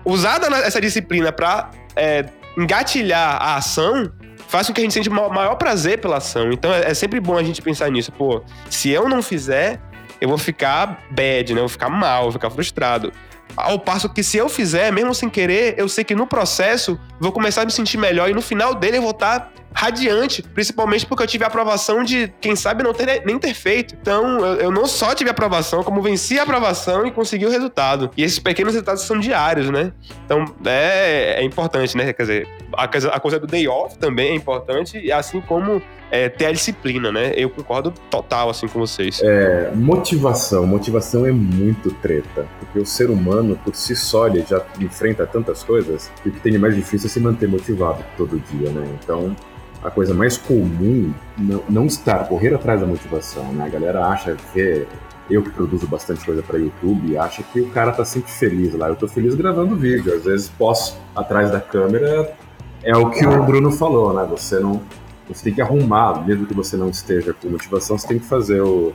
usado 0.06 0.46
essa 0.56 0.80
disciplina 0.80 1.32
para 1.32 1.70
é, 1.96 2.26
engatilhar 2.58 3.42
a 3.42 3.56
ação 3.58 4.12
faz 4.48 4.68
com 4.68 4.74
que 4.74 4.82
a 4.82 4.84
gente 4.84 4.94
sente 4.94 5.10
maior 5.10 5.56
prazer 5.56 6.00
pela 6.00 6.18
ação. 6.18 6.52
Então 6.52 6.74
é, 6.74 6.92
é 6.92 6.94
sempre 6.94 7.20
bom 7.20 7.38
a 7.38 7.44
gente 7.44 7.62
pensar 7.62 7.90
nisso. 7.92 8.12
Pô, 8.12 8.44
se 8.70 8.90
eu 8.90 9.08
não 9.08 9.22
fizer, 9.22 9.80
eu 10.20 10.30
vou 10.30 10.38
ficar 10.38 11.04
bad, 11.12 11.54
né? 11.54 11.60
Eu 11.60 11.64
vou 11.64 11.70
ficar 11.70 11.90
mal, 11.90 12.24
vou 12.24 12.32
ficar 12.34 12.50
frustrado. 12.50 13.12
Ao 13.56 13.80
passo 13.80 14.08
que 14.10 14.24
se 14.24 14.38
eu 14.38 14.48
fizer, 14.48 14.92
mesmo 14.92 15.14
sem 15.14 15.30
querer, 15.30 15.76
eu 15.78 15.90
sei 15.90 16.04
que 16.04 16.16
no 16.16 16.28
processo 16.28 17.00
vou 17.20 17.32
começar 17.32 17.64
a 17.64 17.66
me 17.66 17.72
sentir 17.72 17.98
melhor 17.98 18.30
e 18.30 18.34
no 18.34 18.42
final 18.42 18.76
dele 18.76 18.98
eu 18.98 19.02
vou 19.02 19.12
estar 19.12 19.40
tá 19.40 19.52
radiante, 19.74 20.42
principalmente 20.42 21.06
porque 21.06 21.24
eu 21.24 21.28
tive 21.28 21.44
a 21.44 21.48
aprovação 21.48 22.04
de, 22.04 22.34
quem 22.42 22.56
sabe, 22.56 22.84
não 22.84 22.94
ter 22.94 23.24
nem 23.26 23.38
ter 23.38 23.54
feito. 23.54 23.96
Então, 24.00 24.46
eu, 24.46 24.56
eu 24.56 24.72
não 24.72 24.86
só 24.86 25.14
tive 25.14 25.30
a 25.30 25.32
aprovação, 25.32 25.84
como 25.84 26.02
venci 26.02 26.40
a 26.40 26.44
aprovação 26.44 27.06
e 27.06 27.12
consegui 27.12 27.46
o 27.46 27.50
resultado. 27.50 28.10
E 28.18 28.24
esses 28.24 28.40
pequenos 28.40 28.74
resultados 28.74 29.04
são 29.04 29.20
diários, 29.20 29.70
né? 29.70 29.92
Então, 30.26 30.46
é, 30.66 31.36
é 31.40 31.44
importante, 31.44 31.96
né? 31.96 32.12
Quer 32.14 32.24
dizer, 32.24 32.48
a, 32.74 32.84
a 32.84 33.20
coisa 33.20 33.40
do 33.40 33.48
day 33.48 33.68
off 33.68 33.98
também 33.98 34.32
é 34.32 34.36
importante, 34.36 35.12
assim 35.12 35.40
como 35.42 35.82
é, 36.12 36.28
ter 36.30 36.46
a 36.46 36.52
disciplina, 36.52 37.12
né? 37.12 37.32
Eu 37.36 37.50
concordo 37.50 37.94
total, 38.10 38.50
assim, 38.50 38.68
com 38.68 38.80
vocês. 38.80 39.22
É, 39.24 39.72
motivação. 39.76 40.66
Motivação 40.66 41.26
é 41.26 41.32
muito 41.32 41.92
treta. 41.96 42.48
Porque 42.60 42.80
o 42.80 42.86
ser 42.86 43.10
humano, 43.10 43.60
por 43.64 43.76
si 43.76 43.96
só, 43.96 44.28
ele 44.28 44.44
já 44.48 44.64
enfrenta 44.80 45.26
tantas 45.26 45.64
coisas 45.64 46.12
que 46.22 46.30
o 46.30 46.32
que 46.32 46.40
tem 46.40 46.52
de 46.52 46.60
mais 46.60 46.76
difícil 46.76 47.08
é 47.08 47.10
se 47.10 47.20
manter 47.20 47.48
motivado 47.48 48.04
todo 48.18 48.40
dia, 48.52 48.70
né? 48.72 48.88
Então, 49.02 49.36
a 49.84 49.90
coisa 49.90 50.14
mais 50.14 50.38
comum 50.38 51.14
não, 51.38 51.64
não 51.70 51.86
estar, 51.86 52.28
correr 52.28 52.54
atrás 52.54 52.82
da 52.82 52.88
motivação, 52.88 53.52
né? 53.54 53.66
A 53.66 53.70
galera 53.70 54.06
acha 54.06 54.36
que 54.54 54.88
eu 55.30 55.44
que 55.44 55.52
produzo 55.52 55.88
bastante 55.88 56.26
coisa 56.26 56.42
para 56.42 56.58
YouTube, 56.58 57.16
acha 57.18 57.44
que 57.44 57.62
o 57.62 57.70
cara 57.70 57.92
tá 57.92 58.04
sempre 58.04 58.32
feliz 58.32 58.74
lá. 58.74 58.90
Eu 58.90 58.96
tô 58.96 59.08
feliz 59.08 59.36
gravando 59.36 59.76
vídeo, 59.76 60.14
às 60.14 60.24
vezes 60.24 60.50
posso 60.50 61.00
atrás 61.16 61.52
da 61.52 61.62
câmera. 61.62 62.34
É 62.82 62.96
o 62.98 63.10
que 63.10 63.26
o 63.26 63.44
Bruno 63.44 63.72
falou, 63.72 64.14
né? 64.14 64.26
Você 64.30 64.60
não 64.60 64.82
você 65.30 65.44
tem 65.44 65.54
que 65.54 65.62
arrumar, 65.62 66.26
mesmo 66.26 66.46
que 66.46 66.54
você 66.54 66.76
não 66.76 66.90
esteja 66.90 67.34
com 67.34 67.50
motivação, 67.50 67.98
você 67.98 68.08
tem 68.08 68.20
que 68.20 68.26
fazer 68.26 68.62
o, 68.62 68.94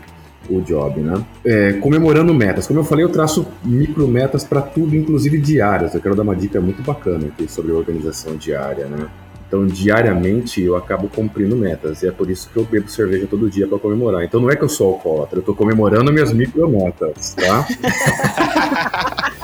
o 0.51 0.61
job, 0.61 1.01
né? 1.01 1.25
É, 1.45 1.73
comemorando 1.75 2.35
metas. 2.35 2.67
Como 2.67 2.81
eu 2.81 2.85
falei, 2.85 3.05
eu 3.05 3.09
traço 3.09 3.47
micro 3.65 4.07
metas 4.09 4.45
para 4.45 4.61
tudo, 4.61 4.97
inclusive 4.97 5.39
diárias. 5.39 5.95
Eu 5.95 6.01
quero 6.01 6.15
dar 6.15 6.23
uma 6.23 6.37
dica 6.37 6.61
muito 6.61 6.83
bacana 6.83 7.27
aqui 7.29 7.51
sobre 7.51 7.73
organização 7.73 8.37
diária, 8.37 8.87
né? 8.87 9.07
Então, 9.47 9.67
diariamente, 9.67 10.63
eu 10.63 10.75
acabo 10.77 11.09
cumprindo 11.09 11.57
metas. 11.57 12.03
E 12.03 12.09
é 12.09 12.11
por 12.11 12.31
isso 12.31 12.51
que 12.51 12.57
eu 12.57 12.65
bebo 12.65 12.89
cerveja 12.89 13.27
todo 13.29 13.49
dia 13.49 13.67
para 13.67 13.79
comemorar. 13.79 14.25
Então, 14.25 14.41
não 14.41 14.51
é 14.51 14.57
que 14.57 14.65
eu 14.65 14.69
sou 14.69 14.95
alcoólatra, 14.95 15.39
eu 15.39 15.43
tô 15.43 15.55
comemorando 15.55 16.13
minhas 16.13 16.33
micrometas, 16.33 17.35
tá? 17.35 17.67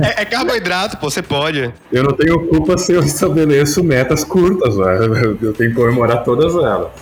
é, 0.00 0.22
é, 0.22 0.24
carboidrato, 0.24 0.96
pô, 0.98 1.10
você 1.10 1.22
pode. 1.22 1.72
Eu 1.90 2.04
não 2.04 2.12
tenho 2.12 2.46
culpa 2.46 2.78
se 2.78 2.92
eu 2.92 3.00
estabeleço 3.00 3.82
metas 3.82 4.22
curtas, 4.22 4.76
velho. 4.76 5.38
Eu 5.42 5.52
tenho 5.52 5.70
que 5.70 5.76
comemorar 5.76 6.22
todas 6.22 6.54
elas. 6.54 6.92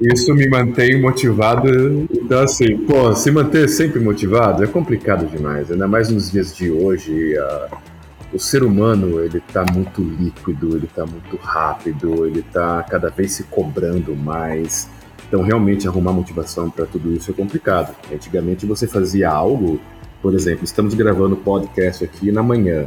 Isso 0.00 0.34
me 0.34 0.48
mantém 0.48 1.00
motivado. 1.00 1.68
Então, 2.12 2.42
assim, 2.42 2.76
pô, 2.78 3.14
se 3.14 3.30
manter 3.30 3.68
sempre 3.68 4.00
motivado 4.00 4.64
é 4.64 4.66
complicado 4.66 5.26
demais. 5.26 5.70
Ainda 5.70 5.86
mais 5.86 6.08
nos 6.10 6.30
dias 6.30 6.54
de 6.54 6.70
hoje. 6.70 7.34
Uh, 7.38 7.89
o 8.32 8.38
ser 8.38 8.62
humano 8.62 9.20
ele 9.20 9.38
está 9.38 9.64
muito 9.72 10.02
líquido, 10.02 10.76
ele 10.76 10.86
está 10.86 11.04
muito 11.04 11.36
rápido, 11.36 12.26
ele 12.26 12.40
está 12.40 12.82
cada 12.84 13.08
vez 13.10 13.32
se 13.32 13.44
cobrando 13.44 14.14
mais. 14.14 14.88
Então, 15.26 15.42
realmente, 15.42 15.86
arrumar 15.86 16.12
motivação 16.12 16.70
para 16.70 16.86
tudo 16.86 17.12
isso 17.12 17.30
é 17.30 17.34
complicado. 17.34 17.94
Antigamente, 18.12 18.66
você 18.66 18.86
fazia 18.86 19.30
algo, 19.30 19.80
por 20.22 20.34
exemplo, 20.34 20.64
estamos 20.64 20.94
gravando 20.94 21.36
podcast 21.36 22.04
aqui 22.04 22.32
na 22.32 22.42
manhã. 22.42 22.86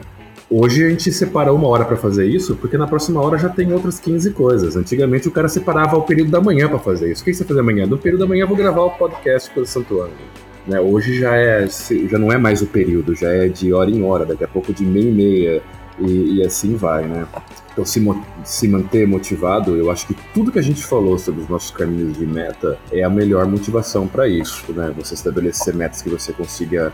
Hoje 0.49 0.85
a 0.85 0.89
gente 0.89 1.11
separa 1.11 1.53
uma 1.53 1.67
hora 1.67 1.85
para 1.85 1.95
fazer 1.95 2.27
isso, 2.27 2.55
porque 2.55 2.77
na 2.77 2.85
próxima 2.85 3.21
hora 3.21 3.37
já 3.37 3.49
tem 3.49 3.73
outras 3.73 3.99
15 3.99 4.31
coisas. 4.31 4.75
Antigamente 4.75 5.27
o 5.27 5.31
cara 5.31 5.47
separava 5.47 5.97
o 5.97 6.03
período 6.03 6.31
da 6.31 6.41
manhã 6.41 6.67
para 6.67 6.79
fazer 6.79 7.11
isso. 7.11 7.21
O 7.21 7.25
que 7.25 7.33
você 7.33 7.43
fazer 7.43 7.61
amanhã? 7.61 7.87
No 7.87 7.97
período 7.97 8.21
da 8.21 8.27
manhã 8.27 8.43
eu 8.43 8.47
vou 8.47 8.57
gravar 8.57 8.83
o 8.83 8.91
podcast 8.91 9.49
pelo 9.49 9.65
Santo 9.65 10.01
Ângelo. 10.01 10.52
Né? 10.67 10.79
Hoje 10.79 11.19
já, 11.19 11.35
é, 11.35 11.67
já 11.67 12.17
não 12.17 12.31
é 12.31 12.37
mais 12.37 12.61
o 12.61 12.67
período, 12.67 13.15
já 13.15 13.29
é 13.29 13.47
de 13.47 13.73
hora 13.73 13.89
em 13.89 14.03
hora, 14.03 14.25
daqui 14.25 14.43
a 14.43 14.47
pouco 14.47 14.73
de 14.73 14.85
meia 14.85 15.09
e 15.09 15.11
meia, 15.11 15.63
e, 15.99 16.35
e 16.35 16.45
assim 16.45 16.75
vai, 16.75 17.05
né? 17.05 17.27
Então, 17.71 17.85
se, 17.85 18.03
se 18.43 18.67
manter 18.67 19.07
motivado, 19.07 19.75
eu 19.75 19.91
acho 19.91 20.07
que 20.07 20.15
tudo 20.33 20.51
que 20.51 20.59
a 20.59 20.61
gente 20.61 20.83
falou 20.83 21.17
sobre 21.17 21.41
os 21.41 21.49
nossos 21.49 21.71
caminhos 21.71 22.17
de 22.17 22.25
meta 22.25 22.77
é 22.91 23.03
a 23.03 23.09
melhor 23.09 23.47
motivação 23.47 24.07
para 24.07 24.27
isso, 24.27 24.71
né? 24.73 24.93
Você 24.97 25.15
estabelecer 25.15 25.75
metas 25.75 26.01
que 26.01 26.09
você 26.09 26.31
consiga 26.31 26.93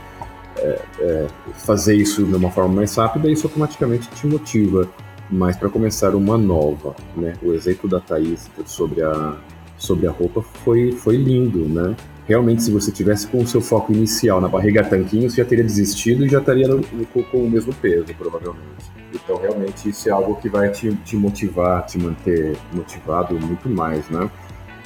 é, 0.57 0.81
é, 0.99 1.27
fazer 1.53 1.95
isso 1.95 2.23
de 2.23 2.35
uma 2.35 2.51
forma 2.51 2.75
mais 2.75 2.95
rápida, 2.95 3.29
isso 3.29 3.47
automaticamente 3.47 4.09
te 4.09 4.25
motiva 4.25 4.87
mais 5.29 5.55
para 5.55 5.69
começar 5.69 6.15
uma 6.15 6.37
nova, 6.37 6.95
né? 7.15 7.33
O 7.41 7.53
exemplo 7.53 7.89
da 7.89 7.99
Thaís 7.99 8.49
sobre 8.65 9.01
a, 9.01 9.35
sobre 9.77 10.07
a 10.07 10.11
roupa 10.11 10.41
foi, 10.41 10.91
foi 10.91 11.17
lindo, 11.17 11.59
né? 11.59 11.95
Realmente, 12.29 12.61
se 12.61 12.69
você 12.69 12.91
tivesse 12.91 13.25
com 13.25 13.39
o 13.39 13.47
seu 13.47 13.59
foco 13.59 13.91
inicial 13.91 14.39
na 14.39 14.47
barriga 14.47 14.83
tanquinho, 14.83 15.27
você 15.27 15.37
já 15.37 15.45
teria 15.45 15.63
desistido 15.63 16.23
e 16.23 16.29
já 16.29 16.37
estaria 16.37 16.67
no, 16.67 16.81
com, 17.07 17.23
com, 17.23 17.37
o 17.39 17.49
mesmo 17.49 17.73
peso, 17.73 18.05
provavelmente. 18.15 18.85
Então, 19.11 19.37
realmente, 19.37 19.89
isso 19.89 20.07
é 20.07 20.11
algo 20.11 20.35
que 20.35 20.47
vai 20.47 20.69
te, 20.69 20.93
te 20.97 21.17
motivar, 21.17 21.83
te 21.87 21.97
manter 21.97 22.55
motivado 22.71 23.33
muito 23.39 23.67
mais, 23.67 24.07
né? 24.11 24.29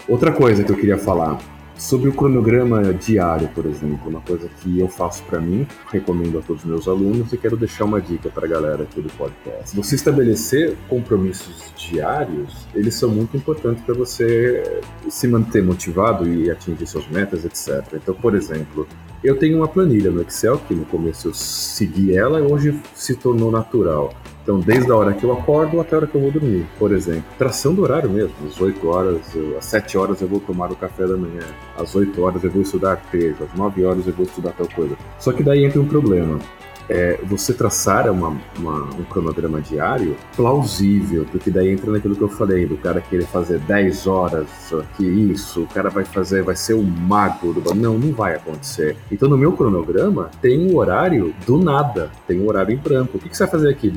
Outra 0.08 0.32
coisa 0.32 0.64
que 0.64 0.72
eu 0.72 0.78
queria 0.78 0.98
falar, 0.98 1.38
Sobre 1.78 2.08
o 2.08 2.14
cronograma 2.14 2.94
diário, 2.94 3.50
por 3.50 3.66
exemplo, 3.66 4.10
uma 4.10 4.22
coisa 4.22 4.48
que 4.62 4.80
eu 4.80 4.88
faço 4.88 5.24
para 5.24 5.40
mim, 5.40 5.68
recomendo 5.92 6.38
a 6.38 6.42
todos 6.42 6.64
os 6.64 6.70
meus 6.70 6.88
alunos 6.88 7.34
e 7.34 7.38
quero 7.38 7.58
deixar 7.58 7.86
uma 7.86 8.00
dica 8.00 8.30
para 8.30 8.46
a 8.46 8.50
galera 8.50 8.84
aqui 8.84 9.02
do 9.02 9.10
podcast. 9.14 9.76
Você 9.76 9.96
estabelecer 9.96 10.78
compromissos 10.88 11.74
diários, 11.76 12.68
eles 12.74 12.96
são 12.96 13.10
muito 13.10 13.36
importantes 13.36 13.84
para 13.84 13.96
você 13.96 14.82
se 15.10 15.28
manter 15.28 15.64
motivado 15.64 16.32
e 16.32 16.50
atingir 16.50 16.86
suas 16.86 17.08
metas, 17.10 17.44
etc. 17.44 17.84
Então, 17.96 18.14
por 18.14 18.36
exemplo, 18.36 18.88
eu 19.24 19.38
tenho 19.38 19.58
uma 19.58 19.68
planilha 19.68 20.12
no 20.12 20.22
Excel 20.22 20.60
que 20.60 20.76
no 20.76 20.86
começo 20.86 21.30
eu 21.30 21.34
segui 21.34 22.16
ela 22.16 22.40
e 22.40 22.44
hoje 22.44 22.80
se 22.94 23.16
tornou 23.16 23.52
natural. 23.52 24.14
Então, 24.44 24.60
desde 24.60 24.91
a 24.91 24.96
hora 24.96 25.14
que 25.14 25.24
eu 25.24 25.32
acordo 25.32 25.80
até 25.80 25.96
a 25.96 26.00
hora 26.00 26.08
que 26.08 26.16
eu 26.16 26.22
vou 26.22 26.30
dormir, 26.30 26.66
por 26.78 26.91
exemplo. 26.91 27.24
Tração 27.38 27.74
do 27.74 27.82
horário 27.82 28.10
mesmo. 28.10 28.36
Às 28.46 28.60
8 28.60 28.88
horas, 28.89 29.22
às 29.58 29.66
7 29.66 29.98
horas 29.98 30.22
eu 30.22 30.28
vou 30.28 30.41
tomar 30.41 30.70
o 30.70 30.76
café 30.76 31.08
da 31.08 31.16
manhã. 31.16 31.44
Às 31.78 31.96
8 31.96 32.22
horas 32.22 32.44
eu 32.44 32.52
vou 32.52 32.62
estudar 32.62 32.91
arpejo. 32.91 33.38
Às 33.41 33.58
9 33.58 33.86
horas 33.86 34.06
eu 34.06 34.14
vou 34.14 34.26
estudar 34.26 34.52
tal 34.52 34.68
coisa. 34.68 34.98
Só 35.18 35.32
que 35.32 35.41
daí 35.41 35.64
entra 35.64 35.80
um 35.80 35.88
problema. 35.88 36.39
É, 36.90 37.20
você 37.24 37.54
traçar 37.54 38.10
uma, 38.12 38.36
uma, 38.58 38.84
um 38.96 39.04
cronograma 39.04 39.62
diário 39.62 40.16
plausível, 40.36 41.26
porque 41.32 41.50
daí 41.50 41.70
entra 41.70 41.92
naquilo 41.92 42.16
que 42.16 42.22
eu 42.22 42.30
falei, 42.30 42.66
do 42.66 42.78
cara 42.78 43.02
querer 43.02 43.26
fazer 43.26 43.60
10 43.60 44.08
horas, 44.08 44.48
que 44.98 45.06
isso, 45.06 45.64
o 45.64 45.68
cara 45.68 45.90
vai 45.90 46.04
fazer, 46.04 46.44
vai 46.44 46.56
ser 46.56 46.74
o 46.74 46.80
um 46.80 46.84
mago 46.84 47.54
do 47.54 47.74
Não, 47.74 47.98
não 47.98 48.14
vai 48.14 48.36
acontecer. 48.36 48.98
Então 49.12 49.30
no 49.30 49.38
meu 49.38 49.54
cronograma 49.54 50.30
tem 50.42 50.70
um 50.70 50.76
horário 50.76 51.34
do 51.46 51.58
nada, 51.58 52.12
tem 52.28 52.42
um 52.42 52.48
horário 52.48 52.74
em 52.74 52.78
branco. 52.78 53.18
O 53.18 53.20
que, 53.20 53.30
que 53.30 53.38
você 53.38 53.44
vai 53.44 53.52
fazer 53.52 53.70
aqui? 53.70 53.94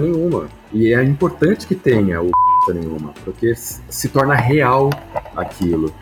nenhuma. 0.00 0.48
E 0.72 0.92
é 0.92 1.02
importante 1.02 1.66
que 1.66 1.74
tenha 1.74 2.20
o 2.20 2.30
nenhuma, 2.72 3.12
porque 3.24 3.54
se 3.54 4.08
torna 4.08 4.34
real 4.34 4.88
aquilo. 5.36 5.92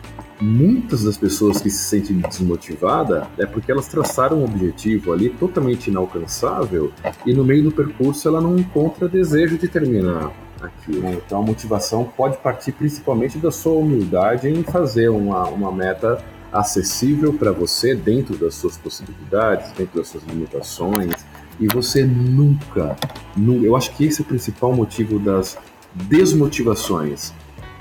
Muitas 0.45 1.05
das 1.05 1.15
pessoas 1.15 1.61
que 1.61 1.69
se 1.69 1.85
sentem 1.85 2.17
desmotivadas 2.17 3.25
é 3.37 3.45
porque 3.45 3.71
elas 3.71 3.87
traçaram 3.87 4.39
um 4.39 4.43
objetivo 4.43 5.13
ali 5.13 5.29
totalmente 5.29 5.89
inalcançável 5.89 6.91
e 7.25 7.33
no 7.33 7.45
meio 7.45 7.63
do 7.63 7.71
percurso 7.71 8.27
ela 8.27 8.41
não 8.41 8.57
encontra 8.57 9.07
desejo 9.07 9.57
de 9.57 9.69
terminar 9.69 10.33
aquilo. 10.61 11.07
Então 11.13 11.39
a 11.39 11.41
motivação 11.41 12.03
pode 12.03 12.35
partir 12.39 12.73
principalmente 12.73 13.37
da 13.37 13.51
sua 13.51 13.71
humildade 13.75 14.49
em 14.49 14.63
fazer 14.63 15.07
uma, 15.07 15.45
uma 15.45 15.71
meta 15.71 16.21
acessível 16.51 17.31
para 17.31 17.53
você 17.53 17.95
dentro 17.95 18.35
das 18.35 18.53
suas 18.55 18.75
possibilidades, 18.75 19.71
dentro 19.71 19.97
das 19.97 20.09
suas 20.09 20.25
limitações 20.25 21.25
e 21.57 21.67
você 21.67 22.03
nunca, 22.03 22.97
nunca, 23.37 23.65
eu 23.65 23.77
acho 23.77 23.95
que 23.95 24.03
esse 24.03 24.21
é 24.21 24.25
o 24.25 24.27
principal 24.27 24.73
motivo 24.73 25.19
das 25.19 25.57
desmotivações. 25.95 27.31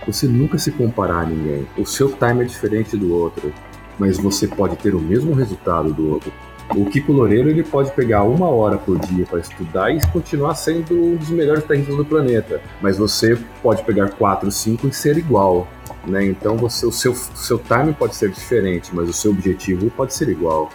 Você 0.07 0.27
nunca 0.27 0.59
se 0.59 0.71
comparar 0.73 1.21
a 1.21 1.27
ninguém. 1.27 1.67
O 1.77 1.87
seu 1.87 2.11
time 2.13 2.43
é 2.43 2.45
diferente 2.45 2.97
do 2.97 3.15
outro. 3.15 3.53
mas 3.99 4.19
você 4.19 4.49
pode 4.49 4.77
ter 4.77 4.95
o 4.95 5.01
mesmo 5.01 5.35
resultado 5.35 5.93
do 5.93 6.11
outro. 6.11 6.33
O 6.75 6.87
Kiko 6.87 7.13
Loureiro 7.13 7.51
ele 7.51 7.63
pode 7.63 7.93
pegar 7.93 8.23
uma 8.23 8.49
hora 8.49 8.79
por 8.79 8.99
dia 8.99 9.27
para 9.27 9.41
estudar 9.41 9.91
e 9.95 10.01
continuar 10.09 10.55
sendo 10.55 10.95
um 10.95 11.17
dos 11.17 11.29
melhores 11.29 11.65
técnicos 11.65 11.97
do 11.97 12.05
planeta, 12.05 12.61
mas 12.81 12.97
você 12.97 13.39
pode 13.63 13.85
pegar 13.85 14.11
quatro, 14.11 14.51
cinco 14.51 14.89
e 14.89 14.93
ser 14.93 15.19
igual. 15.19 15.69
Né? 16.07 16.25
Então 16.25 16.57
você, 16.57 16.87
o 16.87 16.93
seu, 16.93 17.15
seu 17.15 17.59
timing 17.59 17.93
pode 17.93 18.17
ser 18.17 18.31
diferente, 18.31 18.91
mas 18.95 19.09
o 19.09 19.13
seu 19.13 19.33
objetivo 19.33 19.91
pode 19.91 20.15
ser 20.15 20.29
igual. 20.31 20.71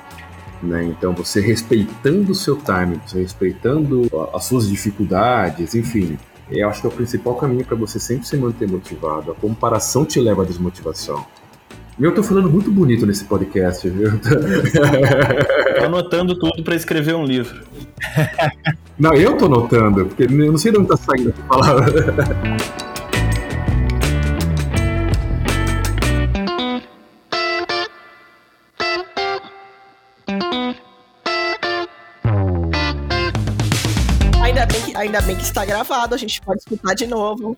Né? 0.62 0.84
Então 0.86 1.14
você 1.14 1.42
respeitando 1.42 2.32
o 2.32 2.36
seu 2.36 2.56
timing, 2.56 3.02
você 3.06 3.22
respeitando 3.22 4.04
as 4.34 4.46
suas 4.46 4.70
dificuldades, 4.70 5.74
enfim, 5.74 6.18
eu 6.52 6.70
acho 6.70 6.82
que 6.82 6.88
é 6.88 6.90
o 6.90 6.94
principal 6.94 7.36
caminho 7.36 7.66
para 7.66 7.76
você 7.76 8.00
sempre 8.00 8.28
se 8.28 8.38
manter 8.38 8.70
motivado. 8.70 9.32
A 9.32 9.36
comparação 9.36 10.06
te 10.06 10.20
leva 10.20 10.44
à 10.44 10.46
desmotivação. 10.46 11.26
E 12.00 12.04
eu 12.04 12.14
tô 12.14 12.22
falando 12.22 12.50
muito 12.50 12.72
bonito 12.72 13.06
nesse 13.06 13.26
podcast, 13.26 13.90
viu? 13.90 14.12
tô 15.80 15.84
anotando 15.84 16.38
tudo 16.38 16.64
para 16.64 16.76
escrever 16.76 17.16
um 17.16 17.26
livro. 17.26 17.64
Não, 19.00 19.14
eu 19.14 19.36
tô 19.38 19.46
anotando, 19.46 20.06
porque 20.06 20.24
eu 20.24 20.52
não 20.52 20.58
sei 20.58 20.72
de 20.72 20.78
onde 20.78 20.88
tá 20.88 20.98
saindo 20.98 21.30
essa 21.30 21.42
palavra. 21.44 22.16
Ainda 35.08 35.22
bem 35.22 35.38
que 35.38 35.44
está 35.44 35.64
gravado, 35.64 36.14
a 36.14 36.18
gente 36.18 36.42
pode 36.42 36.60
escutar 36.60 36.94
de 36.94 37.08
novo. 37.08 37.58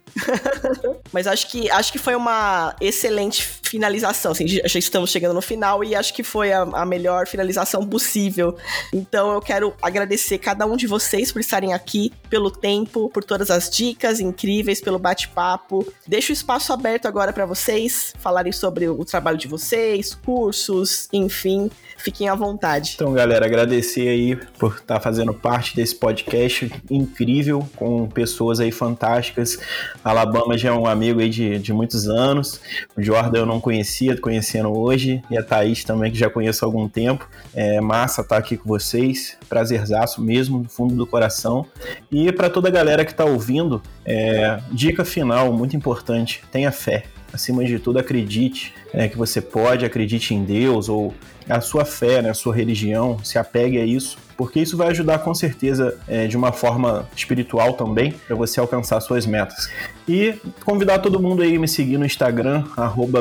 Mas 1.11 1.25
acho 1.25 1.49
que, 1.49 1.69
acho 1.71 1.91
que 1.91 1.97
foi 1.97 2.15
uma 2.15 2.75
excelente 2.79 3.43
finalização. 3.43 4.31
Assim, 4.31 4.47
já 4.47 4.79
estamos 4.79 5.09
chegando 5.11 5.33
no 5.33 5.41
final 5.41 5.83
e 5.83 5.95
acho 5.95 6.13
que 6.13 6.23
foi 6.23 6.51
a, 6.51 6.61
a, 6.61 6.85
melhor 6.85 7.27
finalização 7.27 7.85
possível. 7.87 8.55
Então 8.93 9.33
eu 9.33 9.41
quero 9.41 9.73
agradecer 9.81 10.37
cada 10.37 10.65
um 10.65 10.75
de 10.75 10.85
vocês 10.87 11.31
por 11.31 11.39
estarem 11.39 11.73
aqui, 11.73 12.11
pelo 12.29 12.51
tempo, 12.51 13.09
por 13.09 13.23
todas 13.23 13.49
as 13.49 13.69
dicas 13.69 14.19
incríveis, 14.19 14.79
pelo 14.79 14.99
bate-papo. 14.99 15.91
Deixo 16.07 16.31
o 16.31 16.33
espaço 16.33 16.71
aberto 16.71 17.07
agora 17.07 17.33
para 17.33 17.45
vocês 17.45 18.13
falarem 18.19 18.51
sobre 18.51 18.87
o 18.87 19.03
trabalho 19.03 19.37
de 19.37 19.47
vocês, 19.47 20.13
cursos, 20.13 21.07
enfim. 21.11 21.69
Fiquem 21.97 22.29
à 22.29 22.35
vontade. 22.35 22.93
Então, 22.95 23.11
galera, 23.13 23.45
agradecer 23.45 24.07
aí 24.07 24.35
por 24.57 24.75
estar 24.75 24.95
tá 24.95 24.99
fazendo 24.99 25.33
parte 25.33 25.75
desse 25.75 25.95
podcast 25.95 26.71
incrível, 26.89 27.48
com 27.75 28.07
pessoas 28.07 28.59
aí 28.59 28.71
fantásticas. 28.71 29.57
Alabama 30.03 30.57
já 30.57 30.69
é 30.69 30.71
um 30.71 30.85
amigo 30.85 31.19
aí 31.19 31.29
de, 31.29 31.59
de 31.59 31.73
muitos 31.73 32.07
anos. 32.07 32.59
O 32.95 33.01
Jordan 33.01 33.39
eu 33.39 33.45
não 33.45 33.59
conhecia, 33.59 34.15
tô 34.15 34.21
conhecendo 34.21 34.77
hoje. 34.77 35.23
E 35.29 35.37
a 35.37 35.43
Thaís 35.43 35.83
também, 35.83 36.11
que 36.11 36.17
já 36.17 36.29
conheço 36.29 36.63
há 36.63 36.67
algum 36.67 36.87
tempo. 36.87 37.27
É 37.53 37.81
massa 37.81 38.21
estar 38.21 38.35
tá 38.35 38.39
aqui 38.39 38.57
com 38.57 38.67
vocês. 38.67 39.37
Prazerzaço 39.47 40.21
mesmo, 40.21 40.59
do 40.59 40.69
fundo 40.69 40.95
do 40.95 41.07
coração. 41.07 41.65
E 42.11 42.31
para 42.31 42.49
toda 42.49 42.67
a 42.67 42.71
galera 42.71 43.03
que 43.03 43.11
está 43.11 43.25
ouvindo, 43.25 43.81
é, 44.05 44.59
dica 44.71 45.03
final, 45.03 45.51
muito 45.51 45.75
importante: 45.75 46.43
tenha 46.51 46.71
fé 46.71 47.03
acima 47.33 47.63
de 47.63 47.79
tudo, 47.79 47.99
acredite 47.99 48.73
né, 48.93 49.07
que 49.07 49.17
você 49.17 49.41
pode, 49.41 49.85
acredite 49.85 50.33
em 50.33 50.43
Deus 50.43 50.89
ou 50.89 51.13
a 51.47 51.61
sua 51.61 51.85
fé, 51.85 52.21
né, 52.21 52.29
a 52.29 52.33
sua 52.33 52.55
religião, 52.55 53.17
se 53.23 53.37
apegue 53.37 53.79
a 53.79 53.85
isso, 53.85 54.17
porque 54.39 54.61
isso 54.61 54.77
vai 54.77 54.87
ajudar 54.87 55.19
com 55.19 55.35
certeza 55.35 55.97
é, 56.07 56.25
de 56.25 56.37
uma 56.37 56.53
forma 56.53 57.05
espiritual 57.13 57.73
também 57.73 58.13
para 58.25 58.37
você 58.37 58.57
alcançar 58.61 59.01
suas 59.01 59.25
metas. 59.25 59.69
E 60.09 60.33
convidar 60.65 60.97
todo 60.97 61.19
mundo 61.19 61.43
aí 61.43 61.55
a 61.55 61.59
me 61.59 61.67
seguir 61.67 61.99
no 61.99 62.03
Instagram, 62.03 62.63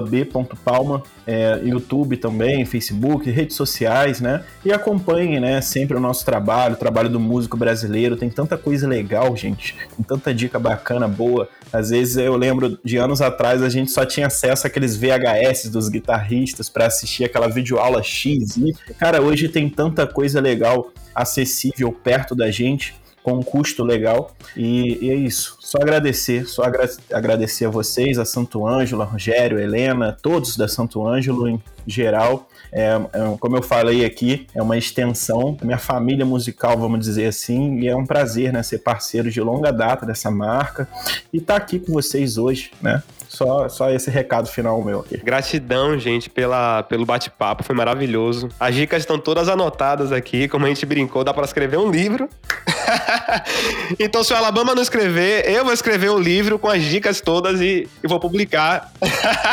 b.palma, 0.09 1.03
é, 1.27 1.61
YouTube 1.63 2.17
também, 2.17 2.65
Facebook, 2.65 3.31
redes 3.31 3.57
sociais, 3.57 4.23
né? 4.23 4.43
E 4.65 4.73
acompanhe, 4.73 5.39
né, 5.39 5.61
sempre 5.61 5.99
o 5.99 6.01
nosso 6.01 6.25
trabalho, 6.25 6.77
o 6.77 6.79
trabalho 6.79 7.11
do 7.11 7.21
músico 7.21 7.59
brasileiro. 7.59 8.17
Tem 8.17 8.31
tanta 8.31 8.57
coisa 8.57 8.89
legal, 8.89 9.37
gente. 9.37 9.77
Tem 9.95 10.03
tanta 10.03 10.33
dica 10.33 10.59
bacana, 10.59 11.07
boa. 11.07 11.51
Às 11.71 11.91
vezes 11.91 12.17
eu 12.17 12.35
lembro 12.37 12.79
de 12.83 12.97
anos 12.97 13.21
atrás 13.21 13.63
a 13.63 13.69
gente 13.69 13.91
só 13.91 14.07
tinha 14.07 14.29
acesso 14.29 14.67
àqueles 14.67 14.97
VHS 14.97 15.69
dos 15.69 15.91
guitarristas 15.91 16.71
para 16.71 16.87
assistir 16.87 17.25
aquela 17.25 17.49
videoaula 17.49 18.03
X. 18.03 18.57
E, 18.57 18.73
cara, 18.95 19.21
hoje 19.21 19.51
tem 19.51 19.69
tanta 19.69 20.07
coisa 20.07 20.41
legal 20.41 20.91
acessível 21.15 21.93
perto 21.93 22.35
da 22.35 22.51
gente 22.51 22.95
com 23.29 23.35
um 23.35 23.43
custo 23.43 23.85
legal. 23.85 24.35
E, 24.57 25.05
e, 25.05 25.11
é 25.11 25.15
isso. 25.15 25.58
Só 25.69 25.77
agradecer, 25.83 26.47
só 26.47 26.63
agra 26.63 26.89
agradecer 27.13 27.67
a 27.67 27.69
vocês, 27.69 28.19
a 28.19 28.25
Santo 28.25 28.67
Ângelo, 28.67 29.03
a 29.03 29.05
Rogério, 29.05 29.59
a 29.59 29.61
Helena, 29.61 30.17
todos 30.23 30.57
da 30.57 30.67
Santo 30.67 31.07
Ângelo 31.07 31.47
em 31.47 31.61
geral. 31.87 32.49
É, 32.73 32.93
é, 33.13 33.37
como 33.39 33.55
eu 33.55 33.63
falei 33.63 34.03
aqui, 34.03 34.47
é 34.55 34.63
uma 34.63 34.79
extensão 34.79 35.53
da 35.61 35.67
minha 35.67 35.77
família 35.77 36.25
musical, 36.25 36.79
vamos 36.79 37.01
dizer 37.01 37.27
assim, 37.27 37.81
e 37.81 37.87
é 37.87 37.95
um 37.95 38.07
prazer 38.07 38.51
né, 38.51 38.63
ser 38.63 38.79
parceiro 38.79 39.31
de 39.31 39.43
longa 39.43 39.71
data 39.71 40.07
dessa 40.07 40.31
marca 40.31 40.89
e 41.31 41.37
estar 41.37 41.59
tá 41.59 41.63
aqui 41.63 41.79
com 41.79 41.93
vocês 41.93 42.39
hoje, 42.39 42.71
né? 42.81 43.03
Só, 43.29 43.69
só 43.69 43.91
esse 43.91 44.11
recado 44.11 44.49
final 44.49 44.83
meu 44.83 45.01
aqui. 45.01 45.19
Gratidão, 45.19 45.99
gente, 45.99 46.31
pela, 46.31 46.83
pelo 46.85 47.05
bate-papo, 47.05 47.63
foi 47.63 47.77
maravilhoso. 47.77 48.49
As 48.59 48.75
dicas 48.75 49.03
estão 49.03 49.19
todas 49.19 49.51
anotadas 49.51 50.13
aqui, 50.13 50.49
como 50.49 50.65
a 50.65 50.69
gente 50.71 50.87
brincou, 50.87 51.23
dá 51.23 51.35
para 51.35 51.45
escrever 51.45 51.77
um 51.77 51.91
livro. 51.91 52.27
então, 53.99 54.23
se 54.25 54.33
o 54.33 54.37
Alabama 54.37 54.75
não 54.75 54.83
escrever, 54.83 55.49
eu 55.51 55.65
vou 55.65 55.73
escrever 55.73 56.11
um 56.11 56.19
livro 56.19 56.59
com 56.59 56.69
as 56.69 56.83
dicas 56.83 57.21
todas 57.21 57.61
e, 57.61 57.89
e 58.03 58.09
vou 58.09 58.21
publicar. 58.21 58.93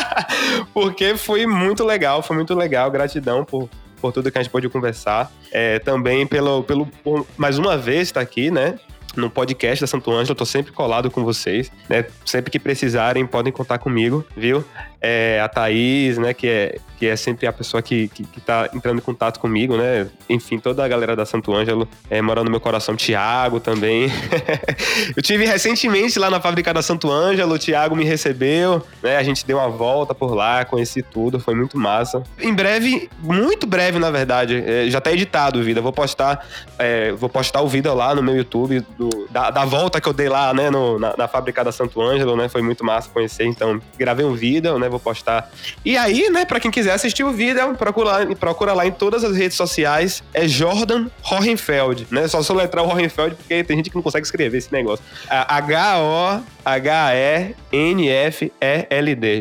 Porque 0.73 1.15
foi 1.17 1.45
muito 1.45 1.83
legal, 1.83 2.21
foi 2.21 2.35
muito 2.35 2.53
legal. 2.53 2.89
Gratidão 2.91 3.43
por, 3.43 3.69
por 3.99 4.11
tudo 4.11 4.31
que 4.31 4.37
a 4.37 4.43
gente 4.43 4.51
pôde 4.51 4.69
conversar. 4.69 5.31
É, 5.51 5.79
também 5.79 6.25
pelo, 6.25 6.63
pelo 6.63 6.85
por, 7.03 7.25
mais 7.37 7.57
uma 7.57 7.77
vez 7.77 8.09
estar 8.09 8.19
tá 8.19 8.23
aqui, 8.23 8.51
né? 8.51 8.79
no 9.15 9.29
podcast 9.29 9.81
da 9.81 9.87
Santo 9.87 10.11
Ângelo, 10.11 10.31
eu 10.31 10.35
tô 10.35 10.45
sempre 10.45 10.73
colado 10.73 11.09
com 11.09 11.23
vocês, 11.23 11.71
né? 11.87 12.05
Sempre 12.25 12.51
que 12.51 12.59
precisarem, 12.59 13.25
podem 13.25 13.51
contar 13.51 13.77
comigo, 13.77 14.25
viu? 14.35 14.63
É, 15.07 15.39
a 15.39 15.47
Thaís, 15.47 16.17
né, 16.17 16.33
que 16.33 16.47
é, 16.47 16.79
que 16.97 17.05
é 17.07 17.15
sempre 17.15 17.45
a 17.45 17.53
pessoa 17.53 17.81
que, 17.81 18.07
que, 18.07 18.23
que 18.23 18.41
tá 18.41 18.69
entrando 18.73 18.97
em 18.97 19.01
contato 19.01 19.39
comigo, 19.39 19.77
né? 19.77 20.07
Enfim, 20.29 20.57
toda 20.57 20.83
a 20.83 20.87
galera 20.87 21.15
da 21.15 21.25
Santo 21.25 21.53
Ângelo 21.53 21.87
é, 22.09 22.21
mora 22.21 22.43
no 22.43 22.49
meu 22.49 22.59
coração. 22.59 22.95
Tiago 22.95 23.59
também. 23.59 24.11
eu 25.15 25.21
tive 25.21 25.45
recentemente 25.45 26.17
lá 26.17 26.29
na 26.29 26.39
fábrica 26.39 26.73
da 26.73 26.81
Santo 26.81 27.11
Ângelo, 27.11 27.53
o 27.55 27.57
Tiago 27.59 27.95
me 27.95 28.05
recebeu, 28.05 28.81
né? 29.03 29.17
A 29.17 29.23
gente 29.23 29.45
deu 29.45 29.57
uma 29.57 29.69
volta 29.69 30.15
por 30.15 30.33
lá, 30.33 30.63
conheci 30.65 31.01
tudo, 31.01 31.39
foi 31.39 31.53
muito 31.53 31.77
massa. 31.77 32.23
Em 32.39 32.53
breve, 32.53 33.09
muito 33.19 33.67
breve, 33.67 33.99
na 33.99 34.09
verdade, 34.09 34.63
é, 34.65 34.89
já 34.89 35.01
tá 35.01 35.11
editado 35.11 35.59
o 35.59 35.63
vídeo. 35.63 35.83
vou 35.83 35.93
postar, 35.93 36.45
é, 36.79 37.11
vou 37.11 37.29
postar 37.29 37.61
o 37.61 37.67
vídeo 37.67 37.93
lá 37.93 38.15
no 38.15 38.23
meu 38.23 38.35
YouTube 38.35 38.79
do, 38.97 39.27
da, 39.29 39.51
da 39.51 39.65
volta 39.65 39.99
que 39.99 40.07
eu 40.07 40.13
dei 40.13 40.29
lá, 40.29 40.53
né, 40.53 40.69
no, 40.69 40.97
na, 40.97 41.15
na 41.17 41.27
fábrica 41.27 41.63
da 41.63 41.71
Santo 41.71 42.01
Ângelo, 42.01 42.35
né? 42.35 42.47
Foi 42.47 42.61
muito 42.61 42.83
massa 42.83 43.09
conhecer, 43.09 43.45
então 43.45 43.81
gravei 43.97 44.25
um 44.25 44.33
vídeo, 44.33 44.79
né? 44.79 44.87
Vou 44.95 44.99
postar. 45.01 45.51
E 45.83 45.97
aí, 45.97 46.29
né, 46.29 46.45
pra 46.45 46.57
quem 46.57 46.71
quiser 46.71 46.93
assistir 46.93 47.25
o 47.25 47.33
vídeo, 47.33 47.75
procura, 47.75 48.33
procura 48.35 48.71
lá 48.71 48.87
em 48.87 48.91
todas 48.91 49.25
as 49.25 49.35
redes 49.35 49.57
sociais. 49.57 50.23
É 50.33 50.47
Jordan 50.47 51.07
Hohenfeld, 51.29 52.07
né? 52.09 52.29
Só 52.29 52.41
soletrar 52.41 52.85
o 52.85 52.87
Hohenfeld, 52.87 53.35
porque 53.35 53.61
tem 53.61 53.75
gente 53.75 53.89
que 53.89 53.95
não 53.95 54.01
consegue 54.01 54.25
escrever 54.25 54.57
esse 54.57 54.71
negócio. 54.71 55.03
H-O-H-E-N-F-E-L-D. 55.29 56.45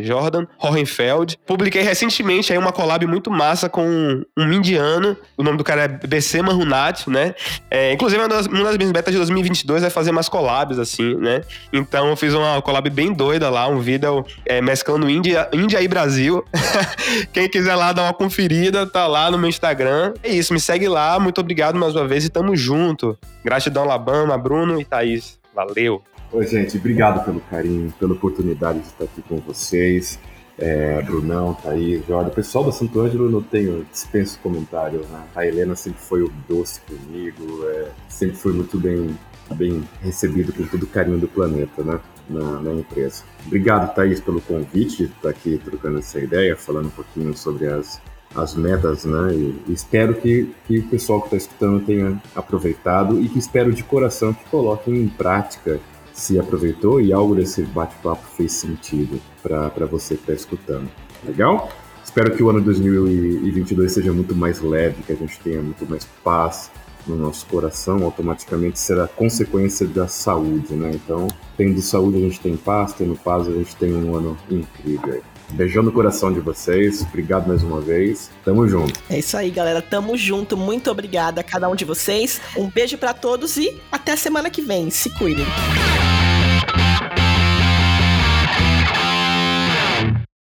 Jordan 0.03 0.47
Hohenfeld. 0.59 1.39
Publiquei 1.47 1.83
recentemente 1.83 2.53
aí 2.53 2.59
uma 2.59 2.73
collab 2.73 3.07
muito 3.07 3.31
massa 3.31 3.69
com 3.69 4.25
um 4.37 4.53
indiano. 4.53 5.17
O 5.37 5.45
nome 5.45 5.57
do 5.57 5.63
cara 5.63 5.83
é 5.85 5.89
BC 5.89 6.43
Mahunat, 6.43 7.07
né? 7.09 7.33
É, 7.71 7.93
inclusive, 7.93 8.21
uma 8.21 8.29
das, 8.29 8.47
uma 8.47 8.65
das 8.65 8.77
minhas 8.77 8.91
metas 8.91 9.13
de 9.13 9.19
2022 9.19 9.85
é 9.85 9.91
fazer 9.91 10.11
mais 10.11 10.29
collabs, 10.29 10.81
assim, 10.81 11.15
né? 11.15 11.43
Então, 11.73 12.09
eu 12.09 12.17
fiz 12.17 12.35
uma 12.35 12.61
collab 12.61 12.91
bem 12.91 13.13
doida 13.13 13.49
lá, 13.49 13.69
um 13.69 13.79
vídeo 13.79 14.27
é, 14.45 14.61
mesclando 14.61 15.09
Índia 15.53 15.83
e 15.83 15.89
Brasil. 15.89 16.45
Quem 17.33 17.49
quiser 17.49 17.75
lá 17.75 17.93
dar 17.93 18.03
uma 18.03 18.15
conferida, 18.15 18.87
tá 18.87 19.07
lá 19.07 19.31
no 19.31 19.39
meu 19.39 19.49
Instagram. 19.49 20.15
É 20.23 20.31
isso, 20.31 20.53
me 20.53 20.61
segue 20.61 20.89
lá. 20.89 21.19
Muito 21.19 21.41
obrigado 21.41 21.79
mais 21.79 21.95
uma 21.95 22.07
vez 22.07 22.25
e 22.25 22.29
tamo 22.29 22.57
junto. 22.57 23.19
Gratidão, 23.45 23.83
Alabama, 23.85 24.37
Bruno 24.39 24.81
e 24.81 24.85
Thaís. 24.85 25.39
Valeu. 25.55 26.03
Oi, 26.33 26.47
gente, 26.47 26.77
obrigado 26.77 27.25
pelo 27.25 27.41
carinho, 27.41 27.93
pela 27.99 28.13
oportunidade 28.13 28.81
de 28.81 28.87
estar 28.87 29.05
aqui 29.05 29.23
com 29.23 29.37
vocês. 29.39 30.19
É, 30.59 31.03
Brunão, 31.03 31.55
Thaís, 31.55 32.05
Jorge. 32.07 32.31
O 32.31 32.35
pessoal 32.35 32.65
da 32.65 32.73
Santo 32.73 33.01
Ângelo 33.01 33.31
não 33.31 33.43
tenho 33.43 33.87
dispenso 33.91 34.39
comentário. 34.43 35.01
Né? 35.11 35.23
A 35.35 35.47
Helena 35.47 35.77
sempre 35.77 36.01
foi 36.01 36.23
o 36.23 36.33
doce 36.49 36.81
comigo, 36.81 37.65
é, 37.69 37.89
sempre 38.09 38.37
foi 38.37 38.53
muito 38.53 38.79
bem, 38.79 39.17
bem 39.55 39.83
recebido 40.03 40.53
com 40.53 40.65
todo 40.67 40.83
o 40.83 40.87
carinho 40.87 41.19
do 41.19 41.29
planeta, 41.29 41.83
né? 41.83 42.01
Na, 42.29 42.61
na, 42.61 42.73
empresa. 42.73 43.25
Obrigado, 43.47 43.95
Thaís, 43.95 44.21
pelo 44.21 44.41
convite 44.41 45.05
estar 45.05 45.29
aqui 45.29 45.61
trocando 45.63 45.99
essa 45.99 46.19
ideia, 46.19 46.57
falando 46.57 46.87
um 46.87 46.91
pouquinho 46.91 47.37
sobre 47.37 47.67
as, 47.67 48.01
as 48.35 48.55
metas, 48.55 49.05
né? 49.05 49.35
E 49.35 49.73
espero 49.73 50.15
que, 50.15 50.55
que 50.67 50.79
o 50.79 50.89
pessoal 50.89 51.21
que 51.21 51.27
está 51.27 51.37
escutando 51.37 51.85
tenha 51.85 52.21
aproveitado 52.35 53.21
e 53.21 53.29
que 53.29 53.39
espero 53.39 53.73
de 53.73 53.85
coração 53.85 54.33
que 54.33 54.45
coloquem 54.47 54.97
em 54.97 55.09
prática 55.09 55.81
se 56.13 56.39
aproveitou 56.39 57.01
e 57.01 57.13
algo 57.13 57.35
desse 57.35 57.63
bate-papo 57.63 58.25
fez 58.37 58.53
sentido 58.53 59.21
para 59.43 59.87
você 59.87 60.15
que 60.15 60.23
está 60.23 60.33
escutando. 60.33 60.89
Legal? 61.25 61.69
Espero 62.05 62.37
que 62.37 62.43
o 62.43 62.51
ano 62.51 62.61
2022 62.61 63.91
seja 63.91 64.13
muito 64.13 64.35
mais 64.37 64.61
leve, 64.61 65.03
que 65.03 65.13
a 65.13 65.17
gente 65.17 65.41
tenha 65.41 65.61
muito 65.61 65.85
mais 65.89 66.05
paz 66.23 66.71
no 67.07 67.17
nosso 67.17 67.47
coração, 67.47 68.03
automaticamente 68.05 68.79
será 68.79 69.07
consequência 69.07 69.87
da 69.87 70.09
saúde, 70.09 70.75
né? 70.75 70.91
Então, 70.95 71.29
tendo 71.57 71.81
saúde, 71.81 72.19
a 72.19 72.21
gente 72.21 72.41
tem 72.41 72.57
paz, 72.57 72.93
tendo 72.93 73.17
paz, 73.17 73.47
a 73.47 73.53
gente 73.53 73.75
tem 73.77 73.95
um 73.95 74.15
ano 74.15 74.37
incrível. 74.51 75.23
Beijão 75.51 75.83
no 75.83 75.93
coração 75.93 76.33
de 76.33 76.41
vocês. 76.41 77.03
Obrigado 77.03 77.47
mais 77.47 77.63
uma 77.63 77.81
vez. 77.81 78.31
Tamo 78.45 78.67
junto. 78.67 78.99
É 79.09 79.19
isso 79.19 79.37
aí, 79.37 79.51
galera. 79.51 79.83
Tamo 79.83 80.17
junto. 80.17 80.57
Muito 80.57 80.91
obrigada 80.91 81.43
a 81.43 81.45
cada 81.45 81.69
um 81.69 81.77
de 81.77 81.85
vocês. 81.85 82.41
Um 82.57 82.69
beijo 82.69 82.97
para 82.99 83.13
todos 83.13 83.57
e 83.57 83.81
até 83.93 84.17
semana 84.17 84.51
que 84.51 84.63
vem. 84.63 84.91
Se 84.91 85.11
cuidem. 85.11 85.47